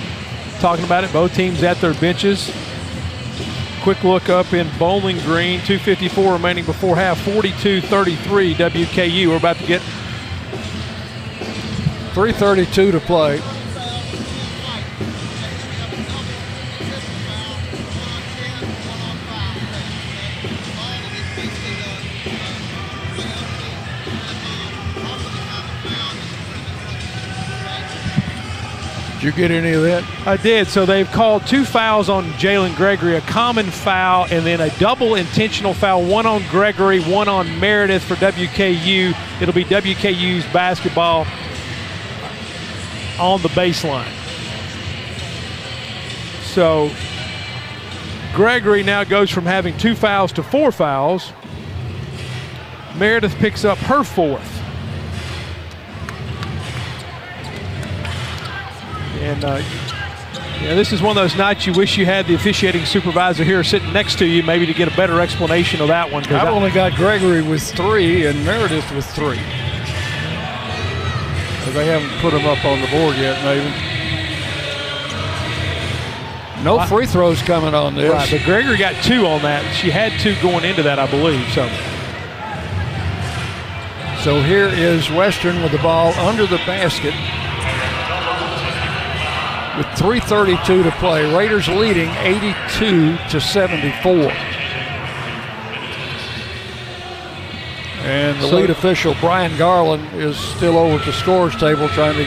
[0.61, 1.13] talking about it.
[1.13, 2.53] Both teams at their benches.
[3.83, 5.59] Quick look up in Bowling Green.
[5.61, 7.19] 254 remaining before half.
[7.25, 9.27] 42-33 WKU.
[9.29, 9.81] We're about to get
[12.15, 13.41] 332 to play.
[29.21, 30.03] Did you get any of that?
[30.27, 30.69] I did.
[30.69, 35.15] So they've called two fouls on Jalynn Gregory, a common foul, and then a double
[35.15, 39.43] intentional foul, one on Gregory, one on Meredith for WKU.
[39.43, 41.27] It'll be WKU's basketball
[43.19, 44.11] on the baseline.
[46.47, 46.91] So
[48.35, 51.31] Gregory now goes from having two fouls to four fouls.
[52.97, 54.60] Meredith picks up her fourth.
[59.31, 59.63] And uh,
[60.61, 63.63] yeah, this is one of those nights you wish you had the officiating supervisor here
[63.63, 66.25] sitting next to you, maybe to get a better explanation of that one.
[66.25, 69.39] I've I, only got Gregory with three and Meredith with three.
[71.65, 73.73] So they haven't put them up on the board yet, maybe.
[76.65, 78.11] No free throws coming on this.
[78.11, 79.63] Right, but Gregory got two on that.
[79.77, 81.47] She had two going into that, I believe.
[81.53, 81.69] So.
[84.25, 87.15] So here is Western with the ball under the basket.
[89.81, 91.35] With 3.32 to play.
[91.35, 94.31] Raiders leading 82 to 74.
[98.05, 102.15] And the So- lead official, Brian Garland, is still over at the scores table trying
[102.17, 102.27] to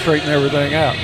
[0.00, 0.94] straighten everything out.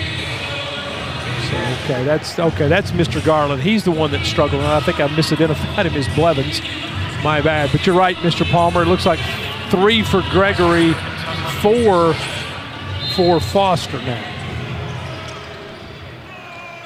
[1.50, 2.68] So, okay, that's okay.
[2.68, 3.24] That's Mr.
[3.24, 3.60] Garland.
[3.60, 4.64] He's the one that's struggling.
[4.66, 6.62] I think I misidentified him as Blevins.
[7.24, 7.70] My bad.
[7.72, 8.48] But you're right, Mr.
[8.48, 8.82] Palmer.
[8.82, 9.18] It looks like
[9.70, 10.94] three for Gregory,
[11.60, 12.14] four
[13.16, 14.27] for Foster now.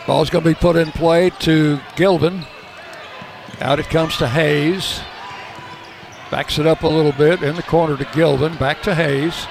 [0.06, 2.44] Ball's going to be put in play to Gilvin.
[3.60, 5.00] Out it comes to Hayes.
[6.30, 8.58] Backs it up a little bit in the corner to Gilvin.
[8.58, 9.46] Back to Hayes.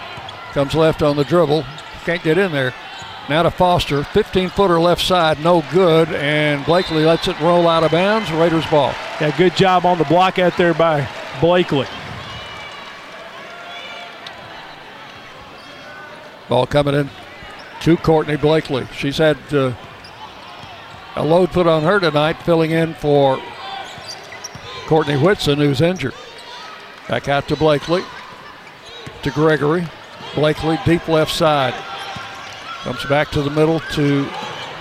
[0.51, 1.63] Comes left on the dribble.
[2.03, 2.73] Can't get in there.
[3.29, 4.03] Now to Foster.
[4.03, 5.39] 15 footer left side.
[5.39, 6.09] No good.
[6.09, 8.31] And Blakely lets it roll out of bounds.
[8.31, 8.93] Raiders ball.
[9.21, 11.07] Yeah, good job on the block out there by
[11.39, 11.87] Blakely.
[16.49, 17.09] Ball coming in
[17.81, 18.85] to Courtney Blakely.
[18.93, 19.73] She's had uh,
[21.15, 23.41] a load put on her tonight, filling in for
[24.87, 26.13] Courtney Whitson, who's injured.
[27.07, 28.03] Back out to Blakely.
[29.23, 29.85] To Gregory.
[30.35, 31.73] Blakely deep left side.
[32.83, 34.25] Comes back to the middle to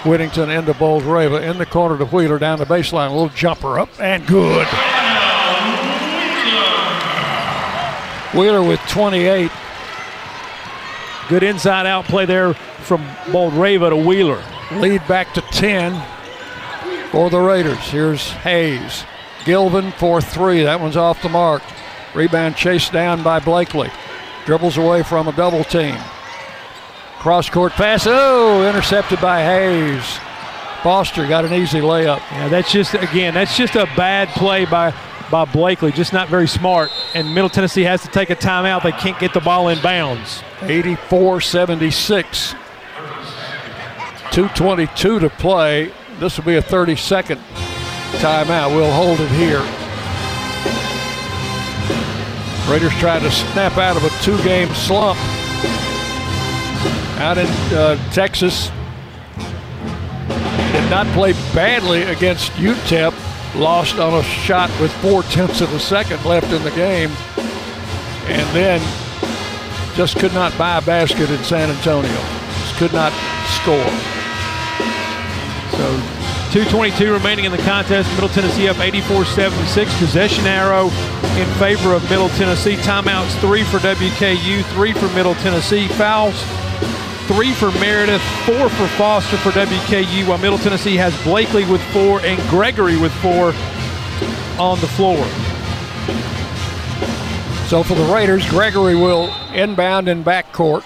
[0.05, 1.05] Whittington into Bowles.
[1.05, 3.09] In the corner to Wheeler down the baseline.
[3.09, 4.67] A little jumper up and good.
[8.33, 9.51] Wheeler with 28.
[11.29, 14.43] Good inside out play there from Boldyreva to Wheeler.
[14.73, 16.01] Lead back to 10
[17.11, 17.79] for the Raiders.
[17.91, 19.05] Here's Hayes.
[19.41, 20.63] Gilvin for three.
[20.63, 21.63] That one's off the mark.
[22.15, 23.91] Rebound chased down by Blakely.
[24.45, 25.97] Dribbles away from a double team.
[27.19, 28.07] Cross court pass.
[28.07, 30.19] Oh, intercepted by Hayes.
[30.83, 32.21] Foster got an easy layup.
[32.31, 34.95] Yeah, that's just again, that's just a bad play by
[35.31, 36.91] by Blakely, just not very smart.
[37.15, 38.83] And Middle Tennessee has to take a timeout.
[38.83, 40.43] They can't get the ball in bounds.
[40.63, 42.55] 84 76.
[44.31, 45.93] 2.22 to play.
[46.21, 47.41] This will be a 30 second
[48.21, 48.77] timeout.
[48.77, 49.61] We'll hold it here.
[52.71, 55.19] Raiders trying to snap out of a two game slump
[57.19, 58.71] out in uh, Texas.
[60.73, 63.15] Did not play badly against UTEP.
[63.59, 67.11] Lost on a shot with four tenths of a second left in the game.
[68.29, 68.81] And then
[69.97, 72.11] just could not buy a basket in San Antonio.
[72.11, 73.13] Just could not
[73.63, 74.20] score.
[75.73, 76.21] So
[76.51, 78.11] 2.22 remaining in the contest.
[78.15, 79.99] Middle Tennessee up 84-76.
[79.99, 80.87] Possession arrow
[81.39, 82.75] in favor of Middle Tennessee.
[82.77, 85.87] Timeouts three for WKU, three for Middle Tennessee.
[85.89, 86.43] Fouls
[87.29, 92.21] three for Meredith, four for Foster for WKU, while Middle Tennessee has Blakely with four
[92.23, 93.55] and Gregory with four
[94.59, 95.25] on the floor.
[97.69, 100.83] So for the Raiders, Gregory will inbound in backcourt.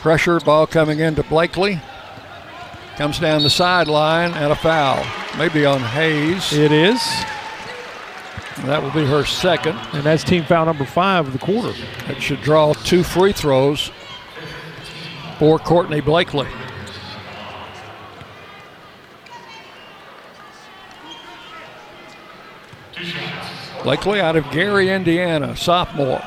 [0.00, 1.80] Pressure ball coming into Blakely.
[2.96, 5.04] Comes down the sideline and a foul.
[5.36, 6.52] Maybe on Hayes.
[6.52, 7.02] It is.
[8.66, 9.76] That will be her second.
[9.92, 11.72] And that's team foul number five of the quarter.
[12.06, 13.90] That should draw two free throws
[15.38, 16.46] for Courtney Blakely.
[23.82, 26.22] Blakely out of Gary, Indiana, sophomore.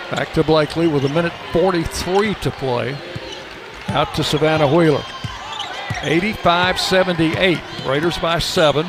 [0.10, 2.98] Back to Blakely with a minute 43 to play.
[3.89, 5.03] Out to Savannah Wheeler.
[6.03, 7.60] 85 78.
[7.86, 8.86] Raiders by seven.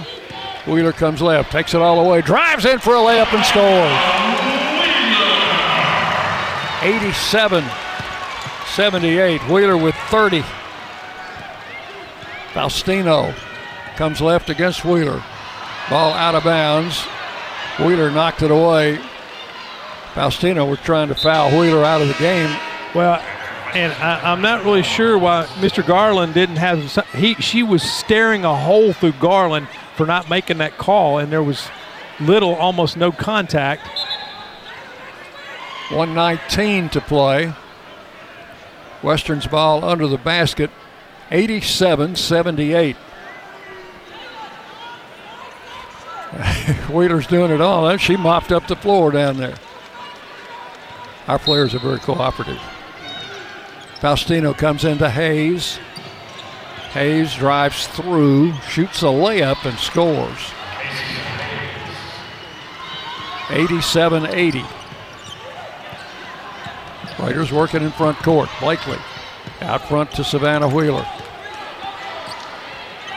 [0.66, 4.28] Wheeler comes left, takes it all the way, drives in for a layup and scores.
[6.82, 7.64] 87
[8.74, 9.48] 78.
[9.48, 10.42] Wheeler with 30.
[12.52, 13.34] Faustino
[13.96, 15.22] comes left against Wheeler.
[15.90, 17.02] Ball out of bounds.
[17.78, 19.00] Wheeler knocked it away.
[20.14, 22.54] Faustino was trying to foul Wheeler out of the game.
[22.94, 23.22] Well,
[23.74, 25.86] and I, am not really sure why Mr.
[25.86, 27.06] Garland didn't have.
[27.14, 31.42] He she was staring a hole through Garland for not making that call, and there
[31.42, 31.68] was
[32.20, 33.86] little, almost no contact.
[35.90, 37.52] 119 to play.
[39.02, 40.70] Western's ball under the basket,
[41.30, 42.96] 87 78.
[46.90, 47.96] Wheeler's doing it all.
[47.96, 49.54] She mopped up the floor down there.
[51.26, 52.60] Our players are very cooperative.
[54.00, 55.78] Faustino comes into Hayes.
[56.92, 60.52] Hayes drives through, shoots a layup, and scores.
[63.50, 64.64] 87 80.
[67.18, 68.48] Raiders working in front court.
[68.60, 68.98] Blakely
[69.62, 71.06] out front to Savannah Wheeler.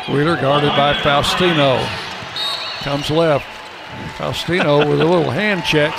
[0.09, 1.85] Wheeler guarded by Faustino.
[2.79, 3.45] Comes left.
[4.17, 5.93] Faustino with a little hand check.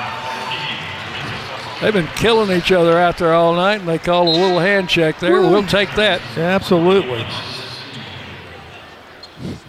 [1.80, 4.88] They've been killing each other out there all night, and they call a little hand
[4.88, 5.40] check there.
[5.42, 6.22] We'll take that.
[6.36, 7.26] Absolutely.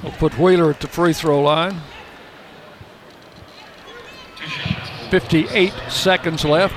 [0.01, 1.81] We'll put Wheeler at the free throw line.
[5.09, 6.75] 58 seconds left.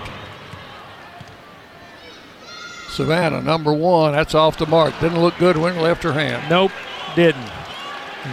[2.89, 4.13] Savannah, number one.
[4.13, 4.99] That's off the mark.
[5.01, 6.51] Didn't look good when left her hand.
[6.51, 6.73] Nope,
[7.15, 7.51] didn't.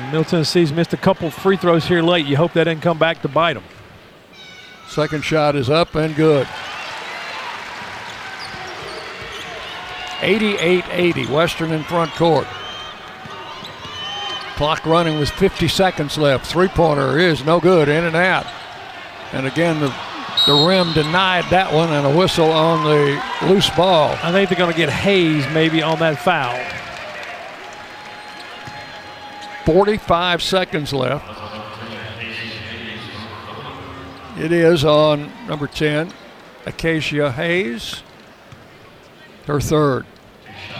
[0.08, 2.26] Middle Tennessee's missed a couple free throws here late.
[2.26, 3.64] You hope that didn't come back to bite them.
[4.88, 6.48] Second shot is up and good.
[10.20, 12.48] 88-80, Western in front court.
[14.56, 16.46] Clock running with 50 seconds left.
[16.48, 18.48] Three-pointer is no good, in and out.
[19.32, 19.94] And again, the,
[20.48, 24.18] the rim denied that one and a whistle on the loose ball.
[24.24, 26.58] I think they're going to get Hayes maybe on that foul.
[29.66, 31.38] 45 seconds left.
[34.40, 36.14] It is on number 10,
[36.66, 38.04] Acacia Hayes.
[39.48, 40.06] Her third.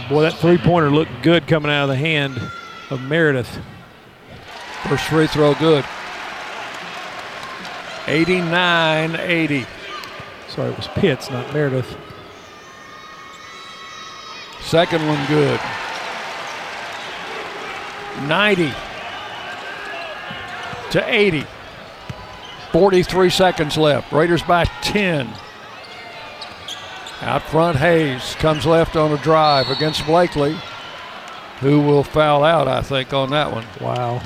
[0.10, 2.40] Boy, that three pointer looked good coming out of the hand
[2.90, 3.60] of Meredith.
[4.84, 5.86] First free throw good.
[8.08, 9.66] 89 80.
[10.50, 11.98] Sorry, it was Pitts, not Meredith.
[14.62, 15.60] Second one good.
[18.28, 18.72] 90
[20.92, 21.46] to 80.
[22.74, 24.12] 43 seconds left.
[24.12, 25.30] Raiders by 10.
[27.22, 30.56] Out front, Hayes comes left on a drive against Blakely,
[31.60, 33.66] who will foul out, I think, on that one.
[33.82, 34.22] Wow.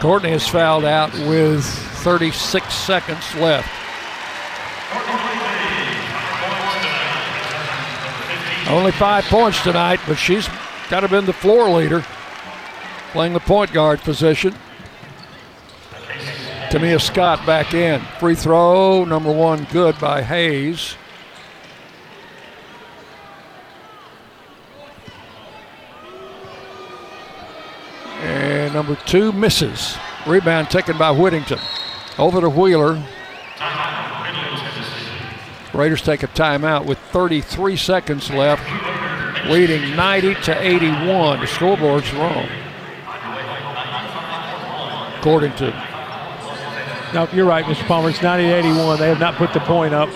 [0.00, 3.68] Courtney is fouled out with 36 seconds left.
[8.68, 10.48] Only five points tonight, but she's
[10.90, 12.04] got to been the floor leader,
[13.12, 14.54] playing the point guard position.
[16.70, 18.00] Tamia Scott back in.
[18.18, 20.96] Free throw, number one, good by Hayes.
[28.20, 29.96] And number two misses.
[30.26, 31.60] Rebound taken by Whittington.
[32.18, 33.02] Over to Wheeler.
[35.72, 38.64] Raiders take a timeout with 33 seconds left,
[39.48, 41.40] leading 90 to 81.
[41.40, 42.48] The scoreboard's wrong.
[45.18, 45.85] According to
[47.14, 47.86] no, you're right, Mr.
[47.86, 48.10] Palmer.
[48.10, 48.98] It's 90 81.
[48.98, 50.08] They have not put the point up.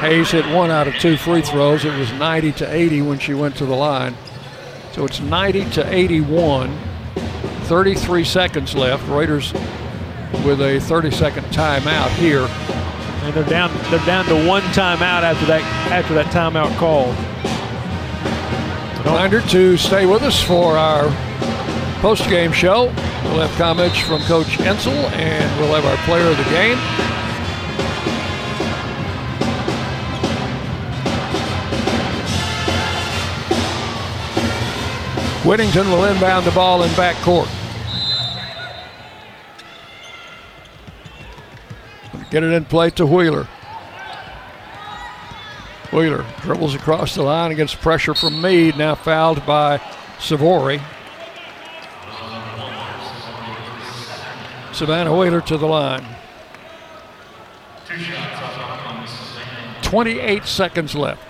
[0.00, 1.84] Hayes hit one out of two free throws.
[1.84, 4.16] It was 90 to 80 when she went to the line.
[4.92, 6.76] So it's 90 to 81.
[7.64, 9.06] 33 seconds left.
[9.08, 9.52] Raiders
[10.44, 12.46] with a 30 second timeout here.
[13.24, 17.12] And they're down they're down to one timeout after that after that timeout call.
[19.04, 21.08] Reminder to stay with us for our
[22.00, 22.84] post-game show.
[23.24, 26.78] We'll have comments from Coach Insell, and we'll have our player of the game.
[35.44, 37.48] Whittington will inbound the ball in back court.
[42.30, 43.48] Get it in play to Wheeler.
[45.90, 49.78] Wheeler dribbles across the line against pressure from Mead, now fouled by
[50.18, 50.82] Sivori.
[54.72, 56.04] Savannah Wheeler to the line.
[59.82, 61.22] 28 seconds left.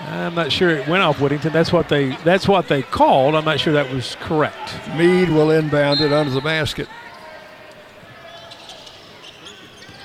[0.01, 1.51] I'm not sure it went off Whittington.
[1.51, 3.35] That's what they that's what they called.
[3.35, 4.79] I'm not sure that was correct.
[4.95, 6.87] Mead will inbound it under the basket.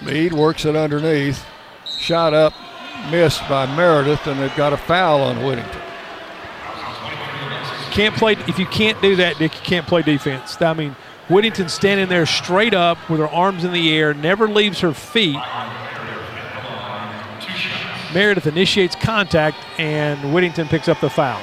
[0.02, 1.44] Mead works it underneath.
[1.98, 2.54] Shot up,
[3.10, 5.80] missed by Meredith, and they've got a foul on Whittington.
[7.94, 9.54] Can't play if you can't do that, Dick.
[9.54, 10.60] You can't play defense.
[10.60, 10.96] I mean,
[11.30, 15.38] Whittington standing there straight up with her arms in the air, never leaves her feet.
[18.12, 21.40] Meredith initiates contact, and Whittington picks up the foul.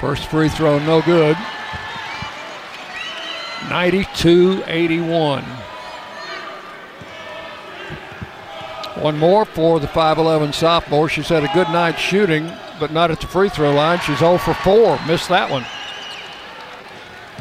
[0.00, 1.36] First free throw, no good.
[3.68, 5.42] 92 81.
[9.00, 11.08] One more for the 5'11 sophomore.
[11.08, 12.50] She's had a good night shooting,
[12.82, 14.00] but not at the free throw line.
[14.00, 14.98] She's 0 for 4.
[15.06, 15.64] Missed that one.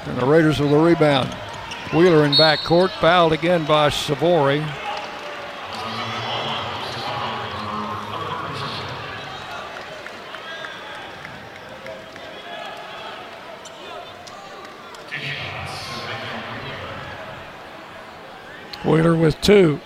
[0.06, 1.34] And the Raiders with a rebound.
[1.96, 4.62] Wheeler in backcourt, fouled again by Sivori.
[18.86, 19.80] Wheeler with two.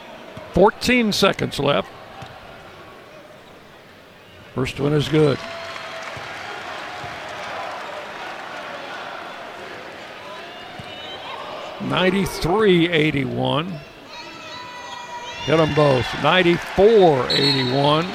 [0.52, 1.88] 14 seconds left.
[4.56, 5.38] First one is good.
[11.82, 13.68] Ninety-three eighty-one.
[15.44, 16.06] Hit them both.
[16.24, 18.08] Ninety-four eighty-one.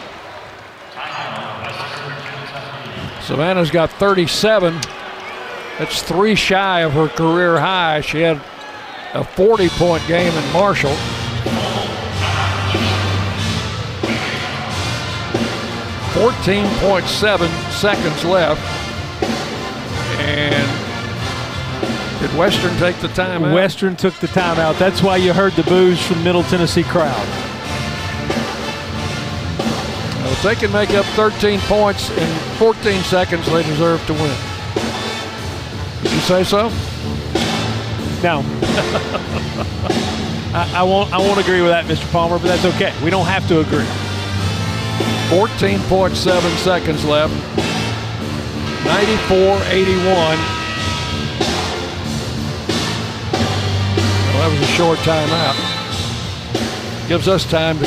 [3.21, 4.75] Savannah's got 37.
[5.79, 8.01] That's three shy of her career high.
[8.01, 8.41] She had
[9.15, 10.97] a 40 point game in Marshall.
[16.15, 18.61] Fourteen point seven seconds left,
[20.19, 20.67] and
[22.21, 23.55] did Western take the timeout?
[23.55, 24.77] Western took the timeout.
[24.79, 27.27] That's why you heard the boos from Middle Tennessee crowd.
[30.19, 32.29] Well, if they can make up 13 points in
[32.59, 34.37] 14 seconds, they deserve to win.
[36.03, 36.69] Did you say so?
[38.23, 38.43] No.
[40.53, 41.13] I, I, won't.
[41.13, 42.11] I won't agree with that, Mr.
[42.13, 42.39] Palmer.
[42.39, 42.93] But that's okay.
[43.03, 43.87] We don't have to agree.
[45.31, 47.35] 14.7 seconds left.
[48.85, 50.61] 94-81.
[54.27, 55.57] Well, that was a short timeout.
[57.09, 57.87] Gives us time to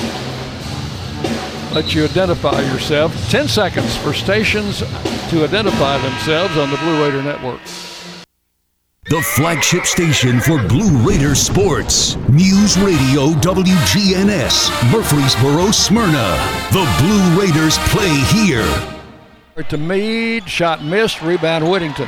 [1.74, 3.14] let you identify yourself.
[3.30, 7.62] 10 seconds for stations to identify themselves on the Blue Raider Network.
[9.10, 12.16] The flagship station for Blue Raider sports.
[12.30, 16.40] News Radio WGNS, Murfreesboro, Smyrna.
[16.72, 18.66] The Blue Raiders play here.
[19.68, 22.08] To Mead, shot missed, rebound Whittington.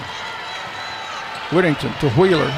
[1.51, 2.49] Whittington to Wheeler.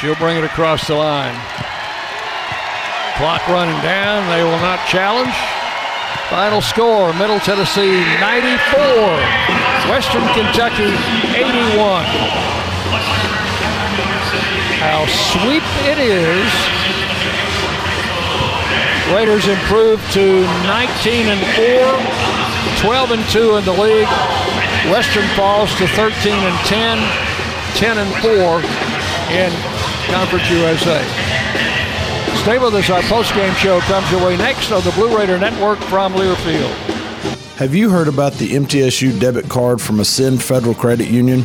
[0.00, 1.38] She'll bring it across the line.
[3.16, 5.34] Clock running down, they will not challenge.
[6.30, 10.90] Final score Middle Tennessee 94, Western Kentucky
[11.38, 12.57] 81
[14.78, 16.48] how sweet it is.
[19.14, 24.08] Raiders improved to 19 and 4, 12 and 2 in the league.
[24.92, 26.98] Western falls to 13 and 10,
[27.76, 28.60] 10 and 4
[29.32, 29.50] in
[30.12, 31.02] Conference USA.
[32.42, 32.90] Stay with us.
[32.90, 36.72] Our post-game show comes your way next on the Blue Raider Network from Learfield.
[37.56, 41.44] Have you heard about the MTSU debit card from Ascend Federal Credit Union?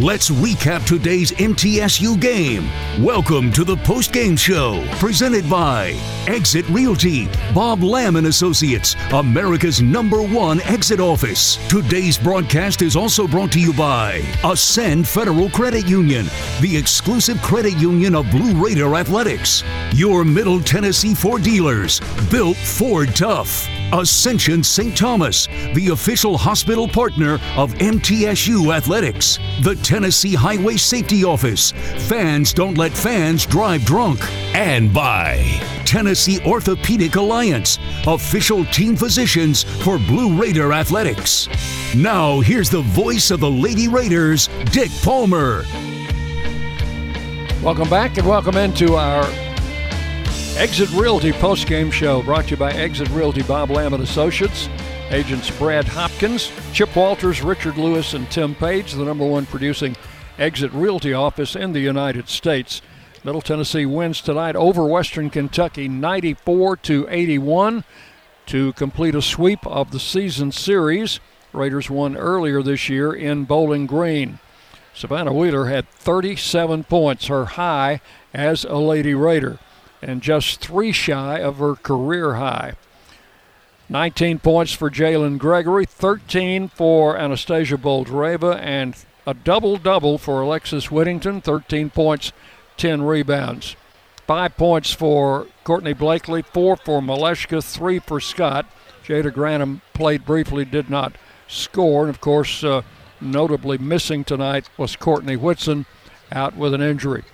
[0.00, 2.68] Let's recap today's MTSU game.
[3.04, 5.92] Welcome to the post-game show, presented by
[6.26, 11.56] Exit Realty, Bob Lamb and Associates, America's number one exit office.
[11.68, 16.26] Today's broadcast is also brought to you by Ascend Federal Credit Union,
[16.60, 19.62] the exclusive credit union of Blue Raider Athletics.
[19.92, 22.00] Your Middle Tennessee Ford dealers,
[22.30, 23.68] built Ford tough.
[23.92, 24.96] Ascension St.
[24.96, 29.38] Thomas, the official hospital partner of MTSU Athletics.
[29.60, 31.72] The Tennessee Highway Safety Office.
[32.08, 34.20] Fans don't let fans drive drunk.
[34.54, 35.42] And by
[35.84, 41.48] Tennessee Orthopedic Alliance, official team physicians for Blue Raider Athletics.
[41.94, 45.64] Now, here's the voice of the Lady Raiders, Dick Palmer.
[47.62, 49.24] Welcome back and welcome into our
[50.62, 54.68] Exit Realty post-game show brought to you by Exit Realty Bob Lamb and Associates.
[55.10, 59.96] Agents Brad Hopkins, Chip Walters, Richard Lewis, and Tim Page, the number one producing
[60.38, 62.80] Exit Realty office in the United States.
[63.24, 67.82] Middle Tennessee wins tonight over Western Kentucky 94 to 81
[68.46, 71.18] to complete a sweep of the season series.
[71.52, 74.38] Raiders won earlier this year in Bowling Green.
[74.94, 78.00] Savannah Wheeler had 37 points, her high
[78.32, 79.58] as a Lady Raider,
[80.02, 82.74] and just three shy of her career high.
[83.88, 88.96] 19 points for Jalynn Gregory, 13 for Anastasia Boldyreva, and
[89.26, 92.32] a double double for Alexis Whittington, 13 points,
[92.76, 93.76] 10 rebounds.
[94.26, 98.66] Five points for Courtney Blakely, four for Maleshka, three for Scott.
[99.04, 101.12] Jada Grantham played briefly, did not
[101.48, 102.02] score.
[102.02, 102.82] And of course, uh,
[103.20, 105.86] notably missing tonight was Courtney Whitson
[106.30, 107.24] out with an injury.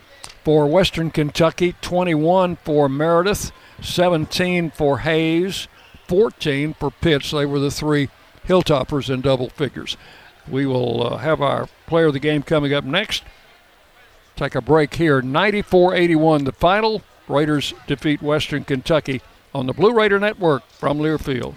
[0.44, 5.68] For Western Kentucky, 21 for Meredith, 17 for Hayes,
[6.06, 7.30] 14 for Pitts.
[7.30, 8.08] They were the three
[8.46, 9.96] Hilltoppers in double figures.
[10.48, 13.22] We will uh, have our player of the game coming up next.
[14.36, 15.20] Take a break here.
[15.20, 17.02] 94 81, the final.
[17.28, 19.20] Raiders defeat Western Kentucky
[19.54, 21.56] on the Blue Raider Network from Learfield.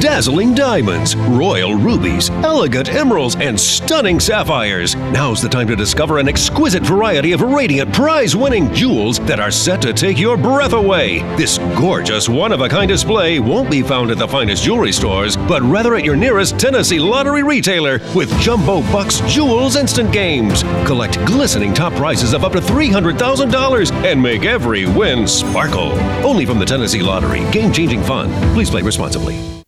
[0.00, 4.94] Dazzling diamonds, royal rubies, elegant emeralds, and stunning sapphires.
[4.94, 9.50] Now's the time to discover an exquisite variety of radiant, prize winning jewels that are
[9.50, 11.18] set to take your breath away.
[11.36, 15.36] This gorgeous, one of a kind display won't be found at the finest jewelry stores,
[15.36, 20.62] but rather at your nearest Tennessee lottery retailer with Jumbo Bucks Jewels Instant Games.
[20.86, 25.92] Collect glistening top prizes of up to $300,000 and make every win sparkle.
[26.24, 27.40] Only from the Tennessee Lottery.
[27.52, 28.32] Game changing fun.
[28.54, 29.59] Please play responsibly.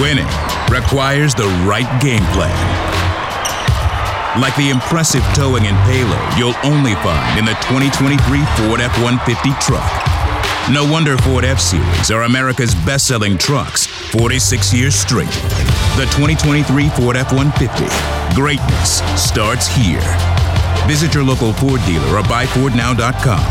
[0.00, 0.26] Winning
[0.72, 2.56] requires the right game plan.
[4.40, 8.16] Like the impressive towing and payload you'll only find in the 2023
[8.56, 9.84] Ford F 150 truck.
[10.72, 15.28] No wonder Ford F Series are America's best selling trucks 46 years straight.
[16.00, 17.84] The 2023 Ford F 150.
[18.34, 20.00] Greatness starts here.
[20.88, 23.44] Visit your local Ford dealer or buyfordnow.com.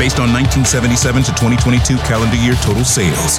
[0.00, 3.38] Based on 1977 to 2022 calendar year total sales.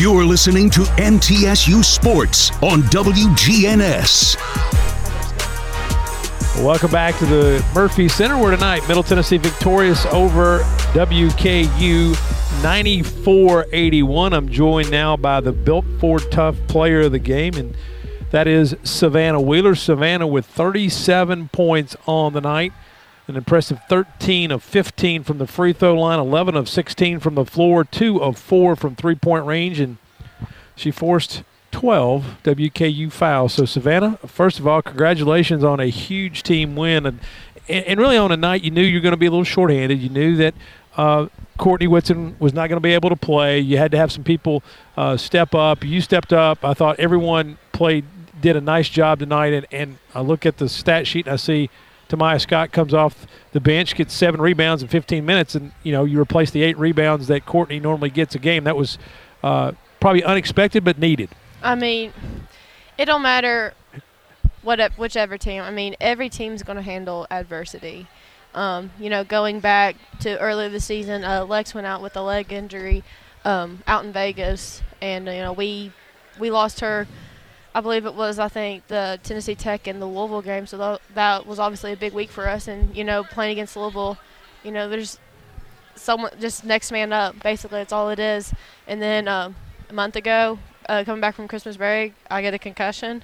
[0.00, 4.36] You're listening to MTSU Sports on WGNS.
[6.62, 10.60] Welcome back to the Murphy Center, where tonight Middle Tennessee victorious over
[10.92, 12.14] WKU
[12.62, 14.32] 94-81.
[14.36, 17.76] I'm joined now by the Built Ford Tough player of the game, and
[18.30, 19.74] that is Savannah Wheeler.
[19.74, 22.72] Savannah with 37 points on the night,
[23.28, 27.44] an impressive 13 of 15 from the free throw line, 11 of 16 from the
[27.44, 29.98] floor, 2 of 4 from three-point range, and
[30.74, 33.54] she forced 12 WKU fouls.
[33.54, 37.04] So, Savannah, first of all, congratulations on a huge team win.
[37.06, 37.20] And,
[37.68, 39.98] and really on a night you knew you were going to be a little shorthanded.
[39.98, 40.54] You knew that
[40.96, 41.26] uh,
[41.58, 43.60] Courtney Whitson was not going to be able to play.
[43.60, 44.62] You had to have some people
[44.96, 45.84] uh, step up.
[45.84, 46.64] You stepped up.
[46.64, 48.04] I thought everyone played,
[48.40, 49.52] did a nice job tonight.
[49.52, 51.68] And, and I look at the stat sheet and I see
[52.08, 56.04] Tamaya Scott comes off the bench, gets seven rebounds in 15 minutes, and you know
[56.04, 58.64] you replace the eight rebounds that Courtney normally gets a game.
[58.64, 58.98] That was
[59.42, 61.30] uh, probably unexpected but needed.
[61.62, 62.12] I mean,
[62.96, 63.74] it don't matter
[64.62, 65.62] what whichever team.
[65.62, 68.06] I mean, every team's going to handle adversity.
[68.54, 72.22] Um, you know, going back to earlier this season, uh, Lex went out with a
[72.22, 73.04] leg injury
[73.44, 75.92] um, out in Vegas, and you know we
[76.38, 77.06] we lost her.
[77.74, 81.00] I believe it was I think the Tennessee Tech and the Louisville game, so tha-
[81.14, 82.68] that was obviously a big week for us.
[82.68, 84.18] And you know, playing against Louisville,
[84.64, 85.18] you know, there's
[85.94, 87.40] someone just next man up.
[87.42, 88.52] Basically, that's all it is.
[88.86, 89.56] And then um,
[89.90, 90.58] a month ago,
[90.88, 93.22] uh, coming back from Christmas break, I get a concussion,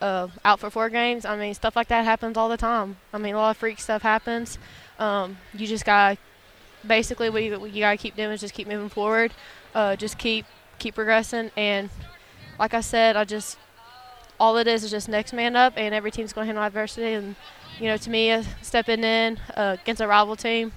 [0.00, 1.24] uh, out for four games.
[1.24, 2.96] I mean, stuff like that happens all the time.
[3.12, 4.58] I mean, a lot of freak stuff happens.
[4.98, 6.18] Um, you just got to
[6.86, 9.32] basically what you, what you gotta keep doing is just keep moving forward,
[9.74, 10.46] uh, just keep
[10.78, 11.50] keep progressing.
[11.56, 11.90] And
[12.58, 13.58] like I said, I just
[14.38, 17.12] all it is is just next man up, and every team's gonna handle adversity.
[17.14, 17.36] And
[17.80, 20.72] you know, to me, uh, stepping in uh, against a rival team,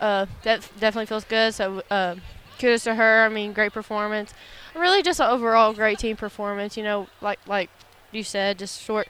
[0.00, 1.54] uh, that definitely feels good.
[1.54, 2.16] So uh,
[2.58, 3.24] kudos to her.
[3.24, 4.34] I mean, great performance.
[4.74, 6.76] Really, just an overall great team performance.
[6.76, 7.70] You know, like like
[8.12, 9.08] you said, just short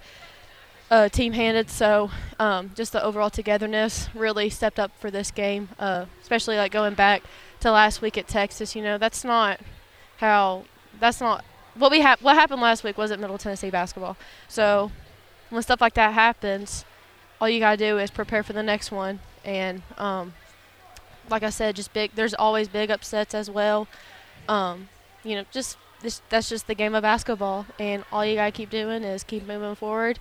[0.91, 1.71] uh, team handed.
[1.71, 6.73] So um, just the overall togetherness really stepped up for this game, uh, especially like
[6.73, 7.23] going back
[7.61, 8.77] to last week at Texas.
[8.77, 9.61] You know, that's not
[10.19, 10.65] how
[11.01, 11.45] that's not
[11.75, 14.17] what we ha- what happened last week wasn't Middle Tennessee basketball.
[14.49, 14.91] So
[15.51, 16.85] when stuff like that happens,
[17.41, 19.21] all you gotta do is prepare for the next one.
[19.45, 20.35] And um,
[21.29, 22.13] like I said, just big.
[22.15, 23.87] There's always big upsets as well.
[24.49, 24.89] Um,
[25.23, 28.71] you know, just this, that's just the game of basketball, and all you gotta keep
[28.71, 30.19] doing is keep moving forward,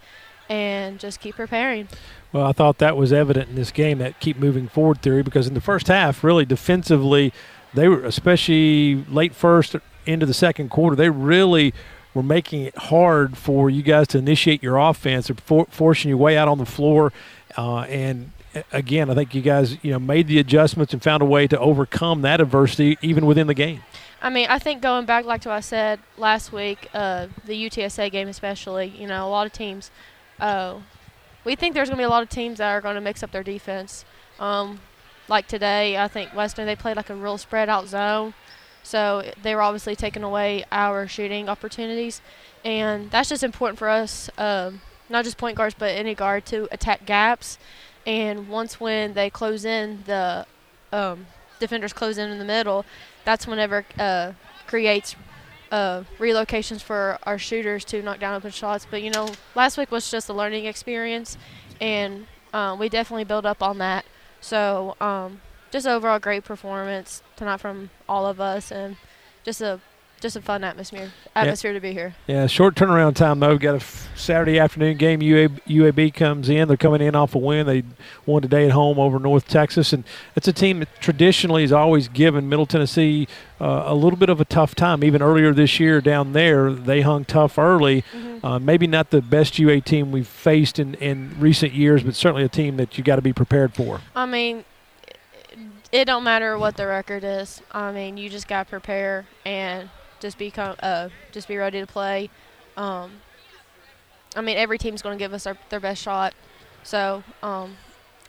[0.50, 1.88] and just keep preparing.
[2.32, 5.48] Well, I thought that was evident in this game that keep moving forward theory because
[5.48, 7.34] in the first half, really defensively,
[7.74, 9.76] they were especially late first
[10.06, 10.96] into the second quarter.
[10.96, 11.74] They really
[12.14, 16.18] were making it hard for you guys to initiate your offense, or for, forcing you
[16.18, 17.12] way out on the floor,
[17.58, 18.32] uh, and
[18.72, 21.60] again, I think you guys you know made the adjustments and found a way to
[21.60, 23.82] overcome that adversity even within the game.
[24.22, 27.54] I mean, I think going back like to what I said last week, uh, the
[27.70, 29.92] UTSA game especially, you know, a lot of teams,
[30.40, 30.80] uh,
[31.44, 33.22] we think there's going to be a lot of teams that are going to mix
[33.22, 34.06] up their defense.
[34.40, 34.80] Um,
[35.28, 38.34] like today, I think Western, they played like a real spread out zone.
[38.84, 42.22] So they were obviously taking away our shooting opportunities.
[42.64, 46.68] And that's just important for us, um, not just point guards, but any guard to
[46.72, 47.58] attack gaps.
[48.06, 50.46] And once when they close in, the
[50.92, 51.28] um,
[51.60, 52.86] defenders close in in the middle,
[53.26, 54.34] that's whenever uh,
[54.68, 55.16] creates
[55.72, 58.86] uh, relocations for our shooters to knock down open shots.
[58.90, 61.38] But you know, last week was just a learning experience,
[61.82, 64.06] and um, we definitely build up on that.
[64.40, 65.42] So um,
[65.74, 68.96] just overall great performance tonight from all of us, and
[69.44, 69.82] just a
[70.22, 71.78] just a fun atmosphere atmosphere yeah.
[71.78, 72.16] to be here.
[72.28, 73.50] Yeah, short turnaround time though.
[73.50, 75.20] We've got a f- Saturday afternoon game.
[75.20, 76.68] UAB, UAB comes in.
[76.68, 77.66] They're coming in off a win.
[77.66, 77.84] They
[78.28, 80.04] won today at home over North Texas, and
[80.36, 83.28] it's a team that traditionally has always given Middle Tennessee
[83.60, 85.04] uh, a little bit of a tough time.
[85.04, 88.04] Even earlier this year down there, they hung tough early.
[88.14, 88.46] Mm-hmm.
[88.46, 92.44] Uh, maybe not the best UA team we've faced in, in recent years, but certainly
[92.44, 94.02] a team that you got to be prepared for.
[94.16, 94.66] I mean,
[95.94, 97.62] it don't matter what the record is.
[97.72, 99.90] I mean, you just got to prepare and
[100.20, 102.32] just be uh, just be ready to play.
[102.76, 103.12] Um,
[104.36, 106.34] I mean, every team's going to give us our, their best shot.
[106.82, 107.78] So um,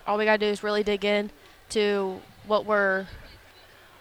[0.07, 1.31] all we got to do is really dig in
[1.71, 3.07] to what we're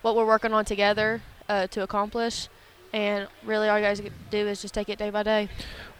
[0.01, 2.49] what we're working on together uh, to accomplish.
[2.91, 5.47] And really, all you guys do is just take it day by day.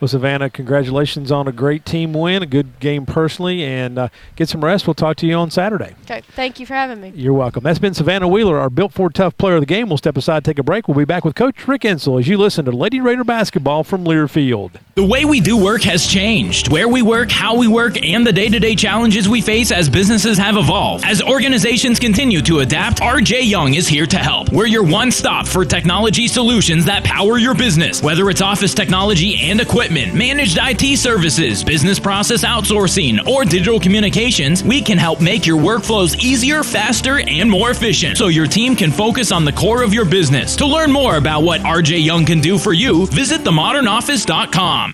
[0.04, 4.50] Well, Savannah, congratulations on a great team win, a good game personally, and uh, get
[4.50, 4.86] some rest.
[4.86, 5.96] We'll talk to you on Saturday.
[6.02, 6.20] Okay.
[6.32, 7.14] Thank you for having me.
[7.16, 7.64] You're welcome.
[7.64, 9.88] That's been Savannah Wheeler, our Built Ford Tough player of the game.
[9.88, 10.90] We'll step aside, take a break.
[10.90, 14.04] We'll be back with Coach Rick Insell as you listen to Lady Raider basketball from
[14.04, 14.72] Learfield.
[14.96, 16.70] The way we do work has changed.
[16.70, 19.90] Where we work, how we work, and the day to day challenges we face as
[19.90, 21.06] businesses have evolved.
[21.06, 24.52] As organizations continue to adapt, RJ Young is here to help.
[24.52, 29.40] We're your one stop for technology solutions that power your business, whether it's office technology
[29.50, 34.64] and equipment, managed IT services, business process outsourcing, or digital communications.
[34.64, 38.92] We can help make your workflows easier, faster, and more efficient so your team can
[38.92, 40.56] focus on the core of your business.
[40.58, 44.94] To learn more about what RJ Young can do for you, visit themodernoffice.com.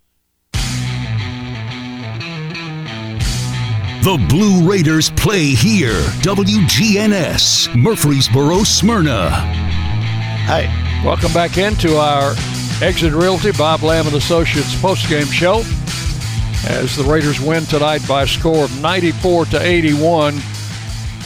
[4.03, 6.01] The Blue Raiders play here.
[6.23, 9.29] WGNS, Murfreesboro, Smyrna.
[9.29, 10.65] Hey,
[11.05, 12.33] welcome back into our
[12.81, 15.57] Exit Realty Bob Lamb and Associates postgame show.
[16.67, 20.33] As the Raiders win tonight by a score of 94 to 81.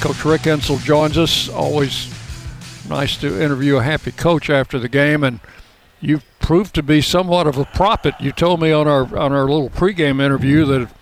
[0.01, 1.47] Coach Rick Insell joins us.
[1.47, 2.13] Always
[2.89, 5.39] nice to interview a happy coach after the game, and
[6.01, 8.15] you've proved to be somewhat of a prophet.
[8.19, 10.93] You told me on our on our little pregame interview that if,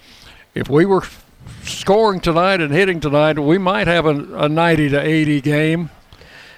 [0.53, 1.02] if we were
[1.69, 5.90] scoring tonight and hitting tonight, we might have a, a 90 to 80 game.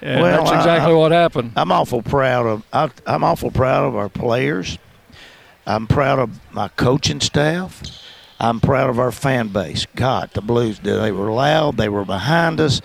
[0.02, 1.52] And well, that's exactly I, what happened.
[1.56, 2.62] I'm awful proud of.
[2.72, 4.78] I, I'm awful proud of our players.
[5.66, 7.82] I'm proud of my coaching staff.
[8.38, 9.86] I'm proud of our fan base.
[9.96, 11.76] God, the Blues, they were loud.
[11.76, 12.82] They were behind us.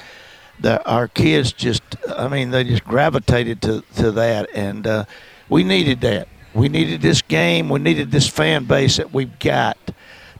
[0.59, 4.49] The, our kids just, I mean, they just gravitated to, to that.
[4.53, 5.05] And uh,
[5.49, 6.27] we needed that.
[6.53, 7.69] We needed this game.
[7.69, 9.77] We needed this fan base that we've got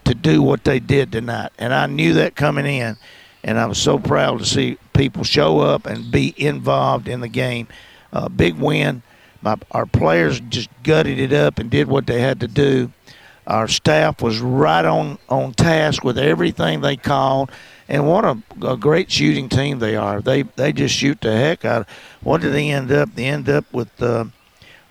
[0.05, 1.51] to do what they did tonight.
[1.57, 2.97] And I knew that coming in.
[3.43, 7.27] And I was so proud to see people show up and be involved in the
[7.27, 7.67] game.
[8.13, 9.01] Uh, big win.
[9.41, 12.91] My, our players just gutted it up and did what they had to do.
[13.47, 17.51] Our staff was right on, on task with everything they called.
[17.89, 20.21] And what a, a great shooting team they are.
[20.21, 21.81] They they just shoot the heck out.
[21.81, 21.87] Of,
[22.21, 23.13] what did they end up?
[23.15, 24.25] They end up with uh,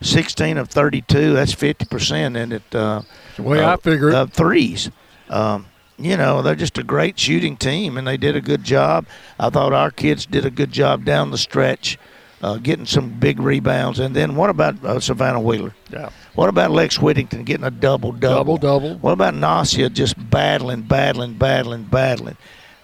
[0.02, 1.32] 16 of 32.
[1.32, 2.74] That's 50 percent, and it.
[2.74, 3.00] Uh,
[3.36, 4.12] the way I figured.
[4.12, 4.90] Of threes.
[5.30, 5.66] Um,
[5.98, 9.06] you know, they're just a great shooting team, and they did a good job.
[9.38, 11.98] I thought our kids did a good job down the stretch,
[12.42, 13.98] uh, getting some big rebounds.
[13.98, 15.74] And then what about uh, Savannah Wheeler?
[15.90, 16.10] Yeah.
[16.34, 18.56] What about Lex Whittington getting a double double?
[18.56, 18.98] Double double.
[18.98, 22.36] What about Nasia just battling, battling, battling, battling?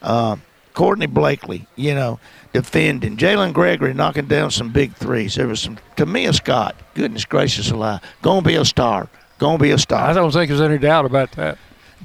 [0.02, 0.36] Uh,
[0.74, 2.20] Courtney Blakely, you know,
[2.52, 3.16] defending.
[3.16, 5.36] Jalynn Gregory knocking down some big threes.
[5.36, 6.76] There was some Tamia Scott.
[6.92, 9.08] Goodness gracious alive, gonna be a star.
[9.38, 10.10] Gonna be a star.
[10.10, 11.56] I don't think there's any doubt about that.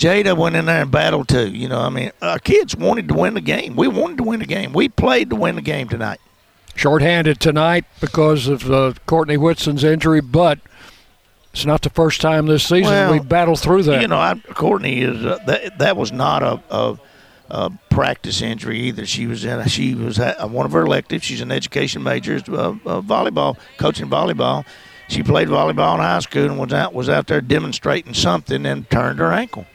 [0.01, 1.51] Jada went in there and battled too.
[1.51, 3.75] You know, I mean, our kids wanted to win the game.
[3.75, 4.73] We wanted to win the game.
[4.73, 6.19] We played to win the game tonight.
[6.73, 10.57] Shorthanded tonight because of uh, Courtney Whitson's injury, but
[11.53, 14.01] it's not the first time this season well, we battled through that.
[14.01, 15.77] You know, I, Courtney is uh, that.
[15.77, 16.99] That was not a, a,
[17.51, 19.05] a, practice injury either.
[19.05, 19.67] She was in.
[19.67, 21.25] She was at one of her electives.
[21.25, 24.65] She's an education major, uh, uh, volleyball, coaching volleyball.
[25.09, 28.89] She played volleyball in high school and was out was out there demonstrating something and
[28.89, 29.67] turned her ankle.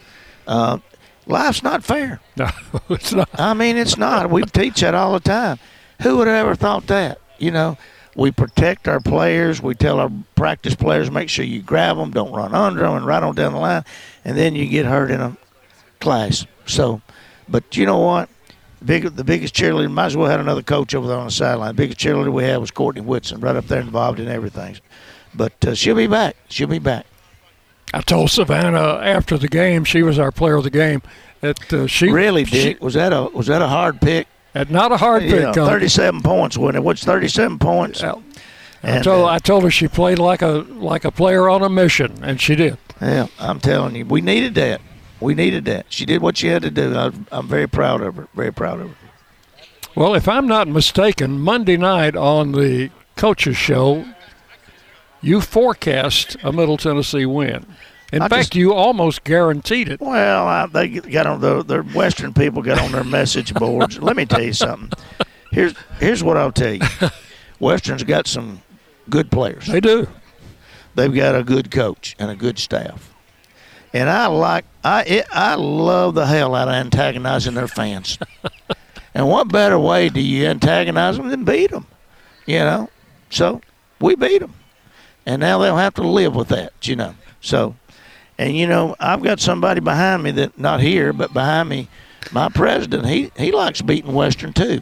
[0.46, 0.78] Uh,
[1.26, 2.20] life's not fair.
[2.36, 2.50] No,
[2.90, 3.30] it's not.
[3.38, 4.30] I mean, it's not.
[4.30, 5.58] We teach that all the time.
[6.02, 7.18] Who would have ever thought that?
[7.38, 7.78] You know,
[8.14, 9.62] we protect our players.
[9.62, 13.06] We tell our practice players, make sure you grab them, don't run under them, and
[13.06, 13.84] right on down the line.
[14.24, 15.36] And then you get hurt in a
[16.00, 16.46] class.
[16.66, 17.00] So,
[17.48, 18.28] but you know what?
[18.84, 21.68] Big, the biggest cheerleader, might as well have another coach over there on the sideline.
[21.68, 24.76] The biggest cheerleader we had was Courtney Whitson, right up there involved in everything.
[25.34, 26.36] But uh, she'll be back.
[26.48, 27.06] She'll be back.
[27.96, 31.00] I told Savannah after the game, she was our player of the game.
[31.40, 34.28] That uh, she really Dick was that a was that a hard pick?
[34.68, 35.40] not a hard pick.
[35.40, 36.82] Yeah, thirty-seven points, wasn't it?
[36.82, 38.02] What's thirty-seven points?
[38.02, 38.16] Yeah.
[38.82, 41.62] And, I told uh, I told her she played like a like a player on
[41.62, 42.76] a mission, and she did.
[43.00, 44.82] Yeah, I'm telling you, we needed that.
[45.18, 45.86] We needed that.
[45.88, 46.94] She did what she had to do.
[46.94, 48.28] I, I'm very proud of her.
[48.34, 48.96] Very proud of her.
[49.94, 54.04] Well, if I'm not mistaken, Monday night on the coaches show,
[55.26, 57.66] you forecast a Middle Tennessee win.
[58.12, 60.00] In I fact, just- you almost guaranteed it.
[60.00, 63.98] Well, I, they got on the their Western people got on their message boards.
[63.98, 64.92] Let me tell you something.
[65.50, 66.80] Here's here's what I'll tell you.
[67.58, 68.62] Western's got some
[69.10, 69.66] good players.
[69.66, 70.06] They do.
[70.94, 73.12] They've got a good coach and a good staff.
[73.92, 78.18] And I like I it, I love the hell out of antagonizing their fans.
[79.14, 81.86] and what better way do you antagonize them than beat them?
[82.46, 82.90] You know.
[83.30, 83.60] So
[84.00, 84.54] we beat them,
[85.26, 86.88] and now they'll have to live with that.
[86.88, 87.14] You know.
[87.40, 87.74] So,
[88.38, 91.88] and you know I've got somebody behind me that not here but behind me.
[92.32, 94.80] My president he he likes beating Western too,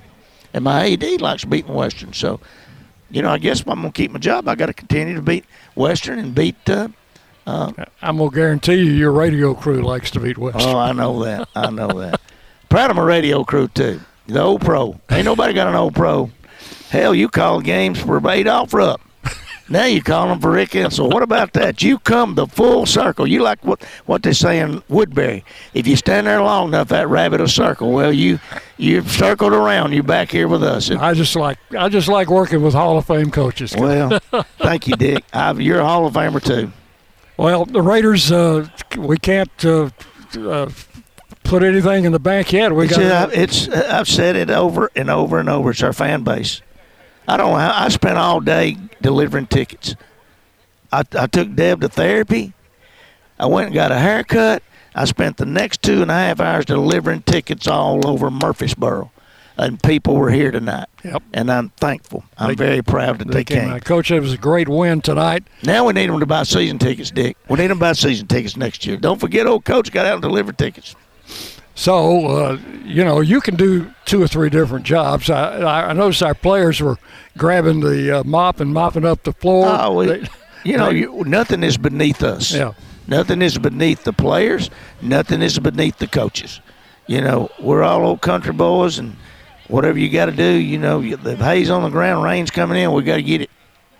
[0.53, 2.13] and my AD likes beating Western.
[2.13, 2.41] So,
[3.11, 5.23] you know I guess if I'm gonna keep my job, I got to continue to
[5.23, 6.69] beat Western and beat.
[6.69, 6.89] Uh,
[7.47, 10.63] uh, I'm gonna guarantee you, your radio crew likes to beat Western.
[10.63, 11.49] Oh, I know that.
[11.55, 12.21] I know that.
[12.71, 14.01] Proud of my radio crew too.
[14.27, 14.99] The old pro.
[15.11, 16.31] Ain't nobody got an old pro.
[16.89, 19.01] Hell, you call games for Adolph Rupp.
[19.69, 21.11] Now you call them for Rick Insell.
[21.11, 21.83] What about that?
[21.83, 23.27] You come the full circle.
[23.27, 25.45] You like what what they say in Woodbury.
[25.73, 27.91] If you stand there long enough, that rabbit will circle.
[27.93, 28.41] Well, you
[28.77, 29.93] you've circled around.
[29.93, 30.91] You're back here with us.
[30.91, 33.75] And, I just like I just like working with Hall of Fame coaches.
[33.77, 34.19] Well,
[34.59, 35.25] thank you, Dick.
[35.33, 36.71] I've, you're a Hall of Famer too.
[37.37, 39.91] Well, the Raiders, uh, we can't uh,
[40.39, 40.71] uh,
[41.43, 42.73] put anything in the bank yet.
[42.75, 45.71] We It's, got uh, it's I've said it over and over and over.
[45.71, 46.61] It's our fan base.
[47.27, 47.55] I don't.
[47.55, 49.95] I spent all day delivering tickets.
[50.93, 52.53] I, I took Deb to therapy.
[53.39, 54.63] I went and got a haircut.
[54.95, 59.11] I spent the next two and a half hours delivering tickets all over Murfreesboro,
[59.57, 60.87] and people were here tonight.
[61.03, 61.23] Yep.
[61.33, 62.25] And I'm thankful.
[62.39, 63.81] I'm They- very proud that they, They came came.
[63.81, 65.43] Coach, it was a great win tonight.
[65.65, 67.37] Now we need them to buy season tickets, Dick.
[67.49, 68.97] We need them to buy season tickets next year.
[68.97, 70.95] Don't forget, old coach got out and delivered tickets.
[71.75, 75.29] So, uh, you know, you can do two or three different jobs.
[75.29, 76.97] I, I noticed our players were
[77.37, 79.67] grabbing the uh, mop and mopping up the floor.
[79.69, 80.25] Oh, we, They-
[80.65, 82.53] you know, they- you, nothing is beneath us.
[82.55, 82.73] Yeah.
[83.07, 84.71] Nothing is beneath the players.
[85.03, 86.61] Nothing is beneath the coaches.
[87.07, 89.15] You know, we're all old country boys, and
[89.69, 92.93] whatever you got to do, you know, the hay's on the ground, rain's coming in,
[92.93, 93.51] we got to get it.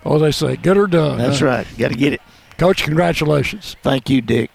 [0.07, 1.19] Oh, they say, good or done.
[1.19, 1.47] That's huh?
[1.47, 1.67] right.
[1.77, 2.23] Got to get it.
[2.57, 3.77] Coach, congratulations.
[3.83, 4.51] Thank you, Dick.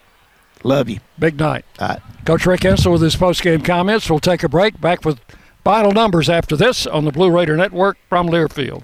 [0.64, 1.00] Love you.
[1.18, 1.66] Big night.
[1.80, 2.02] All right.
[2.26, 4.10] Coach Rick Insell with his post-game comments.
[4.10, 4.80] We'll take a break.
[4.80, 5.20] Back with
[5.64, 8.84] final numbers after this on the Blue Raider Network from Learfield.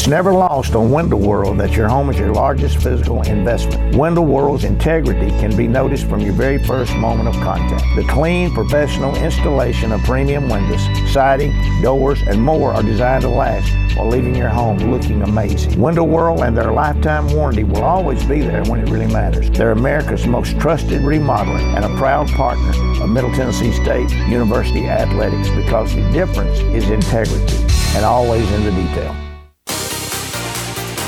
[0.00, 3.94] It's never lost on Window World that your home is your largest physical investment.
[3.94, 7.84] Window World's integrity can be noticed from your very first moment of contact.
[7.96, 10.80] The clean, professional installation of premium windows,
[11.12, 15.78] siding, doors, and more are designed to last while leaving your home looking amazing.
[15.78, 19.50] Window World and their lifetime warranty will always be there when it really matters.
[19.50, 22.70] They're America's most trusted remodeler and a proud partner
[23.02, 27.54] of Middle Tennessee State University Athletics because the difference is integrity
[27.94, 29.29] and always in the detail.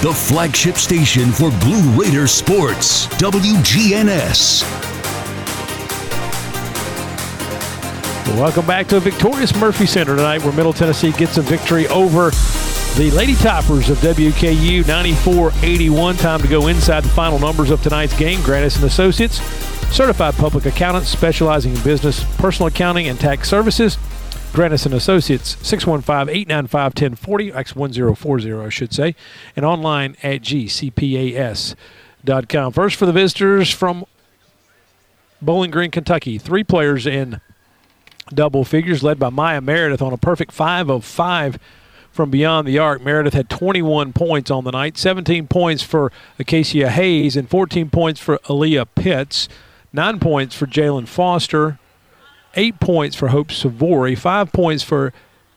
[0.03, 4.65] The flagship station for Blue Raider sports, WGNS.
[8.37, 12.31] Welcome back to a victorious Murphy Center tonight where Middle Tennessee gets a victory over
[12.97, 16.21] the Lady Toppers of WKU 94-81.
[16.21, 18.41] Time to go inside the final numbers of tonight's game.
[18.41, 19.37] Grannis and Associates,
[19.95, 23.99] certified public accountants specializing in business, personal accounting, and tax services.
[24.53, 29.15] Grannis and Associates, 615-895-1040, X1040, I should say,
[29.57, 31.77] and online at gcpas.com.
[32.75, 34.05] First for the visitors from
[35.41, 36.37] Bowling Green, Kentucky.
[36.37, 37.41] Three players in
[38.33, 41.59] double figures, led by Maya Meredith on a perfect five of five
[42.13, 43.03] from beyond the arc.
[43.03, 48.21] Meredith had 21 points on the night, 17 points for Acacia Hayes, and 14 points
[48.21, 49.49] for Aaliyah Pitts,
[49.95, 51.79] nine points for Jalen Foster,
[52.55, 55.13] eight points for Hope Sivori, five points for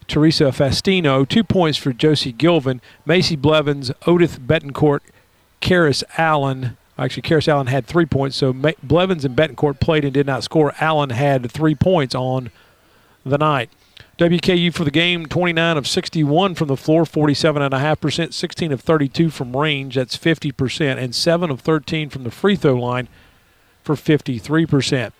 [0.08, 5.00] Teresa Fastino, two points for Josie Gilvin, Macy Blevins, Odith Betancourt,
[5.60, 6.76] Karis Allen.
[6.98, 10.42] Actually, Karis Allen had three points, so Ma- Blevins and Betancourt played and did not
[10.42, 10.72] score.
[10.80, 12.50] Allen had three points on
[13.24, 13.70] the night.
[14.18, 19.54] WKU for the game, 29 of 61 from the floor, 47.5%, 16 of 32 from
[19.54, 23.08] range, that's 50%, and 7 of 13 from the free throw line
[23.82, 25.12] for 53%.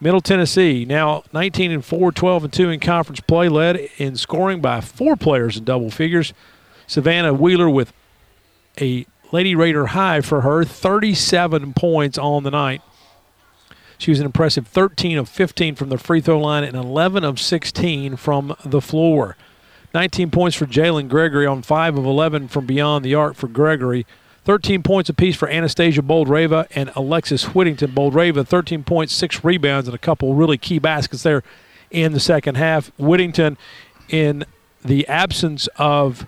[0.00, 4.60] Middle Tennessee now 19 and 4, 12 and 2 in conference play, led in scoring
[4.60, 6.32] by four players in double figures.
[6.86, 7.92] Savannah Wheeler with
[8.80, 12.82] a Lady Raider high for her, 37 points on the night.
[13.98, 17.38] She was an impressive 13 of 15 from the free throw line and 11 of
[17.38, 19.36] 16 from the floor.
[19.92, 24.06] 19 points for Jalynn Gregory on 5 of 11 from beyond the arc for Gregory.
[24.44, 27.92] 13 points apiece for Anastasia Boldyreva and Alexis Whittington.
[27.92, 31.42] Boldyreva, 13 points, six rebounds, and a couple really key baskets there
[31.90, 32.90] in the second half.
[32.98, 33.58] Whittington,
[34.08, 34.44] in
[34.84, 36.26] the absence of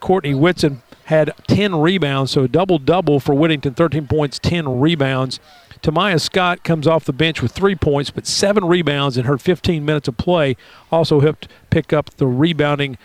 [0.00, 5.40] Courtney Whitson, had 10 rebounds, so a double double for Whittington, 13 points, 10 rebounds.
[5.82, 9.84] Tamaya Scott comes off the bench with three points, but seven rebounds in her 15
[9.84, 10.56] minutes of play.
[10.92, 12.96] Also helped pick up the rebounding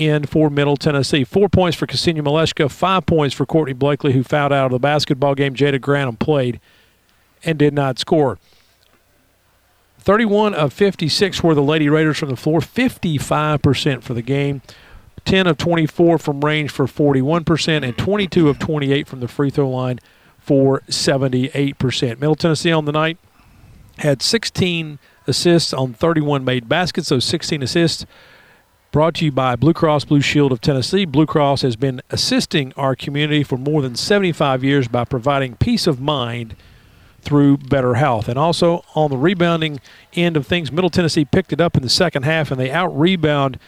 [0.00, 1.24] end for Middle Tennessee.
[1.24, 4.78] Four points for Ksenia Maleshka, five points for Courtney Blakely, who fouled out of the
[4.78, 5.54] basketball game.
[5.54, 6.60] Jada Grantham played
[7.44, 8.38] and did not score.
[9.98, 14.62] 31 of 56 were the Lady Raiders from the floor, 55% for the game.
[15.26, 19.68] 10 of 24 from range for 41%, and 22 of 28 from the free throw
[19.68, 20.00] line
[20.38, 22.08] for 78%.
[22.18, 23.18] Middle Tennessee on the night
[23.98, 28.06] had 16 assists on 31 made baskets, those 16 assists.
[28.92, 31.04] Brought to you by Blue Cross Blue Shield of Tennessee.
[31.04, 35.86] Blue Cross has been assisting our community for more than 75 years by providing peace
[35.86, 36.56] of mind
[37.22, 38.28] through better health.
[38.28, 39.78] And also on the rebounding
[40.14, 42.88] end of things, Middle Tennessee picked it up in the second half and they out
[42.88, 43.60] rebound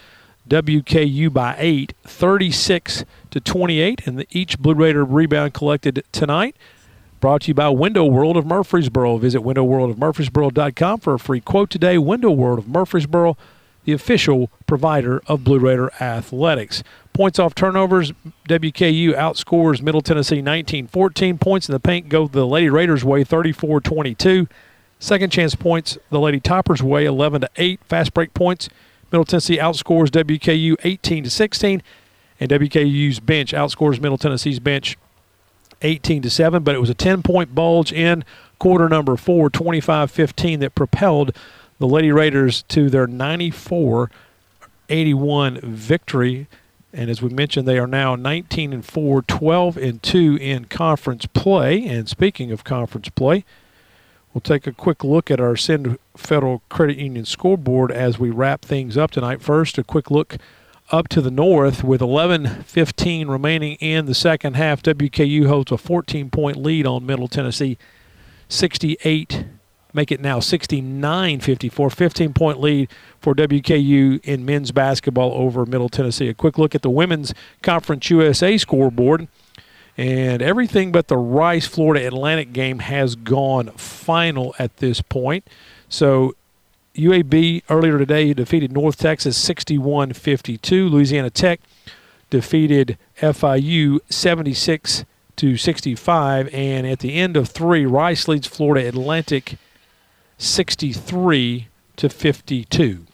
[0.49, 4.05] WKU by eight, 36 to 28.
[4.05, 6.57] And the, each Blue Raider rebound collected tonight.
[7.21, 9.19] Brought to you by Window World of Murfreesboro.
[9.19, 11.97] Visit windowworldofmurfreesboro.com for a free quote today.
[11.97, 13.37] Window World of Murfreesboro,
[13.85, 16.83] the official provider of Blue Raider athletics.
[17.13, 18.11] Points off turnovers,
[18.49, 21.37] WKU outscores Middle Tennessee 19 14.
[21.37, 24.47] Points in the paint go the Lady Raiders' way 34 22.
[24.99, 27.79] Second chance points the Lady Toppers' way 11 to 8.
[27.83, 28.69] Fast break points,
[29.11, 31.83] Middle Tennessee outscores WKU 18 to 16.
[32.39, 34.97] And WKU's bench outscores Middle Tennessee's bench
[35.83, 38.23] 18 to 7, but it was a 10 point bulge in
[38.59, 41.35] quarter number 4, 25 15, that propelled
[41.79, 44.09] the Lady Raiders to their 94
[44.89, 46.47] 81 victory.
[46.93, 51.25] And as we mentioned, they are now 19 and 4, 12 and 2 in conference
[51.25, 51.85] play.
[51.85, 53.43] And speaking of conference play,
[54.33, 58.61] we'll take a quick look at our Ascend Federal Credit Union scoreboard as we wrap
[58.61, 59.41] things up tonight.
[59.41, 60.37] First, a quick look
[60.91, 64.83] up to the north with 11:15 remaining in the second half.
[64.83, 67.77] WKU holds a 14-point lead on Middle Tennessee,
[68.49, 69.45] 68.
[69.93, 72.89] Make it now 69-54, 15-point lead
[73.19, 76.27] for WKU in men's basketball over Middle Tennessee.
[76.29, 79.27] A quick look at the women's Conference USA scoreboard.
[79.95, 85.47] And everything but the Rice Florida Atlantic game has gone final at this point.
[85.87, 86.33] So
[86.95, 90.89] UAB earlier today defeated North Texas 61 52.
[90.89, 91.59] Louisiana Tech
[92.31, 95.05] defeated FIU 76
[95.35, 96.49] to 65.
[96.51, 99.57] And at the end of three, Rice leads Florida Atlantic
[100.37, 103.05] 63 to 52.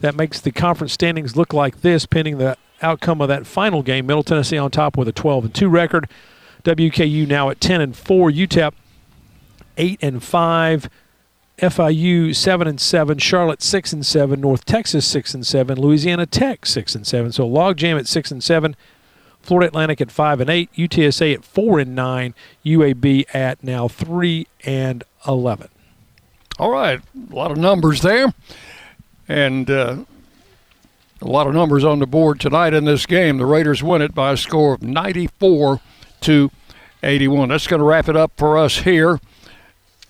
[0.00, 4.06] That makes the conference standings look like this, pending the outcome of that final game.
[4.06, 6.08] Middle Tennessee on top with a 12 and 2 record.
[6.64, 8.30] WKU now at 10 and 4.
[8.30, 8.72] UTEP
[9.76, 10.90] 8 and 5.
[11.58, 16.66] FIU 7 and 7, Charlotte 6 and 7, North Texas 6 and 7, Louisiana Tech
[16.66, 17.32] 6 and 7.
[17.32, 18.76] So logjam at 6 and 7,
[19.40, 22.34] Florida Atlantic at 5 and 8, UTSA at 4 and 9,
[22.66, 25.68] UAB at now 3 and 11.
[26.58, 28.32] All right, a lot of numbers there,
[29.28, 29.96] and uh,
[31.20, 33.36] a lot of numbers on the board tonight in this game.
[33.36, 35.80] The Raiders win it by a score of 94
[36.22, 36.50] to
[37.02, 37.50] 81.
[37.50, 39.20] That's going to wrap it up for us here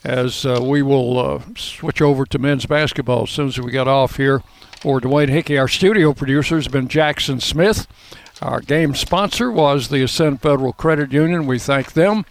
[0.05, 3.89] as uh, we will uh, switch over to men's basketball as soon as we get
[3.89, 4.41] off here.
[4.81, 7.89] For Dwayne Hickey, our studio producer has been Jackson Smith.
[8.41, 11.47] Our game sponsor was the Ascend Federal Credit Union.
[11.47, 12.25] We thank them.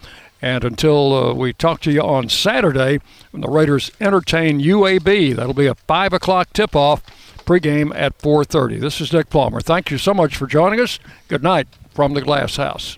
[0.46, 3.00] And until uh, we talk to you on Saturday,
[3.32, 7.02] when the Raiders entertain UAB, that'll be a five o'clock tip-off.
[7.44, 8.78] Pregame at 4:30.
[8.78, 9.60] This is Nick Palmer.
[9.60, 11.00] Thank you so much for joining us.
[11.26, 12.96] Good night from the Glass House.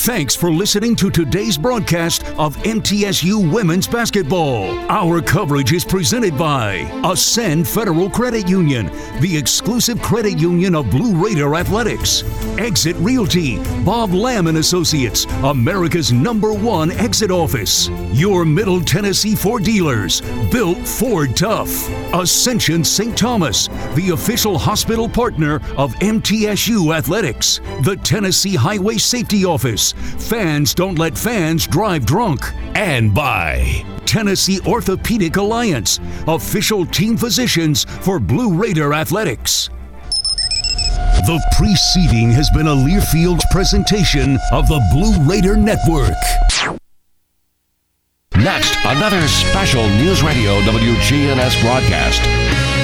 [0.00, 4.78] Thanks for listening to today's broadcast of MTSU Women's Basketball.
[4.90, 8.86] Our coverage is presented by Ascend Federal Credit Union,
[9.20, 12.22] the exclusive credit union of Blue Raider Athletics.
[12.58, 17.88] Exit Realty, Bob Lamb and Associates, America's number one exit office.
[18.12, 20.20] Your Middle Tennessee Ford dealers,
[20.52, 21.88] built Ford Tough.
[22.14, 23.16] Ascension St.
[23.16, 27.60] Thomas, the official hospital partner of MTSU Athletics.
[27.80, 29.85] The Tennessee Highway Safety Office.
[29.92, 32.40] Fans don't let fans drive drunk.
[32.74, 39.70] And by Tennessee Orthopedic Alliance, official team physicians for Blue Raider Athletics.
[41.26, 46.14] The preceding has been a Learfield presentation of the Blue Raider Network.
[48.36, 52.75] Next, another special News Radio WGNS broadcast.